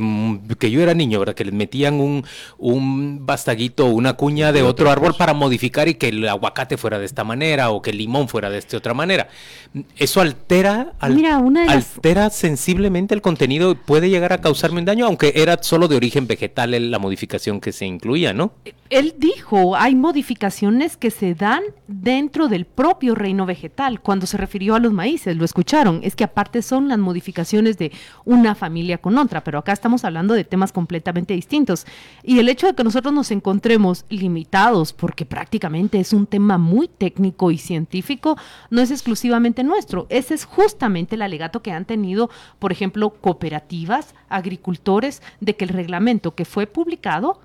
que 0.59 0.71
yo 0.71 0.81
era 0.81 0.95
niño, 0.95 1.19
¿verdad? 1.19 1.35
Que 1.35 1.45
les 1.45 1.53
metían 1.53 2.01
un, 2.01 2.25
un 2.57 3.27
bastaguito, 3.27 3.85
una 3.89 4.15
cuña 4.15 4.53
de, 4.53 4.63
otro 4.63 4.91
árbol 4.91 5.15
para 5.19 5.35
modificar 5.35 5.89
y 5.89 5.97
que 5.97 6.09
el 6.09 6.27
aguacate 6.27 6.79
fuera 6.79 6.99
de 6.99 7.05
esta 7.05 7.25
manera 7.25 7.73
o 7.73 7.83
que 7.83 7.91
el 7.91 7.99
limón 7.99 8.31
fuera 8.31 8.49
de 8.49 8.57
esta 8.57 8.79
otra 8.79 8.95
manera. 8.95 9.29
Eso 9.99 10.23
altera, 10.23 10.95
altera 10.99 12.31
sensiblemente 12.31 13.15
el 13.15 13.21
contenido 13.21 13.73
y 13.73 13.75
puede 13.75 14.09
llegar 14.09 14.33
a 14.33 14.41
causarme 14.41 14.79
un 14.79 14.87
daño, 14.87 15.05
aunque 15.05 15.35
era 15.37 15.63
solo 15.63 15.89
de 15.89 15.97
origen 15.97 16.27
vegetal 16.27 16.91
la 16.91 16.99
modificación 16.99 17.61
que 17.61 17.71
se 17.71 17.85
incluye. 17.85 18.14
Él 18.91 19.15
dijo, 19.19 19.77
hay 19.77 19.95
modificaciones 19.95 20.97
que 20.97 21.11
se 21.11 21.35
dan 21.35 21.63
dentro 21.89 22.49
del 22.49 22.65
propio 22.65 23.15
reino 23.15 23.45
vegetal. 23.45 24.01
Cuando 24.01 24.27
se 24.27 24.37
refirió 24.37 24.75
a 24.75 24.79
los 24.79 24.93
maíces, 24.93 25.37
lo 25.37 25.45
escucharon. 25.45 26.01
Es 26.03 26.15
que 26.15 26.25
aparte 26.25 26.63
son 26.63 26.89
las 26.89 26.99
modificaciones 26.99 27.77
de 27.77 27.91
una 28.25 28.55
familia 28.55 28.99
con 28.99 29.19
otra, 29.19 29.43
pero 29.43 29.59
acá 29.59 29.73
estamos 29.73 30.05
hablando 30.05 30.35
de 30.35 30.45
temas 30.45 30.71
completamente 30.71 31.35
distintos. 31.35 31.87
Y 32.23 32.39
el 32.39 32.49
hecho 32.49 32.67
de 32.67 32.75
que 32.75 32.85
nosotros 32.85 33.13
nos 33.13 33.31
encontremos 33.31 34.05
limitados, 34.11 34.93
porque 34.93 35.27
prácticamente 35.27 35.99
es 35.99 36.13
un 36.13 36.27
tema 36.27 36.57
muy 36.57 36.87
técnico 36.87 37.51
y 37.51 37.59
científico, 37.59 38.37
no 38.71 38.81
es 38.81 38.91
exclusivamente 38.91 39.65
nuestro. 39.65 40.07
Ese 40.09 40.35
es 40.35 40.45
justamente 40.45 41.17
el 41.17 41.23
alegato 41.23 41.63
que 41.63 41.73
han 41.73 41.85
tenido, 41.85 42.31
por 42.59 42.71
ejemplo, 42.71 43.11
cooperativas, 43.11 44.15
agricultores, 44.29 45.23
de 45.41 45.57
que 45.57 45.65
el 45.65 45.71
reglamento 45.71 46.35
que 46.35 46.45
fue 46.45 46.67
publicado 46.67 47.41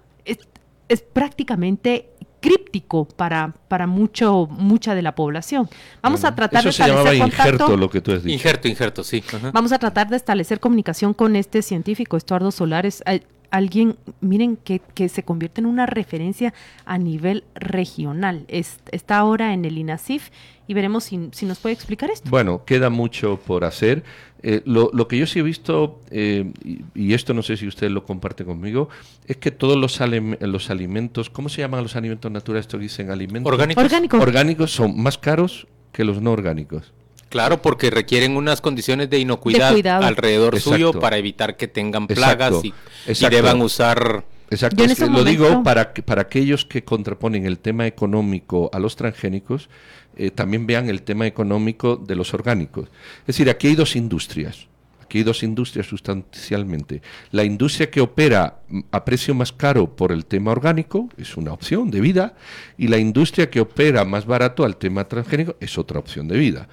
es, 0.89 1.01
prácticamente 1.01 2.09
críptico 2.41 3.05
para, 3.05 3.53
para 3.67 3.87
mucho, 3.87 4.47
mucha 4.49 4.95
de 4.95 5.01
la 5.01 5.15
población. 5.15 5.69
Vamos 6.01 6.23
a 6.23 6.35
tratar 6.35 6.63
de 6.63 6.69
establecer 6.69 7.15
injerto, 7.15 7.77
lo 7.77 7.89
que 7.89 8.01
tú 8.01 8.11
has 8.11 8.23
dicho. 8.23 8.33
Injerto, 8.33 8.67
injerto, 8.67 9.03
sí. 9.03 9.23
Vamos 9.53 9.71
a 9.71 9.79
tratar 9.79 10.09
de 10.09 10.15
establecer 10.15 10.59
comunicación 10.59 11.13
con 11.13 11.35
este 11.35 11.61
científico, 11.61 12.17
Estuardo 12.17 12.51
Solares, 12.51 13.03
alguien, 13.51 13.97
miren, 14.21 14.57
que, 14.57 14.79
que 14.93 15.09
se 15.09 15.23
convierte 15.23 15.61
en 15.61 15.67
una 15.67 15.85
referencia 15.85 16.53
a 16.85 16.97
nivel 16.97 17.43
regional. 17.55 18.45
está 18.47 19.17
ahora 19.17 19.53
en 19.53 19.65
el 19.65 19.77
INASIF 19.77 20.29
y 20.67 20.73
veremos 20.73 21.05
si, 21.05 21.29
si, 21.31 21.45
nos 21.45 21.59
puede 21.59 21.73
explicar 21.73 22.11
esto. 22.11 22.29
Bueno, 22.29 22.63
queda 22.63 22.89
mucho 22.89 23.39
por 23.39 23.65
hacer. 23.65 24.03
Eh, 24.43 24.61
lo, 24.65 24.91
lo, 24.93 25.07
que 25.07 25.17
yo 25.17 25.25
sí 25.25 25.39
he 25.39 25.41
visto, 25.41 25.99
eh, 26.11 26.51
y, 26.93 27.13
esto 27.13 27.33
no 27.33 27.41
sé 27.41 27.57
si 27.57 27.67
usted 27.67 27.89
lo 27.89 28.05
comparte 28.05 28.45
conmigo, 28.45 28.89
es 29.25 29.37
que 29.37 29.51
todos 29.51 29.77
los, 29.77 29.99
los 30.39 30.69
alimentos, 30.69 31.29
¿cómo 31.29 31.49
se 31.49 31.61
llaman 31.61 31.83
los 31.83 31.95
alimentos 31.95 32.31
naturales? 32.31 32.67
Esto 32.67 32.77
dicen 32.77 33.09
alimentos 33.09 33.51
orgánicos. 33.51 33.83
orgánicos. 33.83 34.21
Orgánicos 34.21 34.71
son 34.71 35.01
más 35.01 35.17
caros 35.17 35.67
que 35.91 36.03
los 36.03 36.21
no 36.21 36.31
orgánicos. 36.31 36.93
Claro, 37.29 37.61
porque 37.61 37.89
requieren 37.89 38.35
unas 38.35 38.59
condiciones 38.59 39.09
de 39.09 39.19
inocuidad 39.19 39.75
alrededor 40.03 40.59
suyo 40.59 40.93
para 40.93 41.17
evitar 41.17 41.57
que 41.57 41.67
tengan 41.67 42.07
plagas 42.07 42.55
y, 42.63 42.73
deban 43.29 43.61
usar... 43.61 44.25
Exacto, 44.51 44.83
lo 45.09 45.23
digo 45.23 45.61
para, 45.61 45.93
para 45.93 46.23
aquellos 46.23 46.65
que 46.65 46.83
contraponen 46.83 47.45
el 47.45 47.59
tema 47.59 47.85
económico 47.85 48.71
a 48.73 48.79
los 48.79 48.95
transgénicos, 48.95 49.69
eh, 50.17 50.31
también 50.31 50.65
vean 50.65 50.89
el 50.89 51.03
tema 51.03 51.27
económico 51.27 51.97
de 51.97 52.15
los 52.15 52.33
orgánicos. 52.33 52.89
Es 53.21 53.27
decir, 53.27 53.47
aquí 53.47 53.67
hay 53.67 53.75
dos 53.75 53.95
industrias 53.95 54.67
Aquí 55.09 55.17
hay 55.17 55.23
dos 55.23 55.41
industrias 55.41 55.87
sustancialmente. 55.87 57.01
La 57.31 57.43
industria 57.43 57.89
que 57.89 57.99
opera 57.99 58.59
a 58.91 59.05
precio 59.05 59.33
más 59.33 59.51
caro 59.51 59.95
por 59.95 60.11
el 60.11 60.27
tema 60.27 60.51
orgánico 60.51 61.09
es 61.17 61.35
una 61.35 61.51
opción 61.51 61.89
de 61.89 61.99
vida 61.99 62.35
y 62.77 62.89
la 62.89 62.99
industria 62.99 63.49
que 63.49 63.59
opera 63.59 64.05
más 64.05 64.27
barato 64.27 64.63
al 64.63 64.77
tema 64.77 65.05
transgénico 65.05 65.55
es 65.59 65.79
otra 65.79 65.97
opción 65.97 66.27
de 66.27 66.37
vida. 66.37 66.69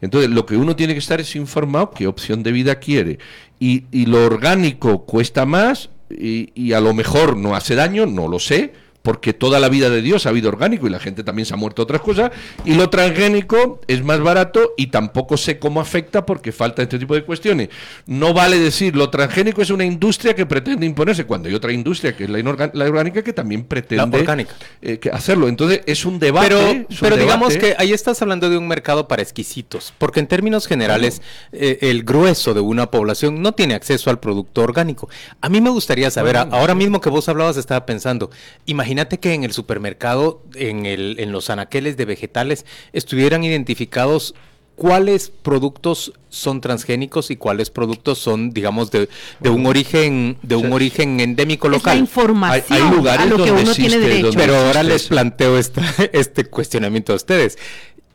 Entonces, 0.00 0.30
lo 0.30 0.46
que 0.46 0.56
uno 0.56 0.76
tiene 0.76 0.92
que 0.92 1.00
estar 1.00 1.20
es 1.20 1.34
informado 1.34 1.90
qué 1.90 2.06
opción 2.06 2.44
de 2.44 2.52
vida 2.52 2.76
quiere. 2.76 3.18
Y, 3.58 3.82
lo 4.06 4.24
orgánico 4.24 5.04
cuesta 5.04 5.44
más 5.44 5.90
y, 6.08 6.52
y 6.54 6.74
a 6.74 6.80
lo 6.80 6.94
mejor 6.94 7.36
no 7.36 7.56
hace 7.56 7.74
daño, 7.74 8.06
no 8.06 8.28
lo 8.28 8.38
sé, 8.38 8.72
porque 9.02 9.32
toda 9.32 9.58
la 9.60 9.68
vida 9.68 9.88
de 9.88 10.02
Dios 10.02 10.26
ha 10.26 10.28
habido 10.28 10.48
orgánico 10.48 10.86
y 10.86 10.90
la 10.90 10.98
gente 10.98 11.24
también 11.24 11.46
se 11.46 11.54
ha 11.54 11.56
muerto 11.56 11.82
otras 11.82 12.02
cosas, 12.02 12.30
y 12.64 12.74
lo 12.74 12.90
transgénico 12.90 13.80
es 13.86 14.04
más 14.04 14.20
barato 14.20 14.74
y 14.76 14.88
tampoco 14.88 15.36
sé 15.36 15.58
cómo 15.58 15.80
afecta 15.80 16.26
porque 16.26 16.52
falta 16.52 16.82
este 16.82 16.98
tipo 16.98 17.14
de 17.14 17.24
cuestiones. 17.24 17.70
No 18.06 18.34
vale 18.34 18.58
decir, 18.58 18.94
lo 18.94 19.08
transgénico 19.08 19.62
es 19.62 19.70
una 19.70 19.84
industria 19.84 20.34
que 20.34 20.44
pretende 20.44 20.84
imponerse, 20.84 21.24
cuando 21.24 21.48
hay 21.48 21.54
otra 21.54 21.72
industria, 21.72 22.14
que 22.14 22.24
es 22.24 22.30
la, 22.30 22.38
orgánica, 22.84 23.22
que 23.22 23.32
también 23.32 23.64
pretende 23.64 24.46
eh, 24.82 25.00
hacerlo. 25.12 25.48
Entonces 25.48 25.80
es 25.86 26.04
un 26.04 26.18
debate. 26.18 26.86
Pero, 27.00 27.16
digamos 27.16 27.56
que 27.56 27.74
ahí 27.78 27.92
estás 27.92 28.20
hablando 28.20 28.50
de 28.50 28.58
un 28.58 28.68
mercado 28.68 29.08
para 29.08 29.22
exquisitos, 29.22 29.94
porque 29.96 30.20
en 30.20 30.26
términos 30.26 30.66
generales 30.66 31.22
eh, 31.52 31.78
el 31.82 32.04
grueso 32.04 32.52
de 32.52 32.60
una 32.60 32.90
población 32.90 33.40
no 33.40 33.52
tiene 33.52 33.74
acceso 33.74 34.10
al 34.10 34.20
producto 34.20 34.62
orgánico. 34.62 35.08
A 35.40 35.48
mí 35.48 35.60
me 35.60 35.70
gustaría 35.70 36.10
saber, 36.10 36.36
ahora 36.36 36.74
mismo 36.74 37.00
que 37.00 37.08
vos 37.08 37.28
hablabas, 37.28 37.56
estaba 37.56 37.86
pensando, 37.86 38.30
imagínate 38.66 38.89
imagínate 38.90 39.20
que 39.20 39.34
en 39.34 39.44
el 39.44 39.52
supermercado, 39.52 40.42
en, 40.56 40.84
el, 40.84 41.20
en 41.20 41.30
los 41.30 41.48
anaqueles 41.48 41.96
de 41.96 42.06
vegetales, 42.06 42.66
estuvieran 42.92 43.44
identificados 43.44 44.34
cuáles 44.74 45.30
productos 45.30 46.12
son 46.28 46.60
transgénicos 46.60 47.30
y 47.30 47.36
cuáles 47.36 47.70
productos 47.70 48.18
son, 48.18 48.50
digamos, 48.50 48.90
de, 48.90 49.08
un 49.48 49.66
origen 49.66 50.38
de 50.42 50.56
un 50.56 50.72
origen 50.72 51.20
endémico 51.20 51.68
local. 51.68 51.98
Es 51.98 52.00
información 52.00 52.82
hay, 52.82 52.90
lugares 52.90 53.26
a 53.26 53.28
lo 53.28 53.44
que 53.44 53.52
uno 53.52 53.72
tiene 53.74 53.98
derecho. 53.98 54.30
Pero 54.34 54.56
ahora 54.56 54.82
les 54.82 55.06
planteo 55.06 55.56
este 56.12 56.44
cuestionamiento 56.46 57.12
a 57.12 57.16
ustedes 57.16 57.58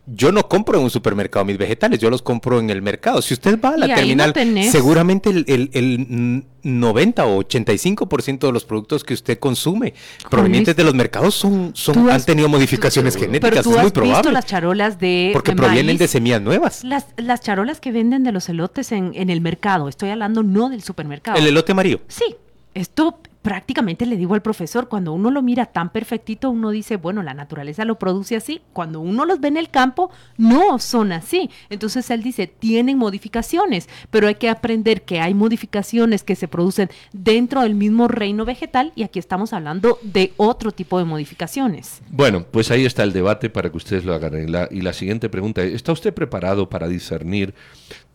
yo 0.08 0.32
no 0.32 0.47
compro 0.47 0.78
en 0.78 0.84
un 0.84 0.89
supermercado 0.89 1.45
mis 1.45 1.58
vegetales, 1.58 1.99
yo 1.99 2.10
los 2.10 2.22
compro 2.22 2.60
en 2.60 2.70
el 2.70 2.82
mercado. 2.82 3.22
Si 3.22 3.34
usted 3.34 3.60
va 3.60 3.70
a 3.70 3.78
la 3.78 3.95
terminal, 3.95 4.34
seguramente 4.72 5.30
el, 5.30 6.45
90 6.64 7.26
o 7.26 7.43
85% 7.43 8.39
de 8.39 8.51
los 8.51 8.66
productos 8.66 9.03
que 9.03 9.14
usted 9.14 9.38
consume 9.38 9.93
provenientes 10.32 10.76
de 10.76 10.84
los 10.84 10.95
mercados 10.95 11.36
son, 11.36 11.72
son 11.76 12.10
han 12.10 12.24
tenido 12.24 12.49
modificaciones 12.49 13.16
genéticas, 13.16 13.64
tú 13.64 13.76
es 13.76 13.82
muy 13.82 13.91
probable. 13.91 14.18
Visto 14.18 14.32
las 14.32 14.45
charolas 14.45 14.99
de 14.99 15.30
Porque 15.34 15.53
provienen 15.53 15.97
de 15.97 16.08
semillas 16.08 16.41
nuevas. 16.41 16.84
Las, 16.84 17.08
las 17.18 17.41
charolas 17.41 17.80
que 17.80 17.91
venden 17.91 18.24
de 18.24 18.32
los 18.32 18.49
elotes 18.49 18.91
en, 18.91 19.12
en 19.16 19.30
el 19.30 19.41
mercado, 19.41 19.89
estoy 19.89 20.10
hablando 20.10 20.43
no 20.43 20.70
del 20.70 20.82
supermercado. 20.82 21.38
El 21.38 21.45
elote 21.45 21.72
amarillo. 21.72 22.01
Sí, 22.08 22.36
esto 22.74 23.20
prácticamente 23.46 24.08
le 24.08 24.18
digo 24.18 24.34
al 24.34 24.41
profesor, 24.41 24.88
cuando 24.88 25.14
uno 25.14 25.30
lo 25.30 25.43
mira 25.43 25.68
tan 25.68 25.91
perfectito, 25.91 26.50
uno 26.50 26.72
dice, 26.72 26.98
bueno, 26.98 27.22
la 27.22 27.36
naturaleza 27.36 27.86
lo 27.86 28.00
produce 28.00 28.36
así. 28.36 28.60
Cuando 28.74 29.02
uno 29.02 29.24
los 29.24 29.39
ve 29.39 29.50
en 29.50 29.58
el 29.58 29.70
campo, 29.70 30.10
no 30.36 30.80
son 30.80 31.12
así. 31.12 31.52
Entonces 31.70 32.10
él 32.10 32.24
dice, 32.24 32.48
tienen 32.48 32.98
modificaciones, 32.98 33.88
pero 34.10 34.28
hay 34.28 34.34
que 34.34 34.50
aprender 34.50 35.04
que 35.04 35.20
hay 35.20 35.36
modificaciones 35.36 36.24
que 36.24 36.36
se 36.36 36.48
producen 36.48 36.89
dentro 37.14 37.62
del 37.62 37.76
mismo 37.76 38.08
reino 38.08 38.46
vegetal 38.46 38.91
y 38.96 39.04
aquí 39.04 39.20
estamos 39.20 39.54
hablando 39.54 40.00
de 40.02 40.34
otro 40.38 40.72
tipo 40.72 40.98
de 40.98 41.06
modificaciones. 41.06 42.02
Bueno, 42.10 42.48
pues 42.50 42.72
ahí 42.72 42.84
está 42.84 43.04
el 43.04 43.14
debate 43.14 43.52
para 43.52 43.70
que 43.70 43.78
ustedes 43.78 44.06
lo 44.06 44.16
hagan. 44.16 44.41
Y 44.41 44.48
la, 44.48 44.68
y 44.72 44.82
la 44.82 44.93
siguiente 44.93 45.30
pregunta, 45.30 45.62
¿está 45.62 45.91
usted 45.91 46.16
preparado 46.16 46.68
para 46.68 46.88
discernir 46.88 47.54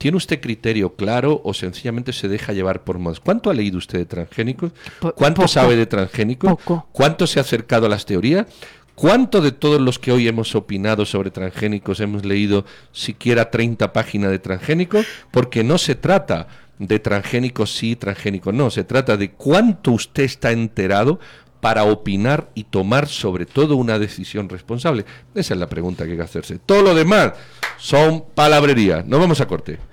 ¿Tiene 0.00 0.16
usted 0.16 0.40
criterio 0.40 0.94
claro 0.94 1.42
o 1.44 1.52
sencillamente 1.52 2.14
se 2.14 2.26
deja 2.26 2.54
llevar 2.54 2.84
por 2.84 2.98
más? 2.98 3.20
¿Cuánto 3.20 3.50
ha 3.50 3.54
leído 3.54 3.76
usted 3.76 3.98
de 3.98 4.06
transgénicos? 4.06 4.72
¿Cuánto 5.14 5.46
sabe 5.46 5.76
de 5.76 5.84
transgénicos? 5.84 6.54
¿Cuánto 6.90 7.26
se 7.26 7.38
ha 7.38 7.42
acercado 7.42 7.84
a 7.84 7.90
las 7.90 8.06
teorías? 8.06 8.46
¿Cuánto 8.94 9.42
de 9.42 9.52
todos 9.52 9.78
los 9.78 9.98
que 9.98 10.10
hoy 10.10 10.26
hemos 10.26 10.54
opinado 10.54 11.04
sobre 11.04 11.30
transgénicos 11.30 12.00
hemos 12.00 12.24
leído 12.24 12.64
siquiera 12.92 13.50
30 13.50 13.92
páginas 13.92 14.30
de 14.30 14.38
transgénicos? 14.38 15.04
Porque 15.30 15.64
no 15.64 15.76
se 15.76 15.96
trata 15.96 16.48
de 16.78 16.98
transgénicos 16.98 17.76
sí, 17.76 17.94
transgénicos 17.94 18.54
no, 18.54 18.70
se 18.70 18.84
trata 18.84 19.18
de 19.18 19.32
cuánto 19.32 19.92
usted 19.92 20.22
está 20.22 20.50
enterado 20.50 21.20
para 21.60 21.84
opinar 21.84 22.48
y 22.54 22.64
tomar 22.64 23.06
sobre 23.06 23.44
todo 23.44 23.76
una 23.76 23.98
decisión 23.98 24.48
responsable. 24.48 25.04
Esa 25.34 25.52
es 25.52 25.60
la 25.60 25.68
pregunta 25.68 26.06
que 26.06 26.12
hay 26.12 26.16
que 26.16 26.22
hacerse. 26.22 26.58
Todo 26.58 26.80
lo 26.80 26.94
demás 26.94 27.34
son 27.76 28.24
palabrerías. 28.34 29.04
Nos 29.04 29.20
vamos 29.20 29.42
a 29.42 29.46
corte. 29.46 29.89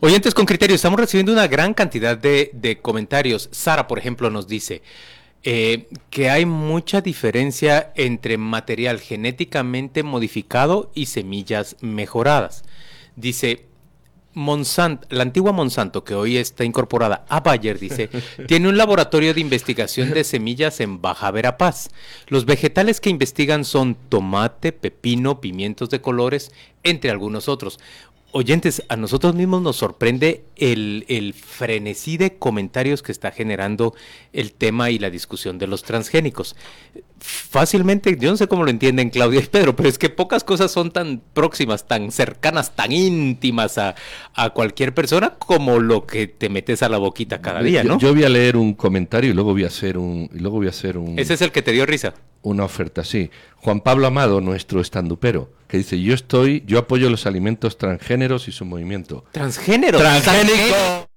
Oyentes 0.00 0.32
con 0.32 0.46
criterio, 0.46 0.76
estamos 0.76 1.00
recibiendo 1.00 1.32
una 1.32 1.48
gran 1.48 1.74
cantidad 1.74 2.16
de, 2.16 2.78
comentarios. 2.80 3.48
Sara, 3.50 3.88
por 3.88 3.98
ejemplo, 3.98 4.30
nos 4.30 4.46
dice 4.46 4.80
eh, 5.42 5.88
que 6.10 6.30
hay 6.30 6.46
mucha 6.46 7.00
diferencia 7.00 7.92
entre 7.96 8.38
material 8.38 9.00
genéticamente 9.00 10.04
modificado 10.04 10.92
y 10.94 11.06
semillas 11.06 11.74
mejoradas. 11.80 12.62
Dice, 13.16 13.66
Monsanto, 14.34 15.08
la 15.10 15.22
antigua 15.22 15.50
Monsanto, 15.50 16.04
que 16.04 16.14
hoy 16.14 16.36
está 16.36 16.64
incorporada 16.64 17.24
a 17.28 17.40
Bayer, 17.40 17.76
dice, 17.76 18.08
tiene 18.46 18.68
un 18.68 18.76
laboratorio 18.76 19.34
de 19.34 19.40
investigación 19.40 20.12
de 20.12 20.22
semillas 20.22 20.78
en 20.78 21.02
Baja 21.02 21.32
Verapaz. 21.32 21.88
Los 22.28 22.44
vegetales 22.44 23.00
que 23.00 23.10
investigan 23.10 23.64
son 23.64 23.96
tomate, 24.08 24.70
pepino, 24.70 25.40
pimientos 25.40 25.90
de 25.90 26.00
colores, 26.00 26.52
entre 26.84 27.10
algunos 27.10 27.48
otros 27.48 27.80
oyentes, 28.32 28.82
a 28.88 28.96
nosotros 28.96 29.34
mismos 29.34 29.62
nos 29.62 29.76
sorprende 29.76 30.44
el, 30.56 31.04
el, 31.08 31.34
frenesí 31.34 32.16
de 32.16 32.36
comentarios 32.36 33.02
que 33.02 33.12
está 33.12 33.30
generando 33.30 33.94
el 34.32 34.52
tema 34.52 34.90
y 34.90 34.98
la 34.98 35.10
discusión 35.10 35.58
de 35.58 35.66
los 35.66 35.82
transgénicos. 35.82 36.54
Fácilmente, 37.20 38.16
yo 38.18 38.30
no 38.30 38.36
sé 38.36 38.46
cómo 38.46 38.64
lo 38.64 38.70
entienden 38.70 39.10
Claudia 39.10 39.40
y 39.40 39.46
Pedro, 39.46 39.74
pero 39.74 39.88
es 39.88 39.98
que 39.98 40.08
pocas 40.08 40.44
cosas 40.44 40.70
son 40.70 40.90
tan 40.92 41.20
próximas, 41.32 41.88
tan 41.88 42.12
cercanas, 42.12 42.76
tan 42.76 42.92
íntimas 42.92 43.78
a, 43.78 43.96
a 44.34 44.50
cualquier 44.50 44.94
persona 44.94 45.34
como 45.38 45.80
lo 45.80 46.06
que 46.06 46.28
te 46.28 46.48
metes 46.48 46.82
a 46.82 46.88
la 46.88 46.98
boquita 46.98 47.40
cada 47.40 47.62
día, 47.62 47.82
¿no? 47.82 47.98
Yo, 47.98 48.14
voy 48.14 48.24
a 48.24 48.28
leer 48.28 48.56
un 48.56 48.74
comentario 48.74 49.30
y 49.30 49.34
luego 49.34 49.52
voy 49.52 49.64
a 49.64 49.68
hacer 49.68 49.98
un, 49.98 50.30
y 50.32 50.38
luego 50.38 50.58
voy 50.58 50.66
a 50.66 50.70
hacer 50.70 50.98
un. 50.98 51.18
Ese 51.18 51.34
es 51.34 51.42
el 51.42 51.50
que 51.50 51.62
te 51.62 51.72
dio 51.72 51.86
risa. 51.86 52.14
Una 52.42 52.64
oferta, 52.64 53.04
sí. 53.04 53.30
Juan 53.56 53.80
Pablo 53.80 54.06
Amado, 54.06 54.40
nuestro 54.40 54.80
estandupero 54.80 55.57
que 55.68 55.76
dice, 55.76 56.00
yo 56.00 56.14
estoy, 56.14 56.64
yo 56.66 56.78
apoyo 56.78 57.10
los 57.10 57.26
alimentos 57.26 57.76
transgéneros 57.76 58.48
y 58.48 58.52
su 58.52 58.64
movimiento. 58.64 59.24
¿Transgénero? 59.32 59.98
Transgénico. 59.98 61.08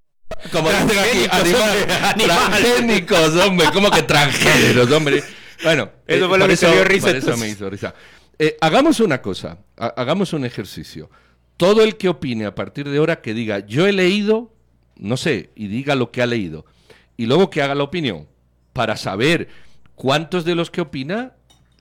Como 0.51 0.69
dicen 0.69 0.97
aquí, 0.99 2.23
transgénicos, 2.23 3.35
hombre, 3.35 3.67
¿cómo 3.73 3.89
que 3.89 4.03
transgéneros, 4.03 4.91
hombre? 4.91 5.23
Bueno, 5.63 5.89
eso 6.07 6.27
fue 6.27 6.37
lo 6.37 6.47
que 6.47 6.55
dio 6.55 6.83
risa. 6.83 7.11
eso 7.11 7.37
me 7.37 7.49
hizo 7.49 7.69
risa. 7.69 7.93
Eh, 8.39 8.57
hagamos 8.59 8.99
una 8.99 9.21
cosa, 9.21 9.59
hagamos 9.77 10.33
un 10.33 10.45
ejercicio. 10.45 11.09
Todo 11.57 11.83
el 11.83 11.95
que 11.95 12.09
opine 12.09 12.45
a 12.45 12.55
partir 12.55 12.89
de 12.89 12.97
ahora 12.97 13.21
que 13.21 13.33
diga, 13.33 13.59
yo 13.59 13.85
he 13.85 13.91
leído, 13.91 14.53
no 14.95 15.15
sé, 15.15 15.51
y 15.55 15.67
diga 15.67 15.95
lo 15.95 16.11
que 16.11 16.21
ha 16.21 16.25
leído, 16.25 16.65
y 17.17 17.27
luego 17.27 17.49
que 17.49 17.61
haga 17.61 17.75
la 17.75 17.83
opinión, 17.83 18.27
para 18.73 18.97
saber 18.97 19.47
cuántos 19.95 20.43
de 20.43 20.55
los 20.55 20.71
que 20.71 20.81
opina 20.81 21.33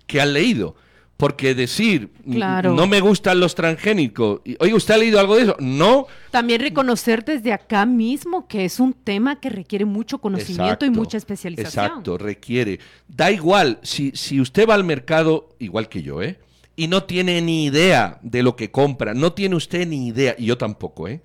que 0.07 0.21
han 0.21 0.35
leído. 0.35 0.77
Porque 1.21 1.55
decir, 1.55 2.11
no 2.25 2.87
me 2.87 3.01
gustan 3.01 3.41
los 3.41 3.55
transgénicos, 3.55 4.41
oye, 4.59 4.75
¿usted 4.75 4.95
ha 4.95 4.97
leído 4.97 5.21
algo 5.21 5.37
de 5.37 5.43
eso? 5.43 5.57
No. 5.61 6.07
También 6.31 6.63
reconocer 6.63 7.25
desde 7.25 7.53
acá 7.53 7.85
mismo 7.85 8.49
que 8.49 8.65
es 8.65 8.81
un 8.81 8.95
tema 8.95 9.39
que 9.39 9.51
requiere 9.51 9.85
mucho 9.85 10.19
conocimiento 10.19 10.87
y 10.87 10.91
mucha 10.91 11.19
especialización. 11.19 11.85
Exacto, 11.85 12.17
requiere. 12.17 12.81
Da 13.07 13.31
igual, 13.31 13.79
si, 13.83 14.13
si 14.15 14.41
usted 14.41 14.67
va 14.67 14.75
al 14.75 14.85
mercado, 14.85 15.51
igual 15.59 15.91
que 15.91 16.03
yo, 16.03 16.23
¿eh? 16.23 16.39
Y 16.75 16.89
no 16.89 17.05
tiene 17.05 17.43
ni 17.43 17.67
idea 17.67 18.19
de 18.23 18.43
lo 18.43 18.57
que 18.57 18.71
compra, 18.71 19.13
no 19.13 19.35
tiene 19.35 19.57
usted 19.57 19.87
ni 19.87 20.09
idea, 20.09 20.35
y 20.39 20.47
yo 20.47 20.57
tampoco, 20.57 21.07
¿eh? 21.07 21.21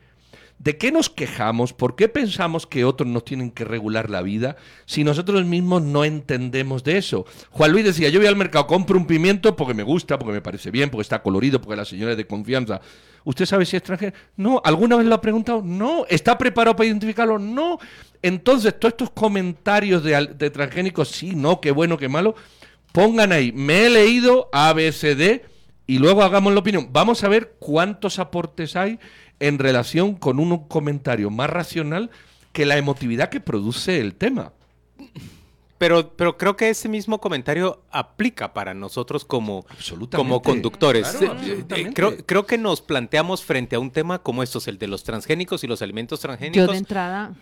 ¿De 0.57 0.77
qué 0.77 0.91
nos 0.91 1.09
quejamos? 1.09 1.73
¿Por 1.73 1.95
qué 1.95 2.07
pensamos 2.07 2.65
que 2.65 2.85
otros 2.85 3.09
nos 3.09 3.25
tienen 3.25 3.51
que 3.51 3.65
regular 3.65 4.09
la 4.09 4.21
vida 4.21 4.55
si 4.85 5.03
nosotros 5.03 5.45
mismos 5.45 5.81
no 5.81 6.05
entendemos 6.05 6.83
de 6.83 6.97
eso? 6.97 7.25
Juan 7.51 7.71
Luis 7.71 7.85
decía, 7.85 8.09
yo 8.09 8.19
voy 8.19 8.27
al 8.27 8.35
mercado, 8.35 8.65
compro 8.65 8.97
un 8.97 9.05
pimiento 9.05 9.55
porque 9.55 9.73
me 9.73 9.83
gusta, 9.83 10.17
porque 10.17 10.33
me 10.33 10.41
parece 10.41 10.71
bien, 10.71 10.89
porque 10.89 11.03
está 11.03 11.21
colorido, 11.21 11.59
porque 11.61 11.75
la 11.75 11.85
señora 11.85 12.11
es 12.11 12.17
de 12.17 12.25
confianza. 12.25 12.79
¿Usted 13.25 13.45
sabe 13.45 13.65
si 13.65 13.75
es 13.75 13.81
extranjero? 13.81 14.15
No. 14.37 14.61
¿Alguna 14.63 14.95
vez 14.95 15.05
lo 15.05 15.15
ha 15.15 15.21
preguntado? 15.21 15.61
No. 15.61 16.05
¿Está 16.09 16.37
preparado 16.37 16.75
para 16.75 16.87
identificarlo? 16.87 17.37
No. 17.37 17.77
Entonces, 18.21 18.79
todos 18.79 18.93
estos 18.93 19.09
comentarios 19.11 20.03
de, 20.03 20.33
de 20.35 20.49
transgénicos, 20.49 21.09
sí, 21.09 21.35
no, 21.35 21.59
qué 21.59 21.71
bueno, 21.71 21.97
qué 21.97 22.07
malo, 22.07 22.33
pongan 22.91 23.31
ahí, 23.33 23.51
me 23.51 23.85
he 23.85 23.89
leído 23.89 24.49
ABCD 24.53 25.41
y 25.87 25.99
luego 25.99 26.23
hagamos 26.23 26.53
la 26.53 26.59
opinión. 26.59 26.89
Vamos 26.91 27.23
a 27.23 27.29
ver 27.29 27.55
cuántos 27.59 28.19
aportes 28.19 28.75
hay 28.75 28.99
en 29.39 29.59
relación 29.59 30.15
con 30.15 30.39
un 30.39 30.67
comentario 30.67 31.29
más 31.29 31.49
racional 31.49 32.09
que 32.51 32.65
la 32.65 32.77
emotividad 32.77 33.29
que 33.29 33.39
produce 33.41 33.99
el 33.99 34.15
tema. 34.15 34.53
Pero, 35.77 36.13
pero 36.15 36.37
creo 36.37 36.55
que 36.55 36.69
ese 36.69 36.87
mismo 36.87 37.19
comentario 37.19 37.83
aplica 37.91 38.53
para 38.53 38.73
nosotros 38.73 39.25
como, 39.25 39.65
como 40.15 40.41
conductores. 40.41 41.21
Eh, 41.21 41.65
eh, 41.69 41.91
creo, 41.93 42.15
creo 42.25 42.45
que 42.45 42.57
nos 42.57 42.81
planteamos 42.81 43.43
frente 43.43 43.75
a 43.75 43.79
un 43.79 43.91
tema 43.91 44.19
como 44.19 44.41
estos, 44.41 44.69
el 44.69 44.77
de 44.77 44.87
los 44.87 45.03
transgénicos 45.03 45.65
y 45.65 45.67
los 45.67 45.81
alimentos 45.81 46.21
transgénicos. 46.21 46.65
Yo 46.65 46.71
de 46.71 46.77
entrada. 46.77 47.33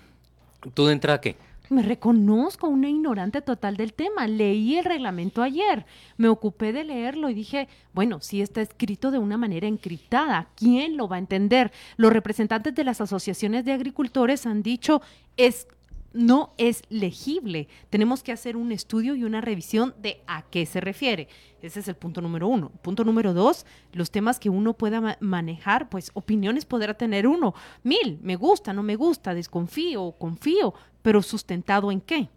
¿Tú 0.74 0.88
de 0.88 0.94
entrada 0.94 1.22
qué? 1.22 1.38
Me 1.70 1.82
reconozco 1.82 2.68
una 2.68 2.90
ignorante 2.90 3.42
total 3.42 3.78
del 3.78 3.94
tema. 3.94 4.28
Leí 4.28 4.76
el 4.76 4.86
reglamento 4.86 5.42
ayer, 5.42 5.86
me 6.18 6.28
ocupé 6.28 6.74
de 6.74 6.84
leerlo 6.84 7.30
y 7.30 7.34
dije, 7.34 7.68
bueno, 7.94 8.20
si 8.20 8.42
está 8.42 8.62
escrito 8.62 9.12
de 9.12 9.20
una 9.20 9.38
manera 9.38 9.68
encriptada, 9.68 10.50
¿quién 10.56 10.98
lo 10.98 11.08
va 11.08 11.16
a 11.16 11.20
entender? 11.20 11.72
Los 11.96 12.12
representantes 12.12 12.76
de 12.76 12.84
las 12.84 13.02
asociaciones 13.02 13.64
de 13.66 13.72
agricultores 13.72 14.46
han 14.46 14.62
dicho, 14.62 15.02
es 15.38 15.68
no 16.14 16.54
es 16.58 16.84
legible. 16.90 17.68
Tenemos 17.90 18.24
que 18.24 18.32
hacer 18.32 18.56
un 18.56 18.72
estudio 18.72 19.16
y 19.16 19.24
una 19.24 19.42
revisión 19.42 19.94
de 20.02 20.22
a 20.28 20.44
qué 20.44 20.66
se 20.66 20.80
refiere. 20.80 21.28
Ese 21.62 21.80
es 21.80 21.88
el 21.88 21.96
punto 21.96 22.22
número 22.22 22.48
uno. 22.48 22.70
Punto 22.82 23.04
número 23.04 23.34
dos, 23.34 23.66
los 23.92 24.12
temas 24.12 24.40
que 24.40 24.50
uno 24.50 24.74
pueda 24.74 25.18
manejar, 25.20 25.90
pues 25.90 26.12
opiniones 26.14 26.66
podrá 26.66 26.94
tener 26.94 27.28
uno. 27.28 27.54
Mil, 27.84 28.20
me 28.22 28.36
gusta, 28.36 28.74
no 28.74 28.84
me 28.84 28.96
gusta, 28.96 29.34
desconfío, 29.34 30.14
confío, 30.18 30.74
pero 31.02 31.22
sustentado 31.22 31.92
en 31.92 32.02
qué. 32.02 32.30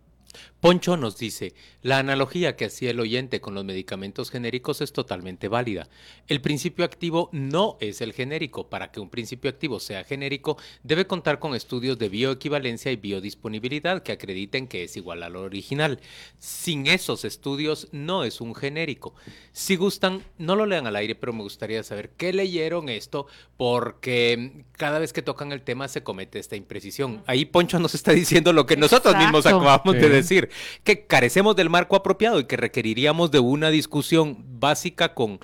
Poncho 0.61 0.97
nos 0.97 1.19
dice, 1.19 1.55
la 1.83 1.99
analogía 1.99 2.57
que 2.57 2.65
hacía 2.65 2.91
el 2.91 3.01
oyente 3.01 3.41
con 3.41 3.55
los 3.55 3.65
medicamentos 3.65 4.31
genéricos 4.31 4.81
es 4.81 4.93
totalmente 4.93 5.49
válida. 5.49 5.89
El 6.27 6.41
principio 6.41 6.85
activo 6.85 7.29
no 7.33 7.77
es 7.81 8.01
el 8.01 8.13
genérico. 8.13 8.69
Para 8.69 8.91
que 8.91 9.01
un 9.01 9.11
principio 9.11 9.51
activo 9.51 9.81
sea 9.81 10.05
genérico, 10.05 10.57
debe 10.83 11.07
contar 11.07 11.39
con 11.39 11.55
estudios 11.55 11.99
de 11.99 12.09
bioequivalencia 12.09 12.91
y 12.91 12.97
biodisponibilidad 12.97 14.03
que 14.03 14.13
acrediten 14.13 14.67
que 14.67 14.85
es 14.85 14.97
igual 14.97 15.23
al 15.23 15.37
original. 15.37 16.01
Sin 16.39 16.87
esos 16.87 17.25
estudios 17.25 17.89
no 17.93 18.25
es 18.25 18.41
un 18.41 18.55
genérico. 18.55 19.15
Si 19.53 19.77
gustan, 19.77 20.23
no 20.39 20.57
lo 20.57 20.67
lean 20.67 20.87
al 20.87 20.97
aire, 20.97 21.15
pero 21.15 21.33
me 21.33 21.43
gustaría 21.43 21.83
saber 21.83 22.11
qué 22.17 22.33
leyeron 22.33 22.89
esto, 22.89 23.27
porque 23.57 24.65
cada 24.73 24.99
vez 24.99 25.13
que 25.13 25.23
tocan 25.23 25.53
el 25.53 25.63
tema 25.63 25.89
se 25.89 26.03
comete 26.03 26.39
esta 26.39 26.57
imprecisión. 26.57 27.23
Ahí 27.27 27.45
Poncho 27.45 27.79
nos 27.79 27.95
está 27.95 28.13
diciendo 28.13 28.53
lo 28.53 28.67
que 28.67 28.77
nosotros 28.77 29.17
mismos 29.17 29.47
acabamos 29.47 29.95
de 29.95 30.09
decir 30.09 30.26
decir, 30.29 30.51
que 30.85 31.07
carecemos 31.07 31.57
del 31.57 31.71
marco 31.71 31.97
apropiado 31.97 32.41
y 32.41 32.45
que 32.45 32.57
requeriríamos 32.57 33.31
de 33.31 33.39
una 33.39 33.71
discusión 33.71 34.45
básica 34.61 35.15
con... 35.15 35.39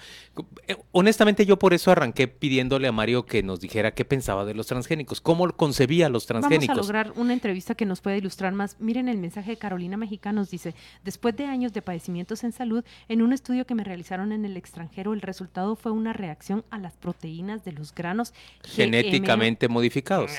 Eh, 0.66 0.76
honestamente 0.92 1.44
yo 1.44 1.58
por 1.58 1.74
eso 1.74 1.90
arranqué 1.90 2.28
pidiéndole 2.28 2.88
a 2.88 2.92
Mario 2.92 3.26
que 3.26 3.42
nos 3.42 3.60
dijera 3.60 3.92
qué 3.92 4.04
pensaba 4.04 4.44
de 4.44 4.54
los 4.54 4.66
transgénicos, 4.66 5.20
cómo 5.20 5.50
concebía 5.52 6.08
los 6.08 6.26
transgénicos. 6.26 6.68
Vamos 6.68 6.90
a 6.90 6.92
lograr 6.92 7.12
una 7.16 7.32
entrevista 7.32 7.74
que 7.74 7.84
nos 7.84 8.00
pueda 8.00 8.16
ilustrar 8.16 8.52
más. 8.52 8.76
Miren 8.80 9.08
el 9.08 9.18
mensaje 9.18 9.52
de 9.52 9.56
Carolina 9.56 9.96
Mexicana, 9.96 10.40
nos 10.40 10.50
dice, 10.50 10.74
después 11.04 11.36
de 11.36 11.44
años 11.44 11.72
de 11.72 11.82
padecimientos 11.82 12.44
en 12.44 12.52
salud, 12.52 12.84
en 13.08 13.22
un 13.22 13.32
estudio 13.32 13.66
que 13.66 13.74
me 13.74 13.84
realizaron 13.84 14.32
en 14.32 14.44
el 14.44 14.56
extranjero, 14.56 15.12
el 15.12 15.20
resultado 15.20 15.76
fue 15.76 15.92
una 15.92 16.12
reacción 16.12 16.64
a 16.70 16.78
las 16.78 16.96
proteínas 16.96 17.64
de 17.64 17.72
los 17.72 17.94
granos 17.94 18.32
genéticamente 18.64 19.68
modificados 19.68 20.32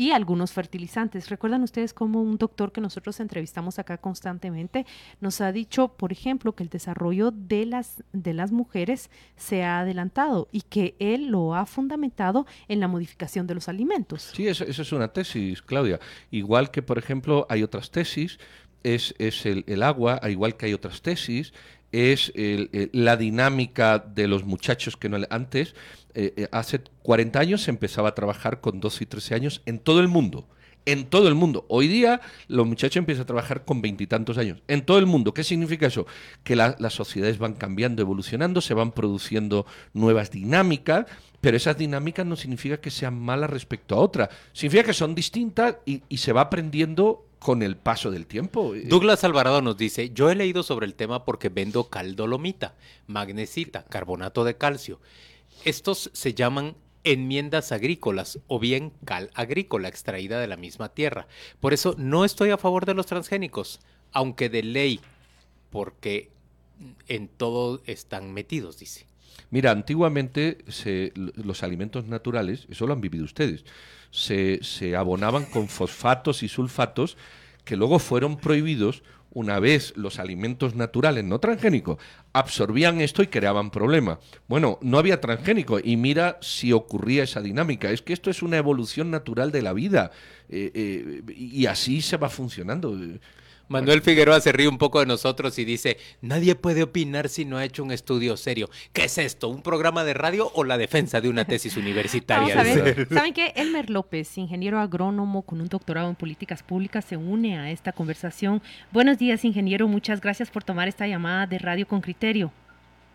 y 0.00 0.12
algunos 0.12 0.52
fertilizantes. 0.52 1.28
¿Recuerdan 1.28 1.62
ustedes 1.62 1.92
cómo 1.92 2.22
un 2.22 2.38
doctor 2.38 2.72
que 2.72 2.80
nosotros 2.80 3.20
entrevistamos 3.20 3.78
acá 3.78 3.98
constantemente 3.98 4.86
nos 5.20 5.42
ha 5.42 5.52
dicho, 5.52 5.88
por 5.88 6.10
ejemplo, 6.10 6.54
que 6.54 6.62
el 6.62 6.70
desarrollo 6.70 7.30
de 7.30 7.66
las, 7.66 8.02
de 8.14 8.32
las 8.32 8.50
mujeres 8.50 9.10
se 9.36 9.62
ha 9.62 9.80
adelantado 9.80 10.48
y 10.52 10.62
que 10.62 10.94
él 11.00 11.26
lo 11.26 11.54
ha 11.54 11.66
fundamentado 11.66 12.46
en 12.66 12.80
la 12.80 12.88
modificación 12.88 13.46
de 13.46 13.54
los 13.54 13.68
alimentos? 13.68 14.32
Sí, 14.34 14.48
esa, 14.48 14.64
es 14.64 14.90
una 14.90 15.08
tesis, 15.08 15.60
Claudia. 15.60 16.00
Igual 16.30 16.70
que, 16.70 16.80
por 16.80 16.96
ejemplo, 16.96 17.46
hay 17.50 17.62
otras 17.62 17.90
tesis, 17.90 18.38
es, 18.82 19.14
es 19.18 19.44
el, 19.44 19.64
el 19.66 19.82
agua, 19.82 20.18
igual 20.30 20.56
que 20.56 20.64
hay 20.64 20.72
otras 20.72 21.02
tesis, 21.02 21.52
es 21.92 22.32
la 22.34 23.16
dinámica 23.16 23.98
de 23.98 24.28
los 24.28 24.44
muchachos 24.44 24.96
que 24.96 25.08
no 25.08 25.18
antes 25.30 25.74
eh, 26.14 26.34
eh, 26.36 26.48
hace 26.50 26.80
40 27.02 27.38
años 27.38 27.62
se 27.62 27.70
empezaba 27.70 28.08
a 28.08 28.14
trabajar 28.14 28.60
con 28.60 28.80
12 28.80 29.04
y 29.04 29.06
13 29.06 29.34
años 29.34 29.62
en 29.66 29.78
todo 29.78 30.00
el 30.00 30.08
mundo. 30.08 30.48
En 30.86 31.04
todo 31.04 31.28
el 31.28 31.34
mundo. 31.34 31.66
Hoy 31.68 31.88
día 31.88 32.20
los 32.48 32.66
muchachos 32.66 32.96
empiezan 32.96 33.22
a 33.22 33.26
trabajar 33.26 33.64
con 33.64 33.82
veintitantos 33.82 34.38
años. 34.38 34.62
En 34.66 34.84
todo 34.84 34.98
el 34.98 35.06
mundo. 35.06 35.34
¿Qué 35.34 35.44
significa 35.44 35.86
eso? 35.86 36.06
Que 36.42 36.56
las 36.56 36.92
sociedades 36.92 37.38
van 37.38 37.52
cambiando, 37.52 38.02
evolucionando, 38.02 38.60
se 38.60 38.74
van 38.74 38.92
produciendo 38.92 39.66
nuevas 39.92 40.30
dinámicas, 40.30 41.06
pero 41.40 41.56
esas 41.56 41.76
dinámicas 41.76 42.26
no 42.26 42.34
significa 42.34 42.80
que 42.80 42.90
sean 42.90 43.20
malas 43.20 43.50
respecto 43.50 43.94
a 43.94 43.98
otras. 43.98 44.30
Significa 44.52 44.84
que 44.84 44.94
son 44.94 45.14
distintas 45.14 45.76
y, 45.84 46.02
y 46.08 46.16
se 46.16 46.32
va 46.32 46.42
aprendiendo 46.42 47.29
con 47.40 47.62
el 47.62 47.76
paso 47.76 48.12
del 48.12 48.26
tiempo. 48.26 48.74
Douglas 48.84 49.24
Alvarado 49.24 49.60
nos 49.62 49.76
dice, 49.76 50.10
yo 50.10 50.30
he 50.30 50.36
leído 50.36 50.62
sobre 50.62 50.86
el 50.86 50.94
tema 50.94 51.24
porque 51.24 51.48
vendo 51.48 51.88
caldolomita, 51.88 52.76
magnesita, 53.08 53.84
carbonato 53.86 54.44
de 54.44 54.56
calcio 54.56 55.00
estos 55.64 56.10
se 56.12 56.34
llaman 56.34 56.76
enmiendas 57.04 57.72
agrícolas 57.72 58.40
o 58.46 58.58
bien 58.58 58.92
cal 59.04 59.30
agrícola 59.34 59.88
extraída 59.88 60.40
de 60.40 60.46
la 60.46 60.56
misma 60.56 60.90
tierra. 60.90 61.26
Por 61.60 61.72
eso 61.72 61.94
no 61.98 62.24
estoy 62.24 62.50
a 62.50 62.58
favor 62.58 62.86
de 62.86 62.94
los 62.94 63.06
transgénicos, 63.06 63.80
aunque 64.12 64.48
de 64.48 64.62
ley, 64.62 65.00
porque 65.70 66.30
en 67.08 67.28
todo 67.28 67.82
están 67.86 68.32
metidos, 68.32 68.78
dice. 68.78 69.06
Mira, 69.50 69.70
antiguamente 69.70 70.58
los 71.36 71.62
alimentos 71.62 72.06
naturales, 72.06 72.66
eso 72.70 72.86
lo 72.86 72.92
han 72.92 73.00
vivido 73.00 73.24
ustedes, 73.24 73.64
se, 74.10 74.60
se 74.62 74.96
abonaban 74.96 75.44
con 75.44 75.68
fosfatos 75.68 76.42
y 76.42 76.48
sulfatos 76.48 77.16
que 77.64 77.76
luego 77.76 77.98
fueron 77.98 78.36
prohibidos 78.36 79.02
una 79.32 79.60
vez 79.60 79.92
los 79.96 80.18
alimentos 80.18 80.74
naturales 80.74 81.24
no 81.24 81.38
transgénicos 81.38 81.98
absorbían 82.32 83.00
esto 83.00 83.22
y 83.22 83.28
creaban 83.28 83.70
problemas. 83.70 84.18
Bueno, 84.48 84.78
no 84.82 84.98
había 84.98 85.20
transgénico 85.20 85.78
y 85.82 85.96
mira 85.96 86.38
si 86.40 86.72
ocurría 86.72 87.24
esa 87.24 87.40
dinámica. 87.40 87.90
Es 87.90 88.02
que 88.02 88.12
esto 88.12 88.30
es 88.30 88.42
una 88.42 88.56
evolución 88.56 89.10
natural 89.10 89.52
de 89.52 89.62
la 89.62 89.72
vida 89.72 90.10
eh, 90.48 90.70
eh, 90.74 91.22
y 91.34 91.66
así 91.66 92.02
se 92.02 92.16
va 92.16 92.28
funcionando. 92.28 92.96
Manuel 93.70 94.02
Figueroa 94.02 94.40
se 94.40 94.50
ríe 94.50 94.66
un 94.66 94.78
poco 94.78 94.98
de 94.98 95.06
nosotros 95.06 95.56
y 95.60 95.64
dice, 95.64 95.96
nadie 96.22 96.56
puede 96.56 96.82
opinar 96.82 97.28
si 97.28 97.44
no 97.44 97.56
ha 97.56 97.64
hecho 97.64 97.84
un 97.84 97.92
estudio 97.92 98.36
serio. 98.36 98.68
¿Qué 98.92 99.04
es 99.04 99.16
esto? 99.16 99.46
¿Un 99.46 99.62
programa 99.62 100.02
de 100.02 100.12
radio 100.12 100.50
o 100.54 100.64
la 100.64 100.76
defensa 100.76 101.20
de 101.20 101.28
una 101.28 101.44
tesis 101.44 101.76
universitaria? 101.76 102.64
¿Saben 103.10 103.32
qué? 103.32 103.52
Elmer 103.54 103.88
López, 103.88 104.36
ingeniero 104.38 104.80
agrónomo 104.80 105.42
con 105.42 105.60
un 105.60 105.68
doctorado 105.68 106.08
en 106.08 106.16
políticas 106.16 106.64
públicas, 106.64 107.04
se 107.04 107.16
une 107.16 107.60
a 107.60 107.70
esta 107.70 107.92
conversación. 107.92 108.60
Buenos 108.90 109.18
días, 109.18 109.44
ingeniero. 109.44 109.86
Muchas 109.86 110.20
gracias 110.20 110.50
por 110.50 110.64
tomar 110.64 110.88
esta 110.88 111.06
llamada 111.06 111.46
de 111.46 111.60
Radio 111.60 111.86
con 111.86 112.00
Criterio. 112.00 112.50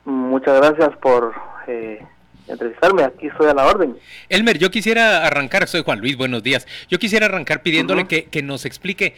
Muchas 0.05 0.55
gracias 0.61 0.95
por... 1.01 1.33
Eh, 1.67 1.99
entrevistarme, 2.47 3.03
aquí 3.03 3.27
estoy 3.27 3.47
a 3.47 3.53
la 3.53 3.65
orden. 3.65 3.97
Elmer, 4.29 4.57
yo 4.57 4.69
quisiera 4.69 5.25
arrancar, 5.25 5.67
soy 5.67 5.83
Juan 5.83 5.99
Luis, 5.99 6.17
buenos 6.17 6.43
días. 6.43 6.67
Yo 6.89 6.99
quisiera 6.99 7.25
arrancar 7.25 7.61
pidiéndole 7.61 8.07
que, 8.07 8.25
que, 8.25 8.43
nos 8.43 8.65
explique 8.65 9.15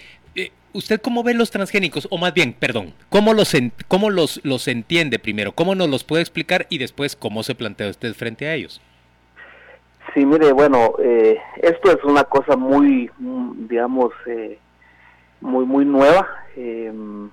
¿Usted 0.78 1.02
cómo 1.02 1.24
ve 1.24 1.34
los 1.34 1.50
transgénicos? 1.50 2.08
O 2.12 2.20
más 2.20 2.36
bien, 2.36 2.54
perdón, 2.54 2.94
¿cómo, 3.10 3.34
los, 3.34 3.56
cómo 3.88 4.12
los, 4.12 4.40
los 4.44 4.68
entiende 4.68 5.18
primero? 5.18 5.54
¿Cómo 5.54 5.74
nos 5.74 5.90
los 5.90 6.04
puede 6.04 6.22
explicar? 6.22 6.68
Y 6.70 6.78
después, 6.78 7.16
¿cómo 7.16 7.42
se 7.42 7.56
plantea 7.56 7.90
usted 7.90 8.14
frente 8.14 8.48
a 8.48 8.54
ellos? 8.54 8.80
Sí, 10.14 10.24
mire, 10.24 10.52
bueno, 10.52 10.94
eh, 11.00 11.40
esto 11.64 11.92
es 11.92 12.04
una 12.04 12.26
cosa 12.26 12.56
muy, 12.56 13.10
digamos, 13.18 14.14
eh, 14.28 14.60
muy, 15.42 15.66
muy 15.66 15.84
nueva. 15.84 16.28
Em, 16.56 17.30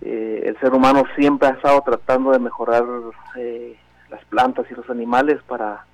el 0.00 0.56
ser 0.60 0.74
humano 0.74 1.02
siempre 1.16 1.48
ha 1.48 1.52
estado 1.52 1.82
tratando 1.82 2.30
de 2.30 2.38
mejorar 2.38 2.84
las 4.10 4.24
plantas 4.26 4.66
y 4.70 4.74
los 4.74 4.88
animales 4.90 5.42
para 5.48 5.86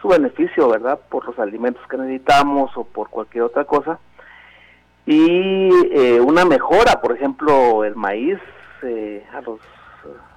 su 0.00 0.08
beneficio, 0.08 0.68
¿verdad? 0.68 1.00
Por 1.08 1.26
los 1.26 1.38
alimentos 1.38 1.82
que 1.88 1.96
necesitamos 1.96 2.70
o 2.76 2.84
por 2.84 3.08
cualquier 3.08 3.44
otra 3.44 3.64
cosa 3.64 3.98
y 5.06 5.70
eh, 5.92 6.20
una 6.20 6.44
mejora, 6.44 7.00
por 7.00 7.16
ejemplo, 7.16 7.84
el 7.84 7.96
maíz 7.96 8.38
eh, 8.82 9.24
a 9.32 9.40
los 9.40 9.60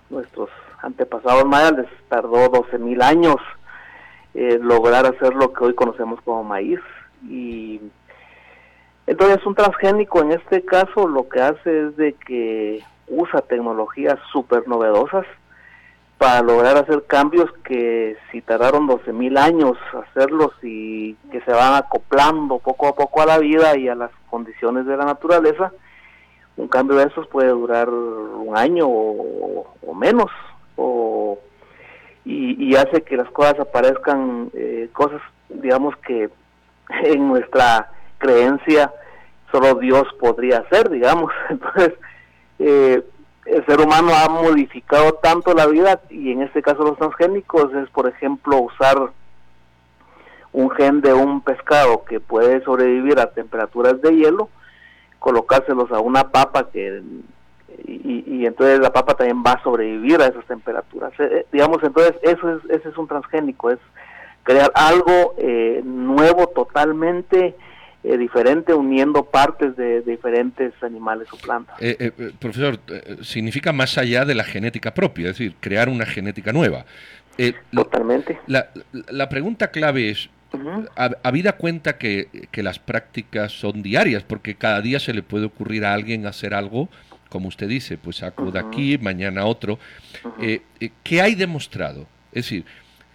nuestros 0.10 0.50
antepasados 0.82 1.46
mayas 1.46 1.74
les 1.74 1.88
tardó 2.10 2.50
12 2.50 2.78
mil 2.78 3.02
años 3.02 3.38
eh, 4.34 4.60
lograr 4.62 5.06
hacer 5.06 5.34
lo 5.34 5.54
que 5.54 5.64
hoy 5.64 5.74
conocemos 5.76 6.20
como 6.22 6.44
maíz. 6.44 6.80
Y 7.28 7.82
entonces 9.08 9.46
un 9.46 9.56
transgénico. 9.56 10.22
En 10.22 10.32
este 10.32 10.64
caso 10.64 11.08
lo 11.08 11.30
que 11.30 11.42
hace 11.42 11.88
es 11.88 11.98
de 11.98 12.14
que 12.14 12.84
usa 13.08 13.42
tecnologías 13.42 14.20
súper 14.32 14.68
novedosas 14.68 15.26
para 16.18 16.42
lograr 16.42 16.78
hacer 16.78 17.04
cambios 17.06 17.52
que 17.64 18.16
si 18.32 18.42
tardaron 18.42 18.88
12 18.88 19.12
mil 19.14 19.38
años 19.38 19.78
hacerlos 19.94 20.52
y 20.62 21.16
que 21.32 21.42
se 21.42 21.52
van 21.52 21.76
acoplando 21.76 22.60
poco 22.60 22.88
a 22.88 22.96
poco 22.96 23.22
a 23.22 23.26
la 23.26 23.40
vida 23.40 23.78
y 23.78 23.90
a 23.90 23.96
las 23.96 24.12
condiciones 24.30 24.86
de 24.86 24.96
la 24.96 25.06
naturaleza, 25.06 25.72
un 26.56 26.68
cambio 26.68 26.98
de 26.98 27.06
esos 27.06 27.28
puede 27.28 27.50
durar 27.50 27.90
un 27.90 28.56
año 28.56 28.88
o, 28.88 29.94
menos. 29.96 30.30
O, 30.76 31.40
y, 32.26 32.76
hace 32.76 33.02
que 33.02 33.18
las 33.18 33.30
cosas 33.30 33.60
aparezcan 33.60 34.50
eh, 34.54 34.90
cosas, 34.94 35.22
digamos 35.50 35.96
que 35.98 36.30
en 37.04 37.28
nuestra 37.28 37.92
creencia 38.18 38.92
solo 39.52 39.76
Dios 39.76 40.04
podría 40.20 40.60
hacer, 40.60 40.90
digamos. 40.90 41.32
Entonces, 41.50 41.94
eh, 42.60 43.04
el 43.46 43.66
ser 43.66 43.82
humano 43.82 44.12
ha 44.14 44.30
modificado 44.30 45.14
tanto 45.16 45.54
la 45.54 45.68
vida 45.68 46.02
y 46.10 46.32
en 46.32 46.42
este 46.42 46.62
caso 46.62 46.84
los 46.84 46.98
transgénicos 46.98 47.74
es, 47.74 47.90
por 47.90 48.08
ejemplo, 48.08 48.58
usar 48.60 49.12
un 50.54 50.70
gen 50.72 51.02
de 51.02 51.14
un 51.14 51.42
pescado 51.42 52.06
que 52.06 52.20
puede 52.20 52.64
sobrevivir 52.64 53.20
a 53.20 53.32
temperaturas 53.32 54.02
de 54.02 54.16
hielo, 54.16 54.50
colocárselos 55.20 55.92
a 55.92 56.00
una 56.00 56.30
papa 56.30 56.70
que 56.72 57.02
y, 57.86 58.46
entonces 58.46 58.80
la 58.80 58.92
papa 58.92 59.16
también 59.16 59.44
va 59.46 59.54
a 59.54 59.64
sobrevivir 59.64 60.22
a 60.22 60.28
esas 60.28 60.46
temperaturas. 60.46 61.12
Eh, 61.20 61.30
eh, 61.32 61.46
digamos, 61.52 61.82
entonces 61.84 62.14
eso 62.22 62.56
es, 62.56 62.70
ese 62.70 62.90
es 62.90 62.98
un 62.98 63.08
transgénico, 63.08 63.72
es 63.72 63.80
crear 64.44 64.72
algo 64.76 65.34
eh, 65.38 65.82
nuevo 65.84 66.48
totalmente 66.48 67.56
diferente 68.04 68.74
uniendo 68.74 69.24
partes 69.26 69.76
de, 69.78 70.02
diferentes 70.02 70.74
animales 70.84 71.28
o 71.32 71.38
plantas. 71.38 71.78
profesor, 72.40 72.80
significa 73.22 73.72
más 73.72 73.98
allá 73.98 74.26
de 74.26 74.36
la 74.36 74.44
genética 74.44 74.94
propia, 74.94 75.30
es 75.30 75.38
decir, 75.38 75.56
crear 75.60 75.90
una 75.90 76.06
genética 76.06 76.52
nueva. 76.52 76.86
Totalmente. 77.72 78.40
La, 78.46 78.70
la, 79.10 79.30
pregunta 79.30 79.72
clave 79.72 80.10
es, 80.10 80.30
habida 81.24 81.54
cuenta 81.54 81.98
que, 81.98 82.28
que, 82.52 82.62
las 82.62 82.78
prácticas 82.78 83.54
son 83.54 83.82
diarias, 83.82 84.24
porque 84.24 84.56
cada 84.56 84.82
día 84.82 85.00
se 85.00 85.14
le 85.14 85.24
puede 85.24 85.46
ocurrir 85.46 85.86
a 85.86 85.94
alguien 85.94 86.28
hacer 86.28 86.54
algo 86.54 86.90
como 87.34 87.48
usted 87.48 87.68
dice, 87.68 87.98
pues 87.98 88.18
saco 88.18 88.52
de 88.52 88.60
aquí, 88.60 89.00
mañana 89.00 89.46
otro. 89.46 89.80
Eh, 90.40 90.62
eh, 90.80 90.92
¿Qué 91.02 91.20
hay 91.20 91.34
demostrado? 91.34 92.06
Es 92.32 92.46
decir, 92.46 92.64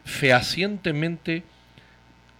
fehacientemente, 0.05 1.45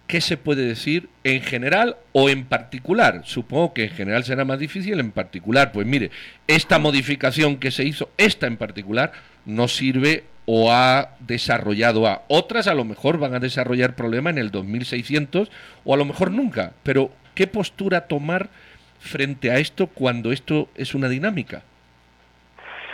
¿qué 0.09 0.21
se 0.21 0.37
puede 0.37 0.65
decir 0.65 1.07
en 1.23 1.41
general 1.41 1.95
o 2.13 2.29
en 2.29 2.43
particular? 2.43 3.21
Supongo 3.25 3.75
que 3.75 3.83
en 3.83 3.91
general 3.91 4.23
será 4.23 4.43
más 4.43 4.57
difícil, 4.57 4.99
en 4.99 5.11
particular, 5.11 5.71
pues 5.71 5.85
mire, 5.85 6.09
esta 6.47 6.79
modificación 6.79 7.57
que 7.57 7.69
se 7.69 7.83
hizo, 7.83 8.09
esta 8.17 8.47
en 8.47 8.57
particular, 8.57 9.11
no 9.45 9.67
sirve 9.67 10.23
o 10.47 10.71
ha 10.71 11.11
desarrollado 11.19 12.07
a 12.07 12.23
otras, 12.27 12.67
a 12.67 12.73
lo 12.73 12.85
mejor 12.85 13.19
van 13.19 13.35
a 13.35 13.39
desarrollar 13.39 13.95
problema 13.95 14.31
en 14.31 14.39
el 14.39 14.49
2600 14.49 15.51
o 15.85 15.93
a 15.93 15.97
lo 15.97 16.05
mejor 16.05 16.31
nunca, 16.31 16.73
pero 16.81 17.11
¿qué 17.35 17.45
postura 17.45 18.07
tomar 18.07 18.49
frente 18.97 19.51
a 19.51 19.59
esto 19.59 19.85
cuando 19.85 20.31
esto 20.31 20.69
es 20.73 20.95
una 20.95 21.07
dinámica? 21.07 21.61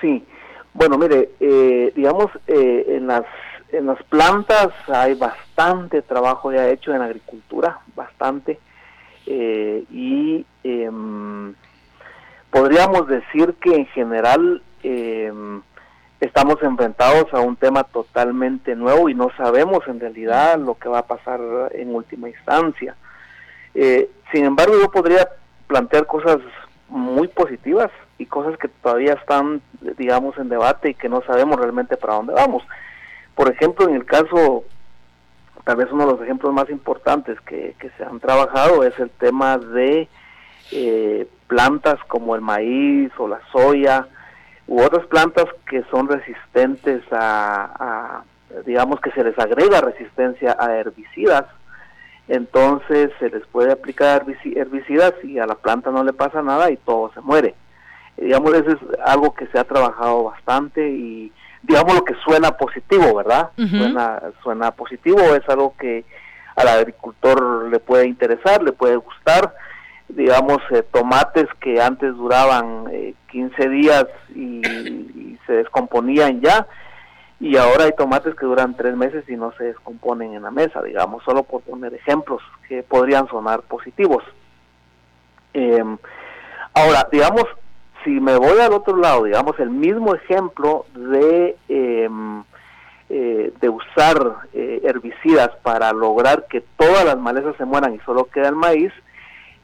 Sí, 0.02 0.22
bueno, 0.74 0.98
mire, 0.98 1.30
eh, 1.40 1.94
digamos, 1.96 2.30
eh, 2.48 2.86
en, 2.90 3.08
las, 3.08 3.24
en 3.72 3.88
las 3.88 4.02
plantas 4.04 4.70
hay 4.88 5.14
bastante 5.16 6.02
trabajo 6.02 6.52
ya 6.52 6.68
hecho 6.70 6.94
en 6.94 7.02
agricultura, 7.02 7.80
bastante, 7.96 8.60
eh, 9.26 9.84
y 9.92 10.46
em, 10.64 11.54
podríamos 12.52 13.08
decir 13.08 13.56
que 13.62 13.76
en 13.76 13.86
general 13.88 14.62
em, 14.84 15.62
estamos 16.20 16.62
enfrentados 16.62 17.34
a 17.34 17.40
un 17.40 17.56
tema 17.56 17.84
totalmente 17.84 18.76
nuevo 18.76 19.10
y 19.10 19.16
no 19.16 19.30
sabemos 19.38 19.88
en 19.88 20.00
realidad 20.00 20.58
lo 20.60 20.76
que 20.76 20.90
va 20.90 21.00
a 21.00 21.08
pasar 21.08 21.40
en 21.72 21.94
última 21.94 22.30
instancia. 22.30 22.96
sin 24.32 24.46
embargo, 24.46 24.74
yo 24.80 24.90
podría 24.90 25.28
plantear 25.68 26.06
cosas 26.06 26.40
muy 26.88 27.28
positivas 27.28 27.92
y 28.18 28.26
cosas 28.26 28.58
que 28.58 28.68
todavía 28.68 29.14
están, 29.14 29.62
digamos, 29.98 30.38
en 30.38 30.50
debate 30.50 30.92
y 30.92 30.94
que 30.94 31.10
no 31.10 31.22
sabemos 31.24 31.60
realmente 31.60 31.98
para 31.98 32.16
dónde 32.16 32.34
vamos. 32.34 32.64
Por 33.36 33.52
ejemplo, 33.52 33.88
en 33.88 33.96
el 33.96 34.06
caso, 34.06 34.64
tal 35.66 35.76
vez 35.76 35.88
uno 35.92 36.06
de 36.06 36.14
los 36.14 36.22
ejemplos 36.22 36.54
más 36.54 36.70
importantes 36.70 37.40
que, 37.42 37.76
se 37.98 38.04
han 38.04 38.20
trabajado 38.20 38.84
es 38.84 38.98
el 39.00 39.10
tema 39.10 39.58
de 39.58 40.08
eh, 40.72 41.28
plantas 41.48 42.00
como 42.08 42.36
el 42.36 42.42
maíz 42.42 43.12
o 43.18 43.28
la 43.28 43.40
soya 43.52 44.08
u 44.68 44.82
otras 44.82 45.06
plantas 45.08 45.46
que 45.70 45.84
son 45.92 46.08
resistentes 46.08 47.04
a, 47.12 48.24
digamos 48.66 49.00
que 49.00 49.12
se 49.12 49.24
les 49.24 49.38
agrega 49.38 49.82
resistencia 49.82 50.56
a 50.58 50.76
herbicidas. 50.76 51.46
Entonces 52.28 53.12
se 53.20 53.30
les 53.30 53.46
puede 53.48 53.72
aplicar 53.72 54.26
herbicidas 54.56 55.14
y 55.24 55.38
a 55.38 55.46
la 55.46 55.56
planta 55.56 55.92
no 55.92 56.04
le 56.04 56.14
pasa 56.14 56.42
nada 56.42 56.72
y 56.72 56.78
todo 56.78 57.12
se 57.14 57.22
muere. 57.22 57.54
Digamos, 58.18 58.54
eso 58.54 58.72
es 58.72 59.00
algo 59.06 59.36
que 59.36 59.46
se 59.48 59.60
ha 59.60 59.66
trabajado 59.66 60.24
bastante 60.24 60.90
y 60.90 61.32
digamos 61.68 61.96
lo 61.96 62.06
que 62.06 62.16
suena 62.24 62.52
positivo, 62.52 63.16
¿verdad? 63.16 63.50
suena, 63.56 64.22
suena 64.44 64.72
positivo, 64.72 65.20
es 65.36 65.48
algo 65.50 65.76
que 65.78 66.06
al 66.56 66.68
agricultor 66.68 67.70
le 67.70 67.80
puede 67.80 68.08
interesar, 68.08 68.64
le 68.64 68.72
puede 68.72 68.96
gustar. 68.96 69.54
Digamos, 70.08 70.60
eh, 70.70 70.84
tomates 70.92 71.48
que 71.60 71.82
antes 71.82 72.16
duraban 72.16 72.86
15 73.32 73.64
eh, 73.64 73.70
días 73.70 74.06
y, 74.36 74.62
se 75.46 75.54
descomponían 75.54 76.42
ya, 76.42 76.66
y 77.40 77.56
ahora 77.56 77.84
hay 77.84 77.92
tomates 77.96 78.34
que 78.34 78.48
duran 78.48 78.76
tres 78.76 78.96
meses 78.96 79.24
y 79.30 79.36
no 79.36 79.52
se 79.60 79.66
descomponen 79.66 80.34
en 80.34 80.42
la 80.42 80.50
mesa, 80.50 80.82
digamos, 80.82 81.24
solo 81.24 81.44
por 81.44 81.62
poner 81.62 81.94
ejemplos 81.94 82.42
que 82.68 82.82
podrían 82.82 83.28
sonar 83.28 83.62
positivos. 83.62 84.24
Em, 85.54 86.00
ahora, 86.74 87.08
digamos, 87.12 87.46
si 88.06 88.12
me 88.12 88.38
voy 88.38 88.60
al 88.60 88.72
otro 88.72 88.96
lado, 88.96 89.24
digamos, 89.24 89.60
el 89.60 89.72
mismo 89.72 90.16
ejemplo 90.16 90.86
de, 90.94 91.58
em, 91.68 92.44
eh, 93.10 93.52
de 93.60 93.70
usar 93.70 94.38
eh, 94.54 94.82
herbicidas 94.84 95.50
para 95.64 95.92
lograr 95.92 96.46
que 96.48 96.62
todas 96.78 97.04
las 97.04 97.18
malezas 97.18 97.58
se 97.58 97.66
mueran 97.66 97.96
y 97.96 98.00
solo 98.00 98.26
queda 98.26 98.48
el 98.50 98.56
maíz, 98.56 98.94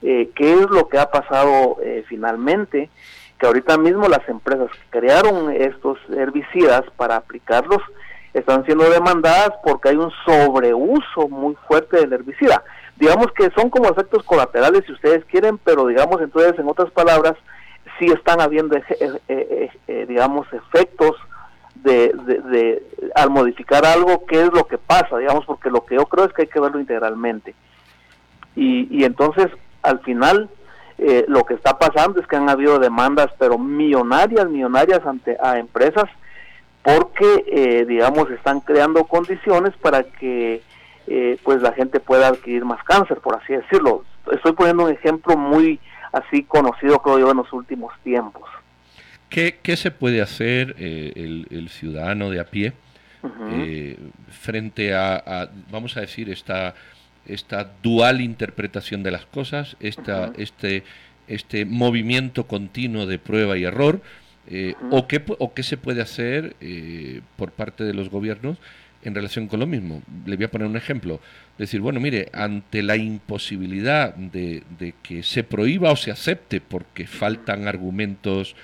eh, 0.01 0.31
¿qué 0.35 0.53
es 0.53 0.69
lo 0.69 0.89
que 0.89 0.97
ha 0.97 1.11
pasado 1.11 1.77
finalmente? 2.07 2.89
Que 3.37 3.45
ahorita 3.45 3.77
mismo 3.77 4.07
las 4.07 4.27
empresas 4.27 4.69
que 4.71 4.99
crearon 4.99 5.51
estos 5.51 5.99
herbicidas 6.09 6.83
para 6.97 7.15
aplicarlos 7.15 7.81
están 8.33 8.65
siendo 8.65 8.89
demandadas 8.89 9.51
porque 9.63 9.89
hay 9.89 9.97
un 9.97 10.11
sobreuso 10.25 11.27
muy 11.29 11.55
fuerte 11.67 11.97
del 11.97 12.13
herbicida. 12.13 12.63
Digamos 12.97 13.27
que 13.33 13.51
son 13.51 13.69
como 13.69 13.89
efectos 13.89 14.23
colaterales 14.23 14.83
si 14.85 14.93
ustedes 14.93 15.25
quieren, 15.25 15.57
pero 15.59 15.85
digamos 15.87 16.21
entonces 16.21 16.57
en 16.57 16.67
otras 16.67 16.91
palabras, 16.91 17.35
sí 18.01 18.07
están 18.07 18.41
habiendo, 18.41 18.75
eh, 18.75 18.83
eh, 19.27 19.69
eh, 19.87 20.05
digamos, 20.07 20.47
efectos 20.51 21.15
de, 21.75 22.83
al 23.15 23.29
modificar 23.29 23.85
algo, 23.85 24.25
qué 24.25 24.41
es 24.41 24.51
lo 24.51 24.65
que 24.65 24.79
pasa, 24.79 25.17
digamos, 25.17 25.45
porque 25.45 25.69
lo 25.69 25.85
que 25.85 25.95
yo 25.95 26.05
creo 26.07 26.25
es 26.25 26.33
que 26.33 26.43
hay 26.43 26.47
que 26.47 26.59
verlo 26.59 26.79
integralmente. 26.79 27.53
Y, 28.55 28.87
y 28.95 29.03
entonces, 29.03 29.47
al 29.83 29.99
final, 29.99 30.49
lo 31.27 31.43
que 31.45 31.55
está 31.55 31.79
pasando 31.79 32.19
es 32.19 32.27
que 32.27 32.35
han 32.35 32.49
habido 32.49 32.77
demandas, 32.77 33.31
pero 33.39 33.57
millonarias, 33.57 34.47
millonarias 34.47 35.03
ante 35.05 35.37
a 35.41 35.57
empresas, 35.57 36.05
porque, 36.83 37.85
digamos, 37.87 38.29
están 38.29 38.59
creando 38.59 39.05
condiciones 39.05 39.75
para 39.77 40.03
que 40.03 40.61
pues 41.43 41.61
la 41.63 41.71
gente 41.73 41.99
pueda 41.99 42.27
adquirir 42.27 42.63
más 42.63 42.83
cáncer, 42.83 43.19
por 43.21 43.35
así 43.35 43.53
decirlo. 43.53 44.03
Estoy 44.31 44.51
poniendo 44.51 44.85
un 44.85 44.91
ejemplo 44.91 45.35
muy 45.35 45.79
así 46.11 46.43
conocido, 46.43 46.99
creo 46.99 47.19
yo, 47.19 47.31
en 47.31 47.37
los 47.37 47.51
últimos 47.53 47.93
tiempos. 48.03 48.43
¿Qué, 49.29 49.59
qué 49.61 49.77
se 49.77 49.91
puede 49.91 50.21
hacer 50.21 50.75
eh, 50.77 51.13
el, 51.15 51.47
el, 51.51 51.69
ciudadano 51.69 52.29
de 52.29 52.41
a 52.41 52.45
pie 52.45 52.73
eh, 53.51 53.97
frente 54.29 54.93
a, 54.93 55.49
vamos 55.71 55.95
a 55.95 56.01
decir, 56.01 56.29
esta, 56.29 56.75
esta 57.25 57.71
dual 57.81 58.19
interpretación 58.19 59.03
de 59.03 59.11
las 59.11 59.25
cosas, 59.25 59.77
esta, 59.79 60.33
este, 60.37 60.83
este 61.27 61.65
movimiento 61.65 62.45
continuo 62.45 63.05
de 63.05 63.19
prueba 63.19 63.57
y 63.57 63.63
error? 63.63 64.01
Eh, 64.47 64.73
o, 64.89 65.07
qué, 65.07 65.23
¿O 65.37 65.53
qué 65.53 65.63
se 65.63 65.77
puede 65.77 66.01
hacer 66.01 66.55
por 67.37 67.51
parte 67.51 67.83
de 67.85 67.93
los 67.93 68.09
gobiernos 68.09 68.57
en 69.03 69.15
relación 69.15 69.47
con 69.47 69.59
lo 69.59 69.67
mismo. 69.67 70.01
Le 70.25 70.35
voy 70.35 70.45
a 70.45 70.51
poner 70.51 70.67
un 70.67 70.77
ejemplo. 70.77 71.19
Decir, 71.57 71.81
bueno, 71.81 71.99
mire, 71.99 72.29
ante 72.33 72.83
la 72.83 72.97
imposibilidad 72.97 74.13
de, 74.15 74.63
que 75.03 75.23
se 75.23 75.43
prohíba 75.43 75.91
o 75.91 75.95
se 75.95 76.11
acepte 76.11 76.61
porque 76.61 77.07
faltan 77.07 77.67
argumentos 77.67 78.55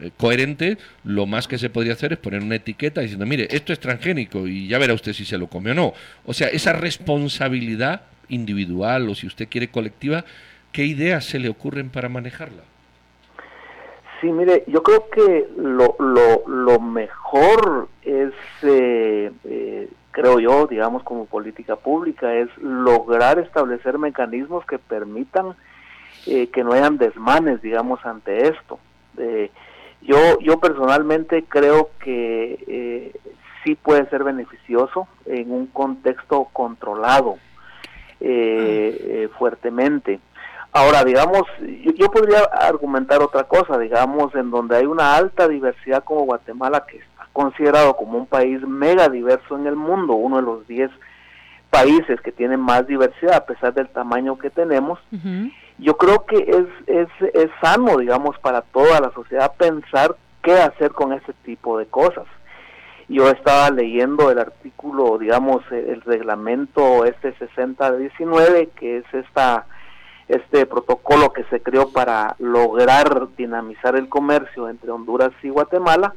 eh, 0.00 0.10
coherentes, 0.16 0.78
lo 1.04 1.26
más 1.26 1.46
que 1.48 1.58
se 1.58 1.70
podría 1.70 1.92
hacer 1.92 2.12
es 2.12 2.18
poner 2.18 2.42
una 2.42 2.56
etiqueta 2.56 3.00
diciendo, 3.00 3.26
mire, 3.26 3.48
esto 3.50 3.72
es 3.72 3.80
transgénico 3.80 4.46
y 4.46 4.68
ya 4.68 4.78
verá 4.78 4.94
usted 4.94 5.12
si 5.12 5.24
se 5.24 5.38
lo 5.38 5.48
come 5.48 5.72
o 5.72 5.74
no. 5.74 5.94
O 6.24 6.34
sea, 6.34 6.48
esa 6.48 6.72
responsabilidad 6.72 8.02
individual 8.28 9.08
o 9.08 9.14
si 9.14 9.26
usted 9.26 9.48
quiere 9.48 9.68
colectiva, 9.68 10.24
¿qué 10.72 10.84
ideas 10.84 11.24
se 11.24 11.38
le 11.38 11.48
ocurren 11.48 11.90
para 11.90 12.08
manejarla? 12.08 12.69
Sí, 14.20 14.30
mire, 14.30 14.64
yo 14.66 14.82
creo 14.82 15.08
que 15.08 15.48
lo, 15.56 15.96
lo, 15.98 16.46
lo 16.46 16.78
mejor 16.78 17.88
es, 18.02 18.34
eh, 18.62 19.32
eh, 19.44 19.88
creo 20.10 20.38
yo, 20.40 20.66
digamos 20.66 21.02
como 21.04 21.24
política 21.24 21.76
pública, 21.76 22.34
es 22.34 22.48
lograr 22.58 23.38
establecer 23.38 23.98
mecanismos 23.98 24.66
que 24.66 24.78
permitan 24.78 25.54
eh, 26.26 26.48
que 26.48 26.62
no 26.62 26.72
hayan 26.72 26.98
desmanes, 26.98 27.62
digamos, 27.62 28.04
ante 28.04 28.48
esto. 28.48 28.78
yo, 30.02 30.38
yo 30.40 30.60
personalmente 30.60 31.44
creo 31.48 31.90
que 32.04 33.12
sí 33.64 33.74
puede 33.74 34.08
ser 34.10 34.24
beneficioso 34.24 35.08
en 35.24 35.50
un 35.50 35.66
contexto 35.66 36.48
controlado 36.52 37.36
eh, 38.20 39.28
fuertemente. 39.38 40.20
Ahora, 40.72 41.02
digamos, 41.04 41.42
yo, 41.96 42.10
podría 42.10 42.40
argumentar 42.44 43.22
otra 43.22 43.44
cosa, 43.44 43.76
digamos, 43.76 44.34
en 44.36 44.50
donde 44.50 44.76
hay 44.76 44.86
una 44.86 45.16
alta 45.16 45.48
diversidad 45.48 46.04
como 46.04 46.24
Guatemala, 46.24 46.84
que 46.86 46.98
está 46.98 47.26
considerado 47.32 47.96
como 47.96 48.18
un 48.18 48.26
país 48.26 48.60
mega 48.62 49.08
diverso 49.08 49.56
en 49.56 49.66
el 49.66 49.74
mundo, 49.74 50.14
uno 50.14 50.36
de 50.36 50.42
los 50.42 50.66
10 50.68 50.90
países 51.70 52.20
que 52.20 52.30
tienen 52.30 52.60
más 52.60 52.86
diversidad 52.86 53.34
a 53.34 53.46
pesar 53.46 53.74
del 53.74 53.88
tamaño 53.88 54.38
que 54.38 54.50
tenemos, 54.50 55.00
yo 55.78 55.96
creo 55.96 56.24
que 56.26 56.36
es, 56.36 56.66
es, 56.86 57.08
es 57.34 57.50
sano, 57.60 57.96
digamos, 57.96 58.38
para 58.38 58.62
toda 58.62 59.00
la 59.00 59.10
sociedad 59.12 59.52
pensar 59.56 60.14
qué 60.42 60.52
hacer 60.52 60.92
con 60.92 61.12
ese 61.12 61.32
tipo 61.44 61.78
de 61.78 61.86
cosas. 61.86 62.26
Yo 63.08 63.28
estaba 63.28 63.70
leyendo 63.70 64.30
el 64.30 64.38
artículo, 64.38 65.18
digamos, 65.18 65.62
el 65.70 66.00
reglamento 66.02 67.04
este 67.04 67.34
6019, 67.38 68.68
que 68.76 68.98
es 68.98 69.04
esta 69.12 69.66
este 70.30 70.64
protocolo 70.64 71.32
que 71.32 71.44
se 71.44 71.60
creó 71.60 71.90
para 71.90 72.36
lograr 72.38 73.28
dinamizar 73.36 73.96
el 73.96 74.08
comercio 74.08 74.68
entre 74.68 74.90
Honduras 74.90 75.32
y 75.42 75.48
Guatemala. 75.48 76.14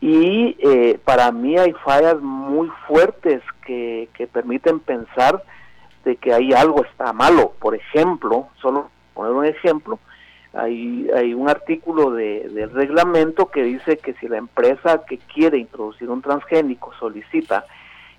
Y 0.00 0.56
eh, 0.58 0.98
para 1.04 1.30
mí 1.30 1.56
hay 1.56 1.72
fallas 1.84 2.20
muy 2.20 2.68
fuertes 2.88 3.40
que, 3.64 4.08
que 4.14 4.26
permiten 4.26 4.80
pensar 4.80 5.44
de 6.04 6.16
que 6.16 6.32
ahí 6.34 6.52
algo 6.52 6.84
está 6.84 7.12
malo. 7.12 7.52
Por 7.60 7.76
ejemplo, 7.76 8.48
solo 8.60 8.90
poner 9.14 9.32
un 9.32 9.46
ejemplo, 9.46 10.00
hay, 10.52 11.08
hay 11.14 11.34
un 11.34 11.48
artículo 11.48 12.10
de, 12.10 12.48
del 12.48 12.70
reglamento 12.70 13.50
que 13.50 13.62
dice 13.62 13.98
que 13.98 14.14
si 14.14 14.26
la 14.26 14.38
empresa 14.38 15.02
que 15.06 15.18
quiere 15.18 15.58
introducir 15.58 16.10
un 16.10 16.22
transgénico 16.22 16.92
solicita 16.98 17.64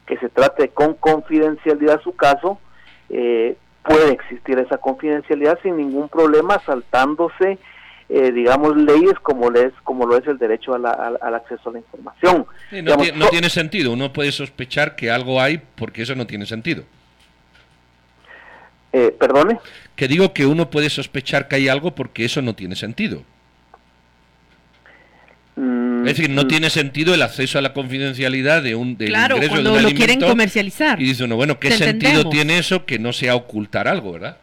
que 0.06 0.18
se 0.18 0.30
trate 0.30 0.70
con 0.70 0.93
confidencialidad 0.95 2.01
su 2.01 2.16
caso, 2.16 2.60
eh, 3.10 3.58
puede 3.84 4.14
existir 4.14 4.58
esa 4.60 4.78
confidencialidad 4.78 5.60
sin 5.62 5.78
ningún 5.78 6.10
problema, 6.10 6.62
saltándose, 6.66 7.58
eh, 8.10 8.32
digamos, 8.32 8.76
leyes 8.78 9.14
como, 9.22 9.50
les, 9.50 9.74
como 9.84 10.06
lo 10.06 10.18
es 10.18 10.28
el 10.28 10.38
derecho 10.38 10.74
al 10.74 10.86
acceso 11.36 11.70
a 11.70 11.74
la 11.74 11.80
información. 11.80 12.46
no, 13.16 13.28
tiene 13.30 13.50
sentido, 13.50 13.92
uno 13.92 14.14
puede 14.14 14.32
sospechar 14.32 14.96
que 14.96 15.12
algo 15.12 15.42
hay 15.42 15.62
porque 15.76 16.04
eso 16.04 16.16
no 16.16 16.28
tiene 16.28 16.46
sentido. 16.46 16.84
Eh, 18.92 19.16
¿Perdone? 19.20 19.60
Que 19.96 20.08
digo 20.08 20.34
que 20.34 20.46
uno 20.46 20.70
puede 20.70 20.90
sospechar 20.90 21.48
que 21.48 21.56
hay 21.56 21.68
algo 21.68 21.96
porque 21.96 22.26
eso 22.26 22.42
no 22.42 22.56
tiene 22.56 22.76
sentido. 22.76 23.24
Mm, 26.04 26.08
es 26.08 26.18
decir, 26.18 26.30
no 26.30 26.43
mm. 26.43 26.47
tiene 26.47 26.70
sentido 26.70 27.14
el 27.14 27.22
acceso 27.22 27.58
a 27.58 27.62
la 27.62 27.74
confidencialidad 27.74 28.62
de 28.62 28.76
un 28.76 28.97
del 28.97 29.10
claro, 29.10 29.38
cuando 29.49 29.80
lo 29.80 29.89
quieren 29.91 30.20
comercializar. 30.20 31.01
Y 31.01 31.06
dice 31.06 31.24
uno, 31.24 31.36
bueno, 31.36 31.60
¿qué 31.60 31.72
sentido 31.72 32.30
tiene 32.30 32.58
eso 32.58 32.86
que 32.86 32.99
no 32.99 33.14
sea 33.14 33.36
ocultar 33.36 33.88
algo, 33.88 34.14
verdad? 34.14 34.38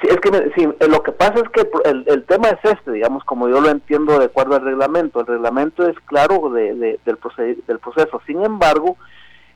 Sí, 0.00 0.08
es 0.08 0.16
que 0.20 0.30
sí, 0.56 0.68
lo 0.88 1.02
que 1.02 1.10
pasa 1.10 1.34
es 1.36 1.48
que 1.50 1.68
el, 1.88 2.04
el, 2.06 2.22
tema 2.22 2.50
es 2.50 2.70
este, 2.70 2.92
digamos, 2.92 3.24
como 3.24 3.48
yo 3.48 3.60
lo 3.60 3.68
entiendo 3.68 4.16
de 4.18 4.26
acuerdo 4.26 4.54
al 4.54 4.62
reglamento. 4.64 5.20
El 5.20 5.26
reglamento 5.26 5.88
es 5.88 5.98
claro 6.06 6.50
de, 6.50 6.74
del, 6.74 6.98
del 7.04 7.78
proceso. 7.80 8.22
Sin 8.24 8.44
embargo, 8.44 8.96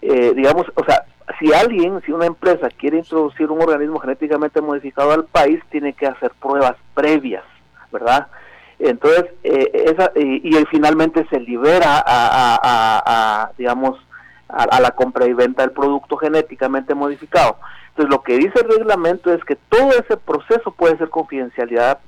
eh, 0.00 0.32
digamos, 0.34 0.66
o 0.74 0.84
sea, 0.84 1.04
si 1.38 1.52
alguien, 1.52 2.00
si 2.04 2.10
una 2.10 2.26
empresa 2.26 2.68
quiere 2.76 2.98
introducir 2.98 3.50
un 3.50 3.62
organismo 3.62 4.00
genéticamente 4.00 4.60
modificado 4.60 5.12
al 5.12 5.26
país, 5.26 5.60
tiene 5.70 5.92
que 5.92 6.06
hacer 6.06 6.32
pruebas 6.40 6.74
previas, 6.94 7.44
¿verdad? 7.92 8.26
Entonces, 8.84 9.26
eh, 9.44 9.70
esa, 9.86 10.10
y, 10.16 10.52
finalmente 10.68 11.24
se 11.30 11.38
libera 11.38 12.02
a, 12.04 13.50
digamos, 13.56 13.96
a, 14.48 14.80
la 14.80 14.90
compra 14.90 15.26
y 15.26 15.32
venta 15.32 15.62
del 15.62 15.70
producto 15.70 16.16
genéticamente 16.16 16.92
modificado. 16.92 17.58
Entonces, 17.90 18.10
lo 18.10 18.22
que 18.24 18.38
dice 18.38 18.54
el 18.60 18.78
reglamento 18.78 19.32
es 19.32 19.44
que 19.44 19.54
todo 19.54 19.90
ese 19.90 20.16
proceso 20.16 20.72
puede 20.72 20.98
ser 20.98 21.10
confidencialidad 21.10 22.00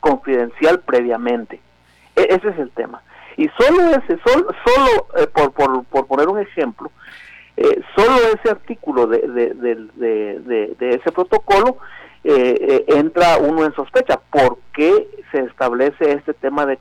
confidencial 0.00 0.80
previamente. 0.80 1.60
E, 2.16 2.22
ese 2.22 2.48
es 2.48 2.58
el 2.58 2.70
tema. 2.72 3.02
Y 3.36 3.48
solo 3.56 3.82
ese, 3.90 4.18
solo, 4.26 4.48
solo 4.64 5.06
eh, 5.18 5.28
por, 5.28 5.52
por, 5.52 5.84
por 5.84 6.06
poner 6.08 6.26
un 6.26 6.40
ejemplo, 6.40 6.90
eh, 7.56 7.82
solo 7.94 8.16
ese 8.34 8.50
artículo 8.50 9.06
de, 9.06 9.20
de, 9.20 10.90
ese 10.90 11.12
protocolo 11.12 11.78
eh, 12.28 12.84
entra 12.88 13.38
uno 13.38 13.64
en 13.64 13.74
sospecha. 13.74 14.20
¿Por 14.30 14.58
qué 14.74 15.08
se 15.30 15.40
establece 15.40 16.12
este 16.12 16.34
tema 16.34 16.66
de 16.66 16.76